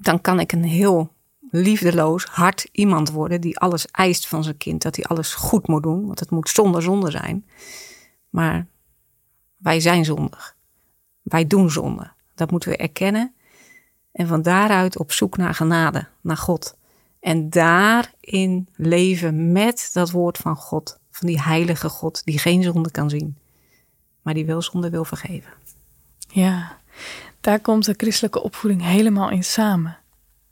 dan 0.00 0.20
kan 0.20 0.40
ik 0.40 0.52
een 0.52 0.64
heel 0.64 1.10
liefdeloos, 1.50 2.24
hard 2.24 2.68
iemand 2.72 3.10
worden 3.10 3.40
die 3.40 3.58
alles 3.58 3.86
eist 3.86 4.26
van 4.26 4.44
zijn 4.44 4.56
kind. 4.56 4.82
Dat 4.82 4.96
hij 4.96 5.04
alles 5.04 5.34
goed 5.34 5.66
moet 5.66 5.82
doen, 5.82 6.06
want 6.06 6.20
het 6.20 6.30
moet 6.30 6.48
zonder 6.48 6.82
zonde 6.82 7.10
zijn. 7.10 7.46
Maar 8.30 8.66
wij 9.56 9.80
zijn 9.80 10.04
zondig. 10.04 10.56
Wij 11.22 11.46
doen 11.46 11.70
zonde. 11.70 12.14
Dat 12.36 12.50
moeten 12.50 12.70
we 12.70 12.76
erkennen. 12.76 13.34
En 14.12 14.26
van 14.26 14.42
daaruit 14.42 14.98
op 14.98 15.12
zoek 15.12 15.36
naar 15.36 15.54
genade, 15.54 16.06
naar 16.20 16.36
God. 16.36 16.76
En 17.20 17.50
daarin 17.50 18.68
leven 18.76 19.52
met 19.52 19.90
dat 19.92 20.10
woord 20.10 20.36
van 20.38 20.56
God. 20.56 20.98
Van 21.10 21.26
die 21.26 21.40
heilige 21.40 21.88
God 21.88 22.24
die 22.24 22.38
geen 22.38 22.62
zonde 22.62 22.90
kan 22.90 23.10
zien. 23.10 23.36
Maar 24.22 24.34
die 24.34 24.46
wel 24.46 24.62
zonde 24.62 24.90
wil 24.90 25.04
vergeven. 25.04 25.52
Ja, 26.28 26.78
daar 27.40 27.60
komt 27.60 27.84
de 27.84 27.94
christelijke 27.96 28.42
opvoeding 28.42 28.82
helemaal 28.82 29.30
in 29.30 29.44
samen. 29.44 29.98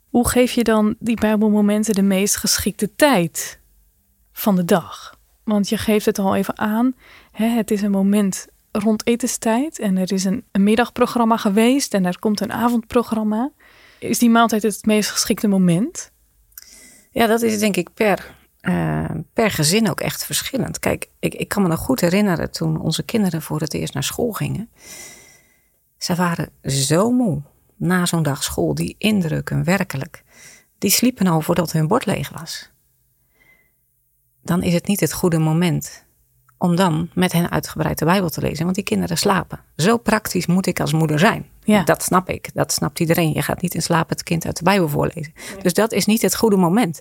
Hoe 0.08 0.28
geef 0.28 0.52
je 0.52 0.64
dan 0.64 0.96
die 0.98 1.16
Bijbelmomenten 1.16 1.94
de 1.94 2.02
meest 2.02 2.36
geschikte 2.36 2.94
tijd 2.94 3.58
van 4.32 4.56
de 4.56 4.64
dag? 4.64 5.18
Want 5.44 5.68
je 5.68 5.78
geeft 5.78 6.06
het 6.06 6.18
al 6.18 6.36
even 6.36 6.58
aan. 6.58 6.94
Hè, 7.32 7.46
het 7.46 7.70
is 7.70 7.82
een 7.82 7.90
moment 7.90 8.48
rond 8.78 9.06
etenstijd 9.06 9.78
en 9.78 9.96
er 9.96 10.12
is 10.12 10.24
een, 10.24 10.44
middagprogramma 10.52 11.36
geweest 11.36 11.94
en 11.94 12.04
er 12.04 12.18
komt 12.18 12.40
een 12.40 12.52
avondprogramma. 12.52 13.50
Is 13.98 14.18
die 14.18 14.30
maaltijd 14.30 14.62
het 14.62 14.86
meest 14.86 15.10
geschikte 15.10 15.48
moment? 15.48 16.10
Ja, 17.10 17.26
dat 17.26 17.42
is 17.42 17.58
denk 17.58 17.76
ik 17.76 17.94
per, 17.94 18.34
uh, 18.62 19.10
per 19.32 19.50
gezin 19.50 19.90
ook 19.90 20.00
echt 20.00 20.24
verschillend. 20.24 20.78
Kijk, 20.78 21.08
ik, 21.18 21.34
ik 21.34 21.48
kan 21.48 21.62
me 21.62 21.68
nog 21.68 21.78
goed 21.78 22.00
herinneren 22.00 22.50
toen 22.50 22.80
onze 22.80 23.02
kinderen 23.02 23.42
voor 23.42 23.60
het 23.60 23.74
eerst 23.74 23.94
naar 23.94 24.02
school 24.02 24.32
gingen. 24.32 24.70
Ze 25.98 26.14
waren 26.14 26.50
zo 26.62 27.10
moe 27.10 27.42
na 27.76 28.06
zo'n 28.06 28.22
dag 28.22 28.42
school, 28.42 28.74
die 28.74 28.94
indrukken 28.98 29.64
werkelijk. 29.64 30.24
Die 30.78 30.90
sliepen 30.90 31.26
al 31.26 31.40
voordat 31.40 31.72
hun 31.72 31.86
bord 31.86 32.06
leeg 32.06 32.30
was. 32.30 32.72
Dan 34.42 34.62
is 34.62 34.72
het 34.72 34.86
niet 34.86 35.00
het 35.00 35.12
goede 35.12 35.38
moment 35.38 36.03
om 36.64 36.76
dan 36.76 37.08
met 37.14 37.32
hen 37.32 37.50
uitgebreid 37.50 37.98
de 37.98 38.04
Bijbel 38.04 38.30
te 38.30 38.40
lezen. 38.40 38.64
Want 38.64 38.74
die 38.74 38.84
kinderen 38.84 39.18
slapen. 39.18 39.60
Zo 39.76 39.96
praktisch 39.96 40.46
moet 40.46 40.66
ik 40.66 40.80
als 40.80 40.92
moeder 40.92 41.18
zijn. 41.18 41.46
Ja. 41.64 41.82
Dat 41.82 42.02
snap 42.02 42.28
ik. 42.28 42.50
Dat 42.54 42.72
snapt 42.72 43.00
iedereen. 43.00 43.32
Je 43.32 43.42
gaat 43.42 43.62
niet 43.62 43.74
in 43.74 43.82
slaap 43.82 44.08
het 44.08 44.22
kind 44.22 44.46
uit 44.46 44.56
de 44.56 44.64
Bijbel 44.64 44.88
voorlezen. 44.88 45.32
Dus 45.62 45.74
dat 45.74 45.92
is 45.92 46.06
niet 46.06 46.22
het 46.22 46.36
goede 46.36 46.56
moment. 46.56 47.00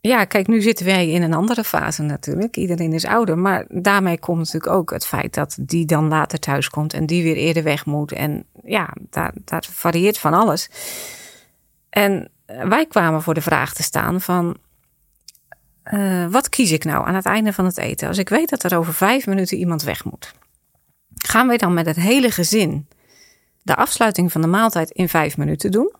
Ja, 0.00 0.24
kijk, 0.24 0.46
nu 0.46 0.62
zitten 0.62 0.86
wij 0.86 1.10
in 1.10 1.22
een 1.22 1.34
andere 1.34 1.64
fase 1.64 2.02
natuurlijk. 2.02 2.56
Iedereen 2.56 2.92
is 2.92 3.04
ouder. 3.04 3.38
Maar 3.38 3.64
daarmee 3.68 4.18
komt 4.18 4.38
natuurlijk 4.38 4.72
ook 4.72 4.90
het 4.90 5.06
feit 5.06 5.34
dat 5.34 5.56
die 5.60 5.84
dan 5.84 6.08
later 6.08 6.38
thuis 6.38 6.70
komt 6.70 6.92
en 6.92 7.06
die 7.06 7.22
weer 7.22 7.36
eerder 7.36 7.62
weg 7.62 7.86
moet. 7.86 8.12
En 8.12 8.44
ja, 8.64 8.88
daar, 9.10 9.32
daar 9.44 9.66
varieert 9.70 10.18
van 10.18 10.34
alles. 10.34 10.70
En 11.90 12.30
wij 12.46 12.86
kwamen 12.86 13.22
voor 13.22 13.34
de 13.34 13.42
vraag 13.42 13.74
te 13.74 13.82
staan 13.82 14.20
van. 14.20 14.56
Eh, 15.86 16.26
wat 16.26 16.48
kies 16.48 16.70
ik 16.72 16.84
nou 16.84 17.06
aan 17.06 17.14
het 17.14 17.26
einde 17.26 17.52
van 17.52 17.64
het 17.64 17.78
eten? 17.78 18.08
Als 18.08 18.18
ik 18.18 18.28
weet 18.28 18.48
dat 18.48 18.62
er 18.62 18.78
over 18.78 18.94
vijf 18.94 19.26
minuten 19.26 19.56
iemand 19.56 19.82
weg 19.82 20.04
moet. 20.04 20.32
Gaan 21.14 21.46
wij 21.46 21.56
dan 21.56 21.74
met 21.74 21.86
het 21.86 21.96
hele 21.96 22.30
gezin 22.30 22.88
de 23.62 23.76
afsluiting 23.76 24.32
van 24.32 24.40
de 24.40 24.46
maaltijd 24.46 24.90
in 24.90 25.08
vijf 25.08 25.36
minuten 25.36 25.70
doen? 25.70 25.94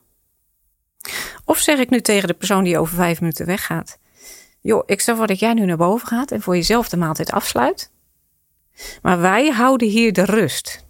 Of 1.44 1.58
zeg 1.58 1.78
ik 1.78 1.90
nu 1.90 2.00
tegen 2.00 2.28
de 2.28 2.34
persoon 2.34 2.64
die 2.64 2.78
over 2.78 2.94
vijf 2.96 3.20
minuten 3.20 3.46
weggaat: 3.46 3.98
Joh, 4.60 4.82
ik 4.86 5.00
stel 5.00 5.16
voor 5.16 5.26
dat 5.26 5.38
jij 5.38 5.54
nu 5.54 5.64
naar 5.64 5.76
boven 5.76 6.08
gaat 6.08 6.30
en 6.30 6.42
voor 6.42 6.54
jezelf 6.54 6.88
de 6.88 6.96
maaltijd 6.96 7.32
afsluit. 7.32 7.90
Maar 9.02 9.20
wij 9.20 9.48
houden 9.48 9.88
hier 9.88 10.12
de 10.12 10.24
rust. 10.24 10.84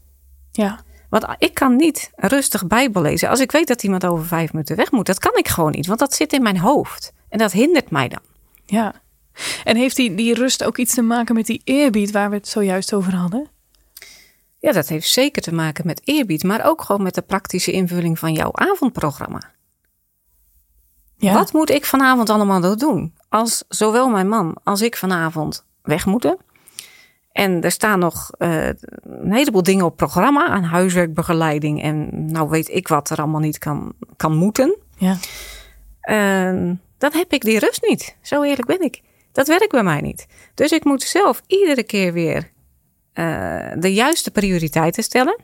Ja. 0.51 0.81
Want 1.11 1.27
ik 1.39 1.55
kan 1.55 1.77
niet 1.77 2.11
rustig 2.15 2.67
Bijbel 2.67 3.03
lezen 3.03 3.29
als 3.29 3.41
ik 3.41 3.53
weet 3.53 3.69
dat 3.69 3.83
iemand 3.83 4.07
over 4.07 4.27
vijf 4.27 4.53
minuten 4.53 4.77
weg 4.77 4.91
moet. 4.91 5.07
Dat 5.07 5.19
kan 5.19 5.37
ik 5.37 5.49
gewoon 5.49 5.71
niet, 5.71 5.87
want 5.87 5.99
dat 5.99 6.15
zit 6.15 6.33
in 6.33 6.43
mijn 6.43 6.59
hoofd. 6.59 7.13
En 7.29 7.39
dat 7.39 7.53
hindert 7.53 7.91
mij 7.91 8.09
dan. 8.09 8.21
Ja. 8.67 8.95
En 9.65 9.77
heeft 9.77 9.97
die, 9.97 10.15
die 10.15 10.35
rust 10.35 10.65
ook 10.65 10.79
iets 10.79 10.95
te 10.95 11.03
maken 11.03 11.35
met 11.35 11.47
die 11.47 11.61
eerbied 11.65 12.11
waar 12.11 12.31
we 12.31 12.37
het 12.37 12.49
zojuist 12.49 12.95
over 12.95 13.15
hadden? 13.15 13.49
Ja, 14.59 14.73
dat 14.73 14.89
heeft 14.89 15.09
zeker 15.09 15.43
te 15.43 15.55
maken 15.55 15.87
met 15.87 16.01
eerbied, 16.05 16.43
maar 16.43 16.65
ook 16.65 16.83
gewoon 16.83 17.03
met 17.03 17.15
de 17.15 17.23
praktische 17.23 17.73
invulling 17.73 18.19
van 18.19 18.33
jouw 18.33 18.51
avondprogramma. 18.53 19.55
Ja. 21.17 21.33
Wat 21.33 21.53
moet 21.53 21.71
ik 21.71 21.85
vanavond 21.85 22.31
allemaal 22.31 22.77
doen? 22.77 23.15
Als 23.29 23.65
zowel 23.69 24.09
mijn 24.09 24.29
man 24.29 24.57
als 24.65 24.83
ik 24.83 24.97
vanavond 24.97 25.65
weg 25.83 26.07
moeten. 26.07 26.37
En 27.33 27.63
er 27.63 27.71
staan 27.71 27.99
nog 27.99 28.31
eh, 28.39 28.67
een 29.03 29.33
heleboel 29.33 29.63
dingen 29.63 29.85
op 29.85 29.97
programma 29.97 30.47
aan 30.47 30.63
huiswerkbegeleiding. 30.63 31.83
En 31.83 32.27
nou 32.33 32.49
weet 32.49 32.69
ik 32.69 32.89
wat 32.89 33.11
er 33.11 33.19
allemaal 33.19 33.41
niet 33.41 33.59
kan, 33.59 33.93
kan 34.17 34.37
moeten. 34.37 34.77
Ja. 34.97 35.17
Eh, 36.01 36.71
dan 36.99 37.13
heb 37.13 37.33
ik 37.33 37.43
die 37.43 37.59
rust 37.59 37.83
niet. 37.83 38.17
Zo 38.23 38.43
eerlijk 38.43 38.67
ben 38.67 38.81
ik. 38.81 39.03
Dat 39.33 39.47
werkt 39.47 39.71
bij 39.71 39.83
mij 39.83 40.01
niet. 40.01 40.27
Dus 40.55 40.73
ik 40.73 40.85
moet 40.85 41.03
zelf 41.03 41.43
iedere 41.47 41.83
keer 41.83 42.13
weer 42.13 42.51
eh, 43.13 43.73
de 43.79 43.95
juiste 43.95 44.31
prioriteiten 44.31 45.03
stellen. 45.03 45.37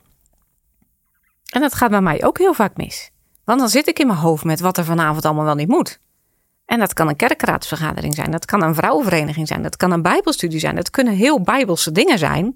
En 1.53 1.61
dat 1.61 1.75
gaat 1.75 1.91
bij 1.91 2.01
mij 2.01 2.25
ook 2.25 2.39
heel 2.39 2.55
vaak 2.55 2.77
mis. 2.77 3.11
Want 3.45 3.59
dan 3.59 3.69
zit 3.69 3.89
ik 3.89 3.99
in 3.99 4.07
mijn 4.07 4.19
hoofd 4.19 4.45
met 4.45 4.61
wat 4.61 4.77
er 4.77 4.85
vanavond 4.85 5.25
allemaal 5.25 5.45
wel 5.45 5.55
niet 5.55 5.69
moet. 5.69 6.01
En 6.67 6.79
dat 6.79 6.93
kan 6.93 7.09
een 7.09 7.17
kerkraadsvergadering 7.17 8.15
zijn, 8.15 8.31
dat 8.31 8.45
kan 8.45 8.63
een 8.63 8.75
vrouwenvereniging 8.75 9.49
zijn, 9.49 9.63
dat 9.63 9.77
kan 9.77 9.91
een 9.91 10.03
bijbelstudie 10.03 10.61
zijn. 10.61 10.75
Dat 10.75 10.91
kunnen 10.91 11.15
heel 11.15 11.41
bijbelse 11.41 11.93
dingen 11.93 12.19
zijn. 12.19 12.55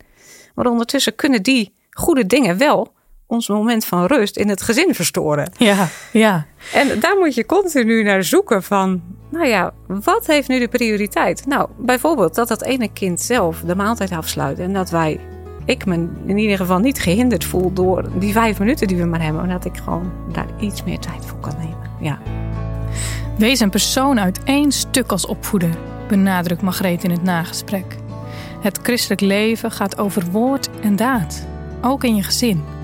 Maar 0.54 0.66
ondertussen 0.66 1.14
kunnen 1.14 1.42
die 1.42 1.74
goede 1.90 2.26
dingen 2.26 2.58
wel 2.58 2.94
ons 3.26 3.48
moment 3.48 3.84
van 3.84 4.04
rust 4.04 4.36
in 4.36 4.48
het 4.48 4.62
gezin 4.62 4.94
verstoren. 4.94 5.52
Ja. 5.56 5.88
Ja. 6.12 6.46
En 6.72 7.00
daar 7.00 7.16
moet 7.18 7.34
je 7.34 7.46
continu 7.46 8.02
naar 8.02 8.24
zoeken 8.24 8.62
van, 8.62 9.02
nou 9.30 9.46
ja, 9.46 9.72
wat 9.86 10.26
heeft 10.26 10.48
nu 10.48 10.58
de 10.58 10.68
prioriteit? 10.68 11.46
Nou, 11.46 11.68
bijvoorbeeld 11.78 12.34
dat 12.34 12.48
dat 12.48 12.62
ene 12.62 12.88
kind 12.92 13.20
zelf 13.20 13.60
de 13.60 13.74
maaltijd 13.74 14.12
afsluit 14.12 14.58
en 14.58 14.72
dat 14.72 14.90
wij, 14.90 15.20
ik 15.64 15.86
me 15.86 16.08
in 16.26 16.38
ieder 16.38 16.56
geval 16.56 16.78
niet 16.78 16.98
gehinderd 16.98 17.44
voel 17.44 17.72
door 17.72 18.04
die 18.18 18.32
vijf 18.32 18.58
minuten 18.58 18.86
die 18.86 18.96
we 18.96 19.04
maar 19.04 19.22
hebben, 19.22 19.40
maar 19.46 19.54
dat 19.54 19.64
ik 19.64 19.76
gewoon 19.76 20.12
daar 20.32 20.48
iets 20.60 20.84
meer 20.84 20.98
tijd 20.98 21.26
voor 21.26 21.38
kan 21.38 21.54
nemen. 21.58 21.90
Ja. 22.00 22.18
Wees 23.38 23.60
een 23.60 23.70
persoon 23.70 24.20
uit 24.20 24.40
één 24.44 24.72
stuk 24.72 25.10
als 25.10 25.26
opvoeder, 25.26 25.70
benadrukt 26.08 26.62
Margreet 26.62 27.04
in 27.04 27.10
het 27.10 27.22
nagesprek. 27.22 27.96
Het 28.60 28.78
christelijk 28.82 29.20
leven 29.20 29.70
gaat 29.70 29.98
over 29.98 30.24
woord 30.30 30.68
en 30.80 30.96
daad, 30.96 31.46
ook 31.82 32.04
in 32.04 32.16
je 32.16 32.22
gezin. 32.22 32.75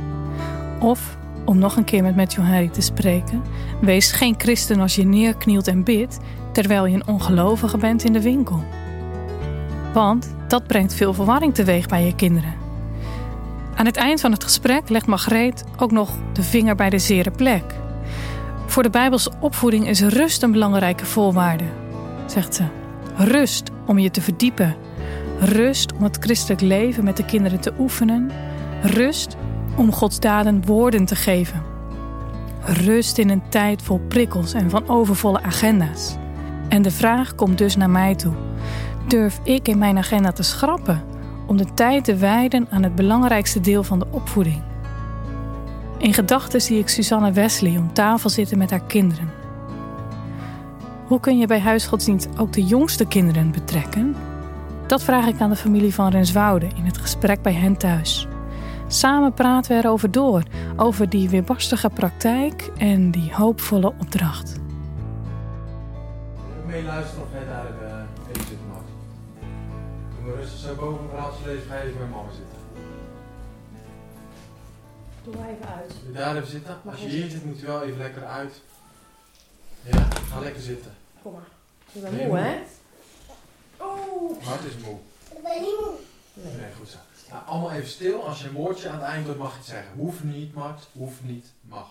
Of, 0.82 1.16
om 1.44 1.58
nog 1.58 1.76
een 1.76 1.84
keer 1.84 2.02
met 2.02 2.16
Matthew 2.16 2.44
Henry 2.44 2.68
te 2.68 2.80
spreken, 2.80 3.42
wees 3.80 4.12
geen 4.12 4.34
christen 4.38 4.80
als 4.80 4.94
je 4.94 5.04
neerknielt 5.04 5.68
en 5.68 5.84
bidt 5.84 6.18
terwijl 6.52 6.86
je 6.86 6.94
een 6.94 7.06
ongelovige 7.06 7.78
bent 7.78 8.04
in 8.04 8.12
de 8.12 8.22
winkel. 8.22 8.64
Want 9.92 10.34
dat 10.48 10.66
brengt 10.66 10.94
veel 10.94 11.14
verwarring 11.14 11.54
teweeg 11.54 11.86
bij 11.86 12.04
je 12.04 12.14
kinderen. 12.14 12.54
Aan 13.74 13.86
het 13.86 13.96
eind 13.96 14.20
van 14.20 14.32
het 14.32 14.44
gesprek 14.44 14.88
legt 14.88 15.06
Margreet 15.06 15.64
ook 15.78 15.90
nog 15.90 16.10
de 16.32 16.42
vinger 16.42 16.74
bij 16.74 16.90
de 16.90 16.98
zere 16.98 17.30
plek. 17.30 17.64
Voor 18.66 18.82
de 18.82 18.90
Bijbelse 18.90 19.32
opvoeding 19.40 19.88
is 19.88 20.00
rust 20.00 20.42
een 20.42 20.52
belangrijke 20.52 21.06
voorwaarde, 21.06 21.64
zegt 22.26 22.54
ze. 22.54 22.64
Rust 23.16 23.70
om 23.86 23.98
je 23.98 24.10
te 24.10 24.20
verdiepen. 24.20 24.76
Rust 25.38 25.92
om 25.92 26.02
het 26.02 26.16
christelijk 26.20 26.60
leven 26.60 27.04
met 27.04 27.16
de 27.16 27.24
kinderen 27.24 27.60
te 27.60 27.72
oefenen. 27.78 28.30
Rust 28.82 29.36
om 29.76 29.92
Gods 29.92 30.20
daden 30.20 30.66
woorden 30.66 31.04
te 31.04 31.16
geven. 31.16 31.62
Rust 32.60 33.18
in 33.18 33.30
een 33.30 33.42
tijd 33.48 33.82
vol 33.82 34.00
prikkels 34.08 34.52
en 34.52 34.70
van 34.70 34.88
overvolle 34.88 35.42
agenda's. 35.42 36.16
En 36.68 36.82
de 36.82 36.90
vraag 36.90 37.34
komt 37.34 37.58
dus 37.58 37.76
naar 37.76 37.90
mij 37.90 38.14
toe. 38.14 38.32
Durf 39.06 39.40
ik 39.42 39.68
in 39.68 39.78
mijn 39.78 39.98
agenda 39.98 40.32
te 40.32 40.42
schrappen 40.42 41.02
om 41.46 41.56
de 41.56 41.74
tijd 41.74 42.04
te 42.04 42.16
wijden 42.16 42.66
aan 42.70 42.82
het 42.82 42.94
belangrijkste 42.94 43.60
deel 43.60 43.82
van 43.82 43.98
de 43.98 44.06
opvoeding? 44.10 44.62
In 45.98 46.14
gedachten 46.14 46.60
zie 46.60 46.78
ik 46.78 46.88
Susanne 46.88 47.32
Wesley 47.32 47.78
om 47.78 47.92
tafel 47.92 48.30
zitten 48.30 48.58
met 48.58 48.70
haar 48.70 48.84
kinderen. 48.86 49.30
Hoe 51.06 51.20
kun 51.20 51.38
je 51.38 51.46
bij 51.46 51.60
huisgodsdienst 51.60 52.28
ook 52.36 52.52
de 52.52 52.64
jongste 52.64 53.06
kinderen 53.06 53.50
betrekken? 53.50 54.16
Dat 54.86 55.02
vraag 55.02 55.26
ik 55.26 55.40
aan 55.40 55.50
de 55.50 55.56
familie 55.56 55.94
van 55.94 56.10
Renswoude 56.10 56.66
in 56.76 56.84
het 56.84 56.98
gesprek 56.98 57.42
bij 57.42 57.52
hen 57.52 57.76
thuis. 57.76 58.28
Samen 58.92 59.32
praten 59.34 59.70
we 59.76 59.82
erover 59.82 60.10
door, 60.10 60.42
over 60.76 61.08
die 61.08 61.28
weerbarstige 61.28 61.90
praktijk 61.90 62.70
en 62.78 63.10
die 63.10 63.34
hoopvolle 63.34 63.92
opdracht. 64.00 64.56
Meeluisteren 66.66 67.22
of 67.24 67.28
jij 67.32 67.44
daar 67.44 67.66
uh, 67.82 68.02
even 68.28 68.46
zitten 68.48 68.66
mag. 68.68 68.82
Doe 70.16 70.26
maar 70.26 70.34
rustig 70.34 70.58
zo 70.58 70.74
boven 70.74 71.02
een 71.02 71.08
verhaaltje 71.08 71.46
lezen, 71.46 71.68
ga 71.68 71.76
je 71.76 71.82
even 71.82 71.98
bij 71.98 72.06
mama 72.06 72.28
zitten. 72.30 72.58
Doe 75.24 75.34
maar 75.36 75.48
even 75.48 75.68
uit. 75.68 75.92
Daar 76.14 76.36
even 76.36 76.48
zitten? 76.48 76.76
Als 76.84 77.00
je 77.00 77.08
hier 77.08 77.30
zit, 77.30 77.44
moet 77.44 77.60
je 77.60 77.66
wel 77.66 77.82
even 77.82 77.98
lekker 77.98 78.24
uit. 78.24 78.60
Ja, 79.82 80.08
ga 80.32 80.40
lekker 80.40 80.62
zitten. 80.62 80.92
Kom 81.22 81.32
maar. 81.32 81.42
Je 81.92 82.00
Ben 82.00 82.16
bent 82.16 82.28
moe? 82.28 82.38
hè? 82.38 82.58
Oh. 83.76 84.44
Hart 84.44 84.64
is 84.64 84.84
moe. 84.84 84.96
Nee, 86.34 86.72
goed 86.78 86.88
zo. 86.88 86.96
Nou, 87.30 87.41
allemaal 87.52 87.72
even 87.72 87.88
stil. 87.88 88.26
Als 88.26 88.40
je 88.40 88.48
een 88.48 88.54
woordje 88.54 88.88
aan 88.88 88.98
het 88.98 89.08
eind 89.08 89.26
doet, 89.26 89.38
mag 89.38 89.50
je 89.50 89.58
het 89.58 89.66
zeggen. 89.66 89.92
Hoeft 89.96 90.24
niet, 90.24 90.54
Mart. 90.54 90.88
Hoeft 90.92 91.20
niet, 91.22 91.52
mag. 91.68 91.90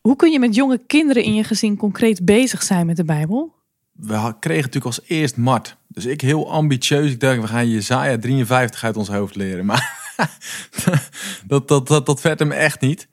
Hoe 0.00 0.16
kun 0.16 0.30
je 0.30 0.38
met 0.38 0.54
jonge 0.54 0.80
kinderen 0.86 1.22
in 1.22 1.34
je 1.34 1.44
gezin 1.44 1.76
concreet 1.76 2.24
bezig 2.24 2.62
zijn 2.62 2.86
met 2.86 2.96
de 2.96 3.04
Bijbel? 3.04 3.58
we 4.00 4.34
kregen 4.40 4.64
natuurlijk 4.64 4.84
als 4.84 5.00
eerst 5.06 5.36
Mart. 5.36 5.76
Dus 5.86 6.06
ik 6.06 6.20
heel 6.20 6.52
ambitieus. 6.52 7.10
Ik 7.10 7.20
dacht, 7.20 7.40
we 7.40 7.46
gaan 7.46 7.68
Jezaja 7.68 8.18
53 8.18 8.84
uit 8.84 8.96
ons 8.96 9.08
hoofd 9.08 9.34
leren. 9.34 9.64
Maar 9.64 10.14
dat, 11.46 11.68
dat, 11.68 11.88
dat, 11.88 12.06
dat 12.06 12.22
werd 12.22 12.38
hem 12.38 12.52
echt 12.52 12.80
niet. 12.80 13.08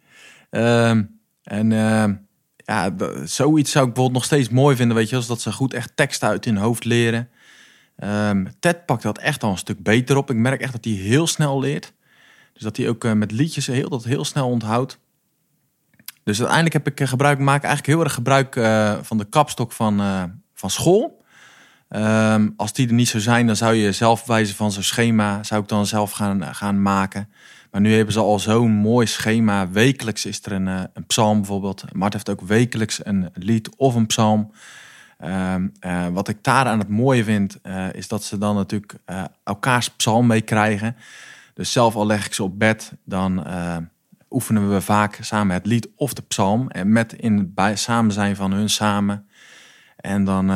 Ehm, 0.49 1.03
en 1.43 1.71
ehm, 1.71 2.15
ja, 2.55 2.95
zoiets 3.23 3.71
zou 3.71 3.87
ik 3.87 3.93
bijvoorbeeld 3.93 4.11
nog 4.11 4.23
steeds 4.23 4.49
mooi 4.49 4.75
vinden. 4.75 4.95
Weet 4.95 5.09
je, 5.09 5.15
als 5.15 5.27
dat 5.27 5.41
ze 5.41 5.51
goed 5.51 5.73
echt 5.73 5.91
tekst 5.95 6.23
uit 6.23 6.45
hun 6.45 6.57
hoofd 6.57 6.85
leren. 6.85 7.29
Ehm, 7.97 8.45
Ted 8.59 8.85
pakt 8.85 9.03
dat 9.03 9.17
echt 9.17 9.43
al 9.43 9.51
een 9.51 9.57
stuk 9.57 9.83
beter 9.83 10.17
op. 10.17 10.29
Ik 10.29 10.35
merk 10.35 10.61
echt 10.61 10.71
dat 10.71 10.85
hij 10.85 10.93
heel 10.93 11.27
snel 11.27 11.59
leert. 11.59 11.93
Dus 12.53 12.63
dat 12.63 12.77
hij 12.77 12.89
ook 12.89 13.03
eh, 13.03 13.13
met 13.13 13.31
liedjes 13.31 13.67
heel, 13.67 13.89
dat 13.89 14.03
heel 14.03 14.25
snel 14.25 14.49
onthoudt. 14.49 14.99
Dus 16.23 16.37
uiteindelijk 16.37 16.73
heb 16.73 16.87
ik 16.87 16.99
eh, 16.99 17.07
gebruik, 17.07 17.39
maak 17.39 17.63
eigenlijk 17.63 17.93
heel 17.93 18.03
erg 18.03 18.13
gebruik 18.13 18.55
eh, 18.55 18.97
van 19.01 19.17
de 19.17 19.25
kapstok 19.25 19.71
van, 19.71 20.01
van 20.53 20.69
school. 20.69 21.25
Ehm, 21.89 22.49
als 22.55 22.73
die 22.73 22.87
er 22.87 22.93
niet 22.93 23.07
zou 23.07 23.23
zijn, 23.23 23.47
dan 23.47 23.55
zou 23.55 23.73
je 23.73 23.91
zelf 23.91 24.25
wijzen 24.25 24.55
van 24.55 24.71
zo'n 24.71 24.83
schema, 24.83 25.43
zou 25.43 25.61
ik 25.61 25.67
dan 25.67 25.85
zelf 25.85 26.11
gaan, 26.11 26.55
gaan 26.55 26.81
maken. 26.81 27.29
Maar 27.71 27.81
nu 27.81 27.95
hebben 27.95 28.13
ze 28.13 28.19
al 28.19 28.39
zo'n 28.39 28.71
mooi 28.71 29.07
schema. 29.07 29.69
Wekelijks 29.69 30.25
is 30.25 30.45
er 30.45 30.51
een, 30.51 30.67
een 30.67 31.05
psalm 31.07 31.37
bijvoorbeeld. 31.37 31.83
Mart 31.91 32.13
heeft 32.13 32.29
ook 32.29 32.41
wekelijks 32.41 33.05
een 33.05 33.29
lied 33.33 33.69
of 33.75 33.95
een 33.95 34.07
psalm. 34.07 34.51
Ehm, 35.17 35.67
eh, 35.79 36.07
wat 36.07 36.27
ik 36.27 36.43
daar 36.43 36.65
aan 36.65 36.79
het 36.79 36.89
mooie 36.89 37.23
vind, 37.23 37.61
eh, 37.61 37.93
is 37.93 38.07
dat 38.07 38.23
ze 38.23 38.37
dan 38.37 38.55
natuurlijk 38.55 38.93
eh, 39.05 39.23
elkaars 39.43 39.89
psalm 39.89 40.27
meekrijgen. 40.27 40.95
Dus 41.53 41.71
zelf 41.71 41.95
al 41.95 42.05
leg 42.05 42.25
ik 42.25 42.33
ze 42.33 42.43
op 42.43 42.59
bed, 42.59 42.93
dan 43.03 43.45
oefenen 44.29 44.73
we 44.73 44.81
vaak 44.81 45.17
samen 45.21 45.53
het 45.53 45.65
lied 45.65 45.89
of 45.95 46.13
de 46.13 46.21
psalm. 46.21 46.69
En 46.69 46.91
met 46.91 47.13
in 47.13 47.37
het 47.37 47.55
bij, 47.55 47.75
samen 47.75 48.11
zijn 48.11 48.35
van 48.35 48.51
hun 48.51 48.69
samen. 48.69 49.27
En 49.95 50.23
dan, 50.23 50.47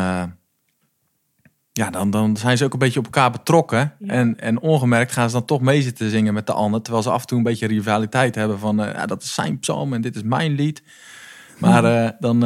ja, 1.71 1.89
dan, 1.91 2.09
dan 2.09 2.37
zijn 2.37 2.57
ze 2.57 2.65
ook 2.65 2.73
een 2.73 2.79
beetje 2.79 2.99
op 2.99 3.05
elkaar 3.05 3.31
betrokken. 3.31 3.93
Ja. 3.99 4.13
En, 4.13 4.39
en 4.39 4.59
ongemerkt 4.59 5.11
gaan 5.11 5.29
ze 5.29 5.35
dan 5.35 5.45
toch 5.45 5.61
mee 5.61 5.81
zitten 5.81 6.09
zingen 6.09 6.33
met 6.33 6.47
de 6.47 6.53
ander. 6.53 6.81
Terwijl 6.81 7.03
ze 7.03 7.11
af 7.11 7.21
en 7.21 7.27
toe 7.27 7.37
een 7.37 7.43
beetje 7.43 7.67
rivaliteit 7.67 8.35
hebben 8.35 8.59
van... 8.59 8.77
ja, 8.77 9.05
dat 9.05 9.23
is 9.23 9.33
zijn 9.33 9.59
psalm 9.59 9.93
en 9.93 10.01
dit 10.01 10.15
is 10.15 10.23
mijn 10.23 10.51
lied. 10.51 10.83
Maar 11.57 12.15
dan 12.19 12.43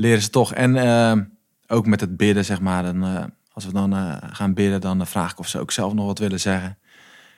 leren 0.00 0.22
ze 0.22 0.30
toch. 0.30 0.54
En 0.54 0.76
eh, 0.76 1.18
ook 1.66 1.86
met 1.86 2.00
het 2.00 2.16
bidden, 2.16 2.44
zeg 2.44 2.60
maar. 2.60 2.82
Dan, 2.82 3.04
eh, 3.04 3.24
als 3.52 3.64
we 3.64 3.72
dan 3.72 3.92
eh, 3.92 4.16
gaan 4.30 4.54
bidden, 4.54 4.80
dan 4.80 5.06
vraag 5.06 5.32
ik 5.32 5.38
of 5.38 5.48
ze 5.48 5.58
ook 5.58 5.70
zelf 5.70 5.94
nog 5.94 6.06
wat 6.06 6.18
willen 6.18 6.40
zeggen. 6.40 6.78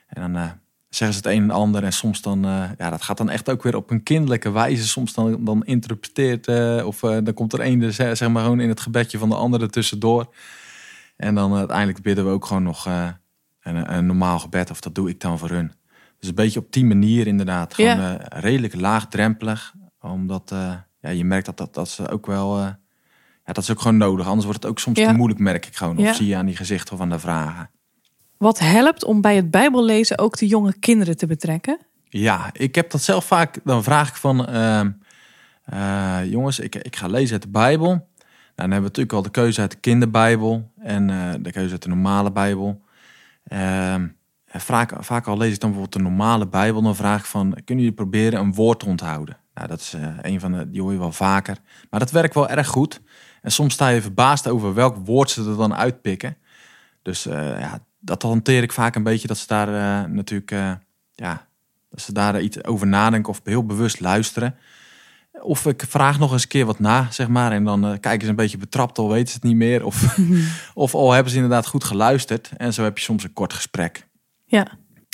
En 0.07 0.33
dan 0.33 0.51
zeggen 0.89 1.17
ze 1.17 1.29
het 1.29 1.37
een 1.39 1.43
en 1.43 1.51
ander. 1.51 1.85
En 1.85 1.93
soms 1.93 2.23
dan, 2.23 2.43
ja, 2.79 2.91
dat 2.91 3.03
gaat 3.03 3.17
dan 3.17 3.31
echt 3.31 3.51
ook 3.51 3.63
weer 3.63 3.77
op 3.77 3.91
een 3.91 4.03
kinderlijke 4.03 4.51
wijze. 4.51 4.89
Soms 4.89 5.15
dan, 5.15 5.45
dan 5.45 5.65
interpreteert, 5.65 6.49
of 6.85 7.01
dan 7.01 7.35
komt 7.35 7.53
er 7.53 7.61
een, 7.61 7.79
de, 7.79 7.93
zeg 7.93 8.29
maar 8.29 8.43
gewoon 8.43 8.61
in 8.61 8.69
het 8.69 8.81
gebedje 8.81 9.19
van 9.19 9.29
de 9.29 9.35
andere 9.35 9.69
tussendoor. 9.69 10.35
En 11.17 11.35
dan 11.35 11.55
uiteindelijk 11.55 12.03
bidden 12.03 12.25
we 12.25 12.31
ook 12.31 12.45
gewoon 12.47 12.63
nog 12.63 12.87
een, 13.63 13.95
een 13.97 14.07
normaal 14.07 14.39
gebed. 14.39 14.71
Of 14.71 14.81
dat 14.81 14.95
doe 14.95 15.09
ik 15.09 15.21
dan 15.21 15.39
voor 15.39 15.51
hun. 15.51 15.73
Dus 16.19 16.29
een 16.29 16.35
beetje 16.35 16.61
op 16.61 16.73
die 16.73 16.85
manier 16.85 17.27
inderdaad. 17.27 17.75
Gewoon 17.75 17.97
Ja. 18.01 18.19
redelijk 18.29 18.75
laagdrempelig. 18.75 19.75
Omdat 20.01 20.53
ja, 21.03 21.11
je 21.11 21.25
merkt 21.25 21.47
dat, 21.47 21.57
dat, 21.57 21.75
dat 21.75 21.89
ze 21.89 22.09
ook 22.11 22.27
wel... 22.27 22.59
eh, 22.59 22.65
ja, 23.47 23.53
dat 23.53 23.63
is 23.63 23.71
ook 23.71 23.81
gewoon 23.81 23.97
nodig. 23.97 24.27
Anders 24.27 24.45
wordt 24.45 24.63
het 24.63 24.71
ook 24.73 24.79
soms 24.79 24.99
Ja. 24.99 25.07
te 25.11 25.15
moeilijk, 25.15 25.41
merk 25.41 25.67
ik 25.67 25.77
gewoon. 25.77 25.99
Of 25.99 26.05
Ja. 26.05 26.13
zie 26.13 26.27
je 26.27 26.37
aan 26.37 26.47
die 26.47 26.57
gezichten 26.57 26.95
of 26.95 27.01
aan 27.01 27.11
de 27.11 27.19
vragen. 27.19 27.71
Wat 28.37 28.59
helpt 28.59 29.05
om 29.05 29.21
bij 29.21 29.37
het 29.37 29.51
Bijbellezen 29.51 30.19
ook 30.19 30.39
de 30.39 30.47
jonge 30.47 30.79
kinderen 30.79 31.17
te 31.17 31.27
betrekken? 31.27 31.79
Ja, 32.09 32.51
ik 32.53 32.75
heb 32.75 32.91
dat 32.91 33.03
zelf 33.03 33.25
vaak. 33.25 33.59
Dan 33.65 33.83
vraag 33.83 34.09
ik 34.09 34.15
van, 34.15 34.47
ehm, 34.47 34.91
eh, 35.65 36.19
jongens, 36.25 36.59
ik, 36.59 36.75
ik 36.75 36.97
ga 36.97 37.07
lezen 37.07 37.33
uit 37.33 37.43
de 37.43 37.49
Bijbel. 37.49 37.89
Nou, 37.89 38.01
dan 38.55 38.71
hebben 38.71 38.77
we 38.79 38.87
natuurlijk 38.87 39.13
al 39.13 39.23
de 39.23 39.31
keuze 39.31 39.61
uit 39.61 39.71
de 39.71 39.77
kinderbijbel 39.77 40.71
en 40.79 41.11
eh, 41.11 41.33
de 41.41 41.53
keuze 41.53 41.73
uit 41.73 41.83
de 41.83 41.89
normale 41.89 42.33
Bijbel. 42.33 42.83
Ehm, 43.45 44.07
vaak, 44.47 44.93
vaak 45.05 45.27
al 45.27 45.37
lees 45.37 45.55
ik 45.55 45.61
dan 45.61 45.71
bijvoorbeeld 45.71 46.03
de 46.05 46.09
normale 46.11 46.47
Bijbel, 46.49 46.83
dan 46.83 46.97
vraag 46.97 47.19
ik 47.21 47.25
van, 47.27 47.51
kunnen 47.65 47.85
jullie 47.85 47.93
proberen 47.99 48.41
een 48.41 48.55
woord 48.55 48.81
te 48.81 48.87
onthouden? 48.87 49.37
Nou, 49.55 49.69
dat 49.69 49.81
is 49.81 49.95
eh, 49.95 50.17
een 50.21 50.41
van 50.41 50.53
de, 50.53 50.71
die 50.71 50.81
hoor 50.81 50.93
je 50.93 50.99
wel 50.99 51.13
vaker. 51.13 51.57
Maar 51.91 52.01
dat 52.01 52.11
werkt 52.11 52.35
wel 52.35 52.49
erg 52.49 52.67
goed. 52.67 53.01
En 53.43 53.53
soms 53.53 53.75
sta 53.75 53.89
je 53.89 54.03
verbaasd 54.03 54.49
over 54.49 54.75
welk 54.75 54.97
woord 54.97 55.31
ze 55.31 55.45
er 55.45 55.57
dan 55.57 55.75
uitpikken. 55.75 56.37
Dus 57.03 57.27
eh, 57.27 57.61
ja, 57.61 57.85
dat 58.01 58.23
hanteer 58.23 58.63
ik 58.63 58.73
vaak 58.73 58.95
een 58.95 59.03
beetje, 59.03 59.29
dat 59.29 59.39
ze 59.39 59.47
daar 59.47 59.69
eh, 59.69 60.11
natuurlijk, 60.11 60.51
ja, 61.15 61.47
dat 61.91 62.01
ze 62.01 62.13
daar 62.13 62.41
iets 62.41 62.65
over 62.65 62.87
nadenken 62.87 63.33
of 63.33 63.41
heel 63.45 63.67
bewust 63.67 64.01
luisteren. 64.01 64.57
Of 65.43 65.67
ik 65.67 65.85
vraag 65.89 66.19
nog 66.19 66.33
eens 66.33 66.43
een 66.43 66.49
keer 66.49 66.67
wat 66.67 66.79
na, 66.79 67.07
zeg 67.11 67.29
maar. 67.29 67.53
En 67.53 67.65
dan 67.65 68.01
kijken 68.01 68.23
ze 68.23 68.29
een 68.29 68.37
beetje 68.37 68.59
betrapt, 68.59 68.99
al 68.99 69.09
weten 69.09 69.29
ze 69.29 69.35
het 69.35 69.43
niet 69.43 69.57
meer. 69.57 69.85
Of, 69.85 70.19
of 70.75 70.95
al 70.95 71.13
hebben 71.13 71.31
ze 71.33 71.39
inderdaad 71.39 71.67
goed 71.67 71.85
geluisterd. 71.85 72.51
En 72.57 72.73
zo 72.73 72.83
heb 72.83 72.99
je 72.99 73.05
soms 73.05 73.25
een 73.25 73.33
kort 73.33 73.53
gesprek. 73.53 74.07
Ja. 74.45 74.67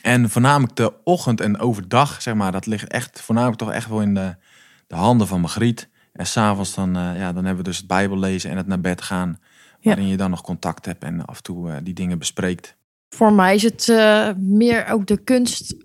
En 0.03 0.31
voornamelijk 0.31 0.77
de 0.77 0.93
ochtend 1.05 1.41
en 1.41 1.59
overdag, 1.59 2.23
zeg 2.23 2.35
maar, 2.35 2.53
dat 2.53 2.67
ligt 2.67 2.89
echt 2.89 3.21
voornamelijk 3.21 3.59
toch 3.59 3.73
echt 3.73 3.89
wel 3.89 4.01
in 4.01 4.15
de, 4.15 4.37
de 4.87 4.95
handen 4.95 5.27
van 5.27 5.41
Margriet. 5.41 5.89
En 6.13 6.27
s'avonds 6.27 6.75
dan, 6.75 6.97
eh, 6.97 7.19
ja, 7.19 7.33
dan 7.33 7.45
hebben 7.45 7.65
we 7.65 7.71
dus 7.71 7.77
het 7.77 7.87
Bijbel 7.87 8.19
lezen 8.19 8.51
en 8.51 8.57
het 8.57 8.67
naar 8.67 8.81
bed 8.81 9.03
gaan. 9.03 9.39
Ja. 9.81 9.91
Waarin 9.91 10.09
je 10.09 10.17
dan 10.17 10.31
nog 10.31 10.43
contact 10.43 10.87
hebt 10.87 11.05
en 11.05 11.25
af 11.25 11.37
en 11.37 11.43
toe 11.43 11.71
eh, 11.71 11.77
die 11.83 11.95
dingen 11.95 12.19
bespreekt. 12.19 12.77
Voor 13.09 13.33
mij 13.33 13.55
is 13.55 13.63
het 13.63 13.89
eh, 13.89 14.29
meer 14.37 14.87
ook 14.87 15.07
de 15.07 15.17
kunst 15.17 15.77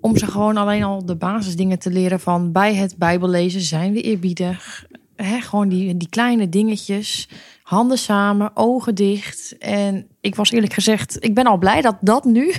om 0.00 0.16
ze 0.16 0.26
gewoon 0.26 0.56
alleen 0.56 0.82
al 0.82 1.06
de 1.06 1.16
basisdingen 1.16 1.78
te 1.78 1.90
leren 1.90 2.20
van 2.20 2.52
bij 2.52 2.74
het 2.74 2.96
Bijbellezen 2.96 3.60
zijn 3.60 3.92
we 3.92 4.00
eerbiedig. 4.00 4.86
Hè, 5.16 5.40
gewoon 5.40 5.68
die, 5.68 5.96
die 5.96 6.08
kleine 6.08 6.48
dingetjes, 6.48 7.28
handen 7.62 7.98
samen, 7.98 8.50
ogen 8.54 8.94
dicht. 8.94 9.58
En 9.58 10.06
ik 10.20 10.34
was 10.34 10.50
eerlijk 10.50 10.72
gezegd, 10.72 11.24
ik 11.24 11.34
ben 11.34 11.46
al 11.46 11.58
blij 11.58 11.80
dat 11.80 11.96
dat 12.00 12.24
nu, 12.24 12.54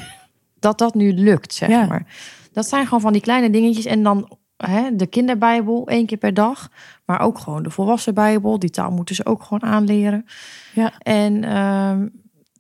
dat 0.64 0.78
dat 0.78 0.94
nu 0.96 1.14
lukt, 1.14 1.54
zeg 1.54 1.70
Ja. 1.70 1.86
maar. 1.86 2.06
Dat 2.52 2.68
zijn 2.68 2.84
gewoon 2.86 3.02
van 3.02 3.14
die 3.14 3.22
kleine 3.22 3.50
dingetjes 3.50 3.86
en 3.86 4.04
dan 4.04 4.38
hè, 4.58 4.96
de 4.96 5.08
kinderbijbel 5.08 5.88
één 5.88 6.06
keer 6.06 6.18
per 6.18 6.34
dag, 6.34 6.70
maar 7.06 7.20
ook 7.20 7.38
gewoon 7.40 7.64
de 7.64 7.70
volwassen 7.70 8.14
Bijbel. 8.14 8.60
Die 8.60 8.70
taal 8.70 8.92
moeten 8.92 9.16
ze 9.16 9.26
ook 9.26 9.44
gewoon 9.44 9.64
aanleren. 9.64 10.26
Ja. 10.74 10.98
En 11.00 11.44
ehm, 11.44 12.08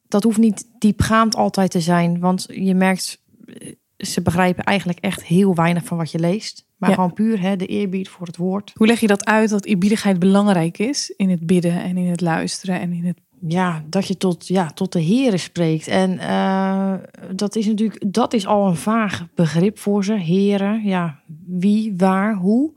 dat 0.08 0.24
hoeft 0.24 0.38
niet 0.38 0.68
diepgaand 0.80 1.36
altijd 1.36 1.72
te 1.72 1.80
zijn, 1.82 2.20
want 2.20 2.46
je 2.50 2.76
merkt, 2.76 3.22
eh, 3.46 3.72
ze 3.98 4.22
begrijpen 4.22 4.64
eigenlijk 4.64 5.00
echt 5.00 5.24
heel 5.24 5.56
weinig 5.56 5.86
van 5.86 5.98
wat 5.98 6.12
je 6.12 6.20
leest. 6.20 6.66
Maar 6.78 6.90
Ja. 6.90 6.96
gewoon 6.96 7.14
puur 7.14 7.42
hè, 7.42 7.56
de 7.56 7.66
eerbied 7.66 8.10
voor 8.10 8.28
het 8.28 8.38
woord. 8.38 8.72
Hoe 8.76 8.88
leg 8.88 9.00
je 9.00 9.08
dat 9.08 9.26
uit 9.26 9.50
dat 9.50 9.66
eerbiedigheid 9.66 10.20
belangrijk 10.20 10.78
is 10.78 11.14
in 11.18 11.30
het 11.30 11.46
bidden 11.46 11.84
en 11.84 11.98
in 11.98 12.10
het 12.10 12.22
luisteren 12.22 12.80
en 12.80 12.94
in 12.94 13.06
het 13.06 13.18
Ja, 13.48 13.84
dat 13.90 14.08
je 14.08 14.18
tot, 14.18 14.48
ja, 14.48 14.68
tot 14.68 14.92
de 14.92 15.00
Heren 15.00 15.40
spreekt. 15.40 15.88
En 15.88 16.20
eh, 16.20 16.94
dat 17.32 17.56
is 17.56 17.66
natuurlijk, 17.66 18.14
dat 18.14 18.34
is 18.34 18.46
al 18.48 18.68
een 18.68 18.76
vaag 18.76 19.26
begrip 19.36 19.80
voor 19.80 20.04
ze. 20.04 20.14
Heren, 20.14 20.84
ja, 20.84 21.20
wie, 21.46 21.94
waar, 21.98 22.36
hoe. 22.36 22.74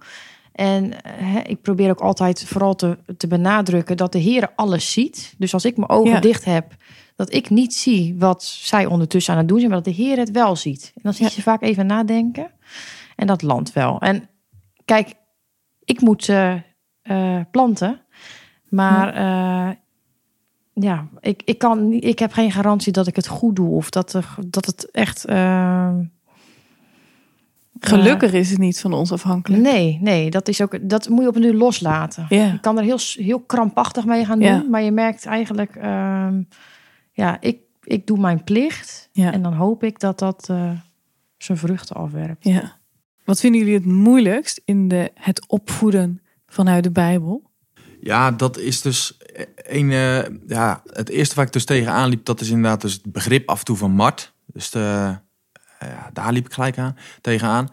En 0.53 1.03
eh, 1.03 1.13
hè, 1.17 1.41
ik 1.41 1.63
probeer 1.63 1.91
ook 1.91 2.01
altijd 2.01 2.45
vooral 2.45 2.75
te, 2.75 2.99
te 3.17 3.27
benadrukken 3.27 3.97
dat 3.97 4.13
de 4.13 4.19
Heer 4.19 4.53
alles 4.57 4.93
ziet. 4.93 5.35
Dus 5.39 5.55
als 5.55 5.65
ik 5.65 5.77
mijn 5.77 5.91
ogen 5.91 6.11
Ja. 6.13 6.21
dicht 6.21 6.45
heb, 6.45 6.75
dat 7.17 7.33
ik 7.33 7.51
niet 7.51 7.75
zie 7.75 8.15
wat 8.19 8.45
zij 8.45 8.87
ondertussen 8.87 9.33
aan 9.33 9.39
het 9.39 9.49
doen 9.49 9.59
zijn, 9.59 9.71
maar 9.71 9.83
dat 9.83 9.95
de 9.97 10.03
Heer 10.03 10.19
het 10.19 10.31
wel 10.31 10.57
ziet. 10.57 10.93
En 10.95 11.01
dan 11.03 11.15
zie 11.15 11.25
Ja. 11.27 11.33
je 11.35 11.43
vaak 11.43 11.63
even 11.63 11.87
nadenken. 11.87 12.51
En 13.17 13.27
dat 13.27 13.43
landt 13.43 13.73
wel. 13.73 14.01
En 14.01 14.29
kijk, 14.85 15.15
ik 15.85 16.01
moet 16.01 16.29
eh, 16.29 16.55
planten, 17.51 18.01
maar 18.69 19.15
ja, 20.81 21.09
ik, 21.21 21.43
ik, 21.45 21.59
kan, 21.59 21.93
ik 21.93 22.19
heb 22.19 22.33
geen 22.33 22.53
garantie 22.53 22.93
dat 22.93 23.07
ik 23.07 23.17
het 23.17 23.27
goed 23.27 23.57
doe 23.57 23.71
of 23.71 23.91
dat, 23.91 24.13
er, 24.13 24.35
dat 24.47 24.67
het 24.67 24.91
echt. 24.91 25.25
eh, 25.25 25.95
gelukkig 27.81 28.33
is 28.33 28.51
het 28.51 28.59
niet 28.59 28.81
van 28.81 28.93
ons 28.93 29.13
afhankelijk. 29.13 29.63
Nee, 29.63 29.99
nee, 30.01 30.31
dat 30.31 30.49
is 30.49 30.61
ook 30.61 30.89
dat 30.89 31.09
moet 31.09 31.23
je 31.23 31.29
op 31.29 31.37
een 31.37 31.43
duur 31.43 31.55
loslaten. 31.55 32.27
Je 32.29 32.59
kan 32.61 32.79
er 32.79 32.85
heel, 32.85 32.99
heel 33.15 33.41
krampachtig 33.41 34.05
mee 34.05 34.25
gaan 34.25 34.39
doen, 34.39 34.71
maar 34.71 34.83
je 34.83 34.91
merkt 34.91 35.27
eigenlijk, 35.27 35.77
ehm, 35.77 36.43
ja, 37.13 37.41
ik, 37.41 37.59
ik 37.83 38.07
doe 38.07 38.19
mijn 38.19 38.45
plicht 38.45 39.09
en 39.13 39.43
dan 39.43 39.53
hoop 39.55 39.83
ik 39.83 40.01
dat 40.01 40.19
dat 40.19 40.47
eh, 40.51 40.71
zijn 41.39 41.59
vruchten 41.59 41.97
afwerpt. 41.97 42.45
Ja. 42.45 42.77
Wat 43.25 43.41
vinden 43.41 43.61
jullie 43.61 43.75
het 43.75 43.87
moeilijkst 43.87 44.61
in 44.65 44.89
de, 44.89 45.11
het 45.15 45.49
opvoeden 45.49 46.23
vanuit 46.47 46.85
de 46.85 46.91
Bijbel? 46.91 47.51
Ja, 48.01 48.31
dat 48.31 48.59
is 48.59 48.81
dus 48.83 49.17
een. 49.69 49.91
eh, 49.91 50.25
ja, 50.47 50.83
het 50.87 51.09
eerste 51.09 51.35
waar 51.35 51.47
ik 51.47 51.53
dus 51.53 51.65
tegenaan 51.65 52.09
liep, 52.09 52.25
dat 52.25 52.41
is 52.41 52.49
inderdaad 52.49 52.81
dus 52.81 52.93
het 52.93 53.13
begrip 53.13 53.49
af 53.49 53.59
en 53.59 53.65
toe 53.65 53.77
van 53.77 53.91
Mart. 53.91 54.35
Dus 54.47 54.71
eh, 54.73 55.17
ja, 55.81 56.11
daar 56.13 56.33
liep 56.33 56.47
ik 56.47 56.53
gelijk 56.53 56.79
aan, 56.79 56.97
tegenaan. 57.21 57.69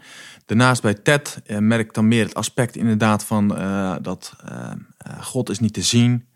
Daarnaast 0.46 0.82
bij 0.82 0.94
Ted 0.94 1.42
eh, 1.46 1.58
merk 1.58 1.88
ik 1.88 1.94
dan 1.94 2.08
meer 2.08 2.24
het 2.26 2.34
aspect 2.34 2.76
inderdaad 2.76 3.26
van 3.26 3.58
eh, 3.58 3.96
dat 4.02 4.34
eh, 4.46 4.72
eh, 4.98 5.22
God 5.24 5.50
is 5.50 5.60
niet 5.60 5.74
te 5.74 5.82
zien. 5.82 6.28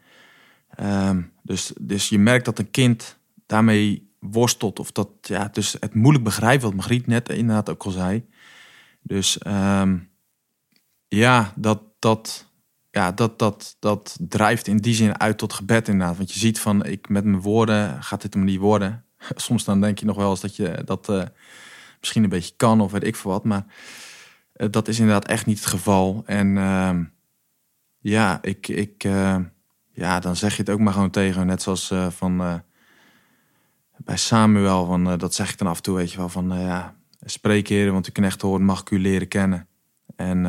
Ehm, 0.69 1.21
dus, 1.41 1.73
dus 1.81 2.09
je 2.09 2.19
merkt 2.19 2.45
dat 2.45 2.59
een 2.59 2.71
kind 2.71 3.17
daarmee 3.45 4.11
worstelt 4.19 4.79
of 4.79 4.91
dat 4.91 5.09
ja, 5.21 5.47
dus 5.51 5.75
het 5.79 5.93
moeilijk 5.93 6.23
begrijpt, 6.23 6.63
wat 6.63 6.73
Margriet 6.73 7.07
net 7.07 7.29
inderdaad 7.29 7.69
ook 7.69 7.83
al 7.83 7.91
zei. 7.91 8.25
Dus 9.01 9.37
ehm, 9.37 9.97
ja, 11.07 11.53
dat, 11.55 11.81
dat, 11.99 12.46
ja, 12.97 13.11
dat, 13.11 13.39
dat, 13.39 13.75
dat 13.79 14.17
drijft 14.19 14.67
in 14.67 14.77
die 14.77 14.93
zin 14.93 15.19
uit 15.19 15.37
tot 15.37 15.53
gebed 15.53 15.87
inderdaad. 15.87 16.17
Want 16.17 16.33
je 16.33 16.39
ziet 16.39 16.59
van, 16.59 16.85
ik 16.85 17.09
met 17.09 17.23
mijn 17.23 17.41
woorden 17.41 18.03
gaat 18.03 18.21
dit 18.21 18.33
hem 18.33 18.43
niet 18.43 18.59
worden. 18.59 19.05
Soms 19.35 19.63
dan 19.63 19.81
denk 19.81 19.99
je 19.99 20.05
nog 20.05 20.15
wel 20.17 20.29
eens 20.29 20.41
dat 20.41 20.55
je 20.55 20.81
dat 20.85 21.09
eh, 21.09 21.23
misschien 21.99 22.23
een 22.23 22.29
beetje 22.29 22.53
kan 22.55 22.81
of 22.81 22.91
weet 22.91 23.03
ik 23.03 23.15
veel 23.15 23.31
wat. 23.31 23.43
Maar 23.43 23.65
eh, 24.53 24.67
dat 24.71 24.87
is 24.87 24.99
inderdaad 24.99 25.27
echt 25.27 25.45
niet 25.45 25.59
het 25.59 25.67
geval. 25.67 26.23
En 26.25 26.57
ehm, 26.57 27.03
ja, 27.99 28.39
ik, 28.41 28.67
ik, 28.67 29.03
eh, 29.03 29.37
ja, 29.91 30.19
dan 30.19 30.35
zeg 30.35 30.51
je 30.51 30.61
het 30.61 30.69
ook 30.69 30.79
maar 30.79 30.93
gewoon 30.93 31.09
tegen. 31.09 31.47
Net 31.47 31.61
zoals 31.61 31.93
van 32.09 32.63
bij 33.97 34.17
Samuel, 34.17 34.85
van, 34.85 35.17
dat 35.17 35.33
zeg 35.35 35.51
ik 35.51 35.57
dan 35.57 35.67
af 35.67 35.77
en 35.77 35.83
toe, 35.83 35.95
weet 35.95 36.11
je 36.11 36.17
wel. 36.17 36.29
Van 36.29 36.59
ja, 36.59 36.95
spreek 37.21 37.67
heren, 37.67 37.93
want 37.93 38.05
uw 38.05 38.11
knecht 38.11 38.41
horen 38.41 38.65
mag 38.65 38.81
ik 38.81 38.89
u 38.89 38.99
leren 38.99 39.27
kennen. 39.27 39.67
En 40.15 40.45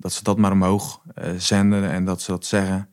dat 0.00 0.12
ze 0.12 0.22
dat 0.22 0.38
maar 0.38 0.52
omhoog 0.52 1.02
eh, 1.14 1.32
zenden 1.36 1.90
en 1.90 2.04
dat 2.04 2.22
ze 2.22 2.30
dat 2.30 2.46
zeggen. 2.46 2.88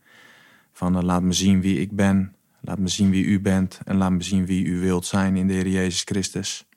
Van 0.71 0.97
eh, 0.97 1.03
laat 1.03 1.21
me 1.21 1.33
zien 1.33 1.61
wie 1.61 1.79
ik 1.79 1.91
ben, 1.91 2.35
laat 2.61 2.79
me 2.79 2.87
zien 2.87 3.09
wie 3.09 3.25
u 3.25 3.41
bent 3.41 3.79
en 3.85 3.97
laat 3.97 4.11
me 4.11 4.23
zien 4.23 4.45
wie 4.45 4.65
u 4.65 4.79
wilt 4.79 5.05
zijn 5.05 5.35
in 5.35 5.47
de 5.47 5.53
Heer 5.53 5.67
Jezus 5.67 6.01
Christus. 6.01 6.67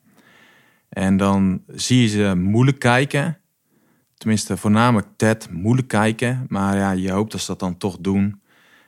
En 0.88 1.16
dan 1.16 1.62
zie 1.66 2.02
je 2.02 2.08
ze 2.08 2.34
moeilijk 2.34 2.78
kijken. 2.78 3.38
Tenminste, 4.14 4.56
voornamelijk 4.56 5.08
Ted 5.16 5.50
moeilijk 5.50 5.88
kijken. 5.88 6.44
Maar 6.48 6.76
ja, 6.76 6.90
je 6.90 7.10
hoopt 7.10 7.32
dat 7.32 7.40
ze 7.40 7.46
dat 7.46 7.58
dan 7.58 7.76
toch 7.76 7.98
doen. 8.00 8.42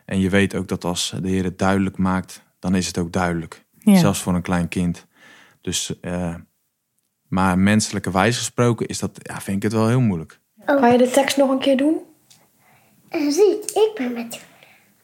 En 0.05 0.21
je 0.21 0.31
weet 0.31 0.55
ook 0.55 0.69
dat 0.69 0.85
als 0.85 1.15
de 1.21 1.29
Heer 1.29 1.45
het 1.45 1.59
duidelijk 1.59 1.99
maakt, 1.99 2.43
dan 2.59 2.75
is 2.75 2.87
het 2.87 2.99
ook 2.99 3.13
duidelijk. 3.13 3.65
Ja. 3.79 3.97
Zelfs 3.97 4.23
voor 4.23 4.35
een 4.35 4.43
klein 4.43 4.69
kind. 4.69 5.07
Dus, 5.61 6.01
eh, 6.01 6.35
maar 7.29 7.59
menselijke 7.59 8.11
wijze 8.11 8.39
gesproken 8.39 8.87
is 8.87 8.99
dat, 8.99 9.19
ja, 9.23 9.41
vind 9.41 9.57
ik 9.57 9.63
het 9.63 9.73
wel 9.73 9.89
heel 9.89 10.01
moeilijk. 10.01 10.41
Kan 10.65 10.93
je 10.93 10.99
de 10.99 11.11
tekst 11.11 11.37
nog 11.37 11.51
een 11.51 11.59
keer 11.59 11.77
doen? 11.77 12.01
En 13.09 13.33
ziet, 13.33 13.71
ik 13.71 13.93
ben 13.95 14.13
met 14.13 14.35
u 14.35 14.39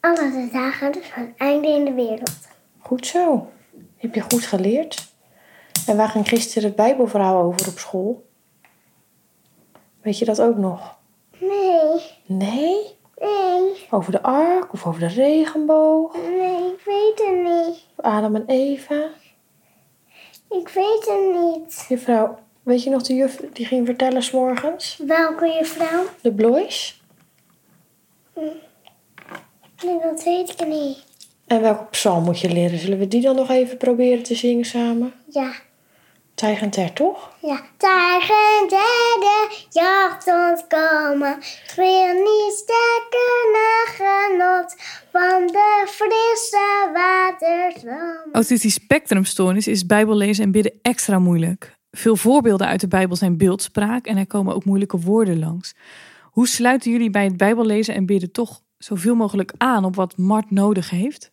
alle 0.01 0.15
de 0.31 0.49
dagen 0.51 0.91
dus 0.91 1.05
van 1.05 1.21
het 1.21 1.37
einde 1.37 1.67
in 1.67 1.85
de 1.85 1.93
wereld. 1.93 2.37
Goed 2.79 3.05
zo. 3.07 3.49
Heb 3.97 4.15
je 4.15 4.21
goed 4.21 4.43
geleerd? 4.45 5.07
En 5.87 5.97
waar 5.97 6.09
ging 6.09 6.27
gisteren 6.27 6.67
het 6.67 6.75
Bijbelverhaal 6.77 7.41
over 7.41 7.67
op 7.67 7.77
school? 7.79 8.27
Weet 10.01 10.17
je 10.19 10.25
dat 10.25 10.41
ook 10.41 10.57
nog? 10.57 10.97
Nee, 11.39 12.01
Nee? 12.25 12.97
nee, 13.19 13.87
Over 13.89 14.11
de 14.11 14.21
ark 14.21 14.73
of 14.73 14.85
over 14.85 14.99
de 14.99 15.07
regenboog? 15.07 16.13
nee, 16.15 16.71
ik 16.73 16.81
weet 16.85 17.27
het 17.27 17.43
niet. 17.67 17.85
Adam 17.95 18.35
en 18.35 18.43
Eva? 18.47 19.07
Ik 20.49 20.69
weet 20.69 21.05
het 21.07 21.41
niet. 21.43 21.85
Juffrouw, 21.89 22.37
weet 22.69 22.83
je 22.83 22.89
nog 22.89 23.01
de 23.01 23.13
juf 23.15 23.39
die 23.53 23.65
ging 23.65 23.85
vertellen 23.85 24.23
s'morgens? 24.23 24.99
Welke 25.07 25.45
juffrouw? 25.59 26.03
De 26.21 26.33
Blois? 26.33 27.01
Nee, 29.83 29.99
dat 30.01 30.23
weet 30.23 30.49
ik 30.49 30.67
niet. 30.67 30.97
En 31.47 31.61
welke 31.61 31.83
psalm 31.83 32.23
moet 32.23 32.39
je 32.39 32.49
leren? 32.51 32.79
Zullen 32.79 32.99
we 32.99 33.07
die 33.07 33.21
dan 33.21 33.35
nog 33.35 33.49
even 33.49 33.77
proberen 33.77 34.23
te 34.23 34.35
zingen 34.35 34.65
samen? 34.65 35.13
Ja, 35.29 35.51
Tijg 36.33 36.61
en 36.61 36.69
Ter, 36.69 36.93
toch? 36.93 37.31
ja. 37.41 37.61
Daar 37.77 38.21
een 38.21 38.67
derde 38.69 39.55
jacht 39.69 40.27
ontkomen. 40.27 41.37
Ik 41.37 41.73
wil 41.75 42.13
niet 42.13 42.53
sterker 42.53 43.49
naar 43.53 43.87
genot 43.87 44.75
van 45.11 45.47
de 45.47 45.83
frisse 45.87 46.89
waterstroom. 46.93 48.31
Autistisch 48.33 48.73
spectrumstoornis 48.73 49.67
is 49.67 49.85
bijbellezen 49.85 50.43
en 50.43 50.51
bidden 50.51 50.73
extra 50.81 51.19
moeilijk. 51.19 51.77
Veel 51.91 52.15
voorbeelden 52.15 52.67
uit 52.67 52.79
de 52.79 52.87
Bijbel 52.87 53.15
zijn 53.15 53.37
beeldspraak 53.37 54.05
en 54.05 54.17
er 54.17 54.27
komen 54.27 54.55
ook 54.55 54.65
moeilijke 54.65 54.99
woorden 54.99 55.39
langs. 55.39 55.75
Hoe 56.21 56.47
sluiten 56.47 56.91
jullie 56.91 57.09
bij 57.09 57.23
het 57.23 57.37
bijbellezen 57.37 57.95
en 57.95 58.05
bidden 58.05 58.31
toch 58.31 58.61
zoveel 58.77 59.15
mogelijk 59.15 59.53
aan 59.57 59.85
op 59.85 59.95
wat 59.95 60.17
Mart 60.17 60.51
nodig 60.51 60.89
heeft? 60.89 61.31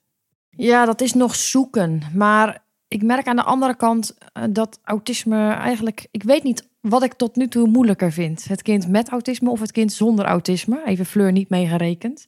Ja, 0.51 0.85
dat 0.85 1.01
is 1.01 1.13
nog 1.13 1.35
zoeken. 1.35 2.03
Maar 2.15 2.65
ik 2.89 3.03
merk 3.03 3.27
aan 3.27 3.37
de 3.37 3.43
andere 3.43 3.77
kant 3.77 4.17
eh, 4.33 4.43
dat 4.51 4.81
autisme 4.85 5.51
eigenlijk... 5.51 6.07
Ik 6.11 6.23
weet 6.23 6.43
niet 6.43 6.69
wat 6.81 7.03
ik 7.03 7.13
tot 7.13 7.37
nu 7.37 7.49
toe 7.49 7.69
moeilijker 7.69 8.13
vind. 8.13 8.45
Het 8.45 8.63
kind 8.63 8.89
met 8.89 9.09
autisme 9.09 9.51
of 9.51 9.61
het 9.61 9.73
kind 9.73 9.93
zonder 9.93 10.25
autisme. 10.25 10.83
Even 10.85 11.07
Fleur 11.07 11.33
niet 11.33 11.49
meegerekend. 11.49 12.25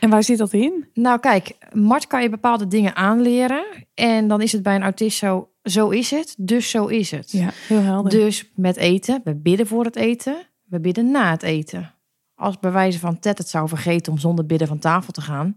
En 0.00 0.10
waar 0.10 0.22
zit 0.22 0.38
dat 0.38 0.52
in? 0.52 0.86
Nou 0.94 1.20
kijk, 1.20 1.56
Mart 1.72 2.06
kan 2.06 2.22
je 2.22 2.28
bepaalde 2.28 2.66
dingen 2.68 2.96
aanleren. 2.96 3.64
En 3.94 4.28
dan 4.28 4.40
is 4.40 4.52
het 4.52 4.62
bij 4.62 4.74
een 4.74 4.82
autist 4.82 5.18
zo, 5.18 5.48
zo 5.62 5.88
is 5.88 6.10
het, 6.10 6.34
dus 6.38 6.70
zo 6.70 6.86
is 6.86 7.10
het. 7.10 7.30
Ja, 7.32 7.50
heel 7.68 7.82
helder. 7.82 8.10
Dus 8.10 8.50
met 8.54 8.76
eten, 8.76 9.20
we 9.24 9.34
bidden 9.34 9.66
voor 9.66 9.84
het 9.84 9.96
eten, 9.96 10.36
we 10.64 10.80
bidden 10.80 11.10
na 11.10 11.30
het 11.30 11.42
eten. 11.42 11.94
Als 12.34 12.58
bij 12.58 12.72
wijze 12.72 12.98
van 12.98 13.18
Ted 13.18 13.38
het 13.38 13.48
zou 13.48 13.68
vergeten 13.68 14.12
om 14.12 14.18
zonder 14.18 14.46
bidden 14.46 14.68
van 14.68 14.78
tafel 14.78 15.12
te 15.12 15.20
gaan, 15.20 15.54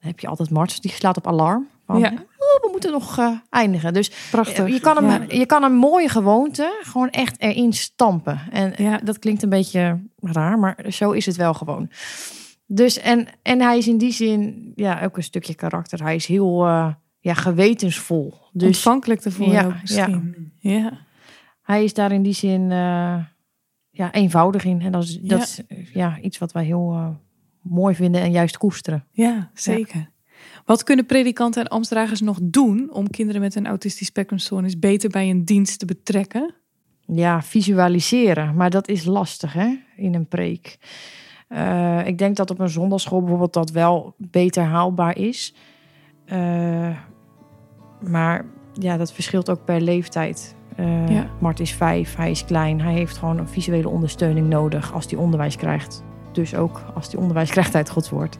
dan 0.00 0.08
heb 0.10 0.20
je 0.20 0.26
altijd 0.28 0.50
Mart 0.50 0.82
die 0.82 0.90
slaat 0.92 1.16
op 1.16 1.26
alarm. 1.26 1.68
Van, 1.86 1.98
Ja. 1.98 2.10
"Oh, 2.12 2.62
we 2.62 2.68
moeten 2.70 2.90
nog 2.92 3.18
eh, 3.18 3.30
eindigen. 3.50 3.92
Dus 3.92 4.10
Prachtig. 4.30 4.68
je 4.68 4.80
kan, 4.80 4.96
hem, 5.04 5.22
Ja. 5.28 5.38
je 5.38 5.46
kan 5.46 5.62
een 5.62 5.74
mooie 5.74 6.08
gewoonte 6.08 6.78
gewoon 6.82 7.10
echt 7.10 7.40
erin 7.40 7.72
stampen. 7.72 8.40
En 8.50 8.72
Ja. 8.76 8.98
dat 9.04 9.18
klinkt 9.18 9.42
een 9.42 9.48
beetje 9.48 10.00
raar, 10.20 10.58
maar 10.58 10.84
zo 10.88 11.10
is 11.10 11.26
het 11.26 11.36
wel 11.36 11.54
gewoon. 11.54 11.90
Dus 12.72 12.98
en, 12.98 13.26
en 13.42 13.60
hij 13.60 13.78
is 13.78 13.88
in 13.88 13.98
die 13.98 14.12
zin 14.12 14.72
ja, 14.74 15.02
ook 15.04 15.16
een 15.16 15.22
stukje 15.22 15.54
karakter. 15.54 16.02
Hij 16.02 16.14
is 16.14 16.26
heel 16.26 16.66
eh, 16.66 16.92
ja, 17.18 17.34
gewetensvol. 17.34 18.34
Dus 18.52 18.66
Ontvankelijk 18.66 19.24
ervoor 19.24 19.52
Ja, 19.52 19.64
ook 19.64 19.80
misschien. 19.80 20.52
Ja. 20.58 21.06
hij 21.62 21.84
is 21.84 21.94
daar 21.94 22.12
in 22.12 22.22
die 22.22 22.32
zin 22.32 22.62
eh, 22.62 23.24
ja, 23.90 24.12
eenvoudig 24.12 24.64
in. 24.64 24.80
En 24.80 24.92
dat 24.92 25.02
is, 25.02 25.18
dat 25.20 25.64
Ja. 25.68 25.76
is 25.76 25.90
ja, 25.92 26.18
iets 26.20 26.38
wat 26.38 26.52
wij 26.52 26.64
heel 26.64 26.92
eh, 26.92 27.08
mooi 27.60 27.94
vinden 27.94 28.20
en 28.20 28.30
juist 28.30 28.58
koesteren. 28.58 29.04
Ja, 29.10 29.50
zeker. 29.54 30.10
Wat 30.64 30.82
kunnen 30.82 31.06
predikanten 31.06 31.62
en 31.62 31.68
ambtsdragers 31.68 32.20
nog 32.20 32.38
doen 32.42 32.92
om 32.92 33.10
kinderen 33.10 33.40
met 33.40 33.54
een 33.54 33.66
autistisch 33.66 34.06
spectrumstoornis 34.06 34.78
beter 34.78 35.10
bij 35.10 35.30
een 35.30 35.44
dienst 35.44 35.78
te 35.78 35.84
betrekken? 35.86 36.54
Ja, 37.06 37.42
visualiseren. 37.42 38.54
Maar 38.54 38.70
dat 38.70 38.88
is 38.88 39.04
lastig 39.04 39.52
hè, 39.52 39.76
in 39.96 40.14
een 40.14 40.28
preek. 40.28 40.78
Eh, 41.50 42.06
ik 42.06 42.18
denk 42.18 42.36
dat 42.36 42.50
op 42.50 42.58
een 42.58 42.68
zondagschool 42.68 43.20
bijvoorbeeld 43.20 43.52
dat 43.52 43.70
wel 43.70 44.14
beter 44.16 44.62
haalbaar 44.62 45.16
is. 45.16 45.54
Eh, 46.24 46.88
maar 48.00 48.44
ja, 48.72 48.96
dat 48.96 49.12
verschilt 49.12 49.50
ook 49.50 49.64
per 49.64 49.80
leeftijd. 49.80 50.54
Eh 50.76 51.08
Ja. 51.08 51.26
Mart 51.38 51.60
is 51.60 51.72
vijf, 51.72 52.16
hij 52.16 52.30
is 52.30 52.44
klein. 52.44 52.80
Hij 52.80 52.92
heeft 52.92 53.16
gewoon 53.16 53.38
een 53.38 53.48
visuele 53.48 53.88
ondersteuning 53.88 54.48
nodig 54.48 54.92
als 54.92 55.06
hij 55.10 55.18
onderwijs 55.18 55.56
krijgt. 55.56 56.04
Dus 56.32 56.54
ook 56.54 56.82
als 56.94 57.12
hij 57.12 57.20
onderwijs 57.20 57.50
krijgt 57.50 57.74
uit 57.74 57.90
Gods 57.90 58.10
woord. 58.10 58.38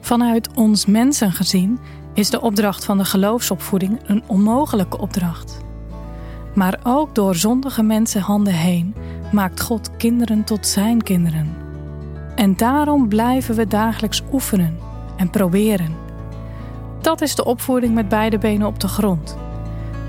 Vanuit 0.00 0.54
ons 0.54 0.86
mensen 0.86 1.32
gezien 1.32 1.78
is 2.14 2.30
de 2.30 2.40
opdracht 2.40 2.84
van 2.84 2.98
de 2.98 3.04
geloofsopvoeding 3.04 4.00
een 4.06 4.22
onmogelijke 4.26 4.98
opdracht. 4.98 5.60
Maar 6.54 6.80
ook 6.82 7.14
door 7.14 7.34
zondige 7.34 7.82
mensen 7.82 8.20
handen 8.20 8.54
heen 8.54 8.94
maakt 9.32 9.60
God 9.60 9.96
kinderen 9.96 10.44
tot 10.44 10.66
zijn 10.66 11.02
kinderen. 11.02 11.63
En 12.34 12.56
daarom 12.56 13.08
blijven 13.08 13.54
we 13.54 13.66
dagelijks 13.66 14.22
oefenen 14.32 14.78
en 15.16 15.30
proberen. 15.30 15.96
Dat 17.00 17.20
is 17.20 17.34
de 17.34 17.44
opvoeding 17.44 17.94
met 17.94 18.08
beide 18.08 18.38
benen 18.38 18.66
op 18.66 18.80
de 18.80 18.88
grond. 18.88 19.36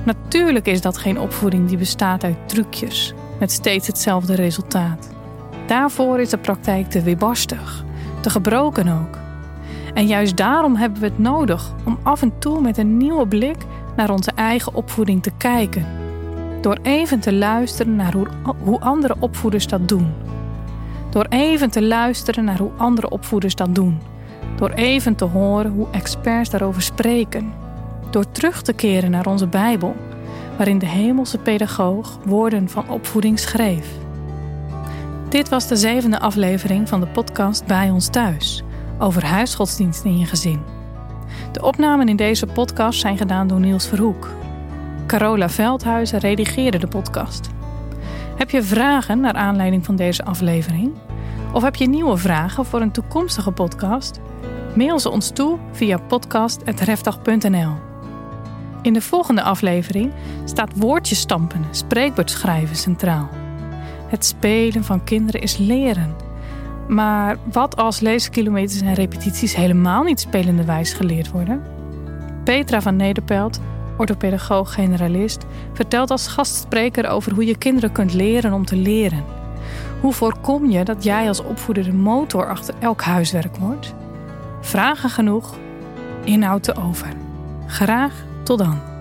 Natuurlijk 0.05 0.67
is 0.67 0.81
dat 0.81 0.97
geen 0.97 1.19
opvoeding 1.19 1.67
die 1.67 1.77
bestaat 1.77 2.23
uit 2.23 2.37
trucjes 2.45 3.13
met 3.39 3.51
steeds 3.51 3.87
hetzelfde 3.87 4.35
resultaat. 4.35 5.09
Daarvoor 5.67 6.19
is 6.19 6.29
de 6.29 6.37
praktijk 6.37 6.89
te 6.89 7.01
weerbarstig, 7.01 7.83
te 8.21 8.29
gebroken 8.29 8.87
ook. 8.87 9.17
En 9.93 10.07
juist 10.07 10.37
daarom 10.37 10.75
hebben 10.75 10.99
we 10.99 11.05
het 11.05 11.19
nodig 11.19 11.73
om 11.85 11.99
af 12.03 12.21
en 12.21 12.39
toe 12.39 12.61
met 12.61 12.77
een 12.77 12.97
nieuwe 12.97 13.27
blik 13.27 13.57
naar 13.95 14.09
onze 14.09 14.31
eigen 14.35 14.73
opvoeding 14.73 15.23
te 15.23 15.31
kijken. 15.37 15.85
Door 16.61 16.77
even 16.81 17.19
te 17.19 17.33
luisteren 17.33 17.95
naar 17.95 18.13
hoe, 18.13 18.27
hoe 18.63 18.79
andere 18.79 19.15
opvoeders 19.19 19.67
dat 19.67 19.87
doen. 19.87 20.24
Door 21.15 21.25
even 21.29 21.69
te 21.69 21.83
luisteren 21.83 22.43
naar 22.43 22.57
hoe 22.57 22.71
andere 22.77 23.09
opvoeders 23.09 23.55
dat 23.55 23.75
doen. 23.75 23.99
Door 24.55 24.69
even 24.69 25.15
te 25.15 25.25
horen 25.25 25.71
hoe 25.71 25.87
experts 25.91 26.49
daarover 26.49 26.81
spreken. 26.81 27.53
Door 28.09 28.31
terug 28.31 28.61
te 28.61 28.73
keren 28.73 29.11
naar 29.11 29.25
onze 29.25 29.47
Bijbel, 29.47 29.95
waarin 30.57 30.79
de 30.79 30.85
hemelse 30.85 31.37
pedagoog 31.37 32.19
woorden 32.25 32.69
van 32.69 32.89
opvoeding 32.89 33.39
schreef. 33.39 33.87
Dit 35.29 35.49
was 35.49 35.67
de 35.67 35.75
zevende 35.75 36.19
aflevering 36.19 36.89
van 36.89 36.99
de 36.99 37.07
podcast 37.07 37.65
Bij 37.65 37.89
ons 37.89 38.07
thuis 38.07 38.63
over 38.99 39.25
huisgodsdienst 39.25 40.03
in 40.03 40.17
je 40.17 40.25
gezin. 40.25 40.61
De 41.51 41.61
opnamen 41.61 42.07
in 42.07 42.15
deze 42.15 42.45
podcast 42.45 42.99
zijn 42.99 43.17
gedaan 43.17 43.47
door 43.47 43.59
Niels 43.59 43.87
Verhoek. 43.87 44.29
Carola 45.07 45.49
Veldhuizen 45.49 46.19
redigeerde 46.19 46.77
de 46.77 46.87
podcast. 46.87 47.54
Heb 48.35 48.49
je 48.49 48.63
vragen 48.63 49.19
naar 49.19 49.33
aanleiding 49.33 49.85
van 49.85 49.95
deze 49.95 50.25
aflevering? 50.25 50.93
Of 51.53 51.63
heb 51.63 51.75
je 51.75 51.87
nieuwe 51.87 52.17
vragen 52.17 52.65
voor 52.65 52.81
een 52.81 52.91
toekomstige 52.91 53.51
podcast? 53.51 54.19
Mail 54.75 54.99
ze 54.99 55.09
ons 55.09 55.29
toe 55.29 55.57
via 55.71 55.97
podcast.refdag.nl. 55.97 57.73
In 58.81 58.93
de 58.93 59.01
volgende 59.01 59.41
aflevering 59.41 60.11
staat 60.45 60.71
woordjes 60.75 61.19
stampen, 61.19 61.65
schrijven 62.25 62.75
centraal. 62.75 63.29
Het 64.07 64.25
spelen 64.25 64.83
van 64.83 65.03
kinderen 65.03 65.41
is 65.41 65.57
leren. 65.57 66.15
Maar 66.87 67.37
wat 67.51 67.75
als 67.75 67.99
leeskilometers 67.99 68.81
en 68.81 68.93
repetities 68.93 69.55
helemaal 69.55 70.03
niet 70.03 70.19
spelenderwijs 70.19 70.93
geleerd 70.93 71.31
worden? 71.31 71.63
Petra 72.43 72.81
van 72.81 72.95
Nederpelt, 72.95 73.59
orthopedagoog-generalist, 73.97 75.45
vertelt 75.73 76.11
als 76.11 76.27
gastspreker 76.27 77.07
over 77.07 77.33
hoe 77.33 77.45
je 77.45 77.57
kinderen 77.57 77.91
kunt 77.91 78.13
leren 78.13 78.53
om 78.53 78.65
te 78.65 78.75
leren. 78.75 79.23
Hoe 80.01 80.13
voorkom 80.13 80.69
je 80.69 80.83
dat 80.83 81.03
jij 81.03 81.27
als 81.27 81.43
opvoeder 81.43 81.83
de 81.83 81.93
motor 81.93 82.49
achter 82.49 82.73
elk 82.79 83.01
huiswerk 83.01 83.55
wordt? 83.57 83.93
Vragen 84.61 85.09
genoeg, 85.09 85.55
inhoud 86.23 86.63
te 86.63 86.75
over. 86.75 87.07
Graag 87.67 88.13
tot 88.43 88.57
dan. 88.57 88.94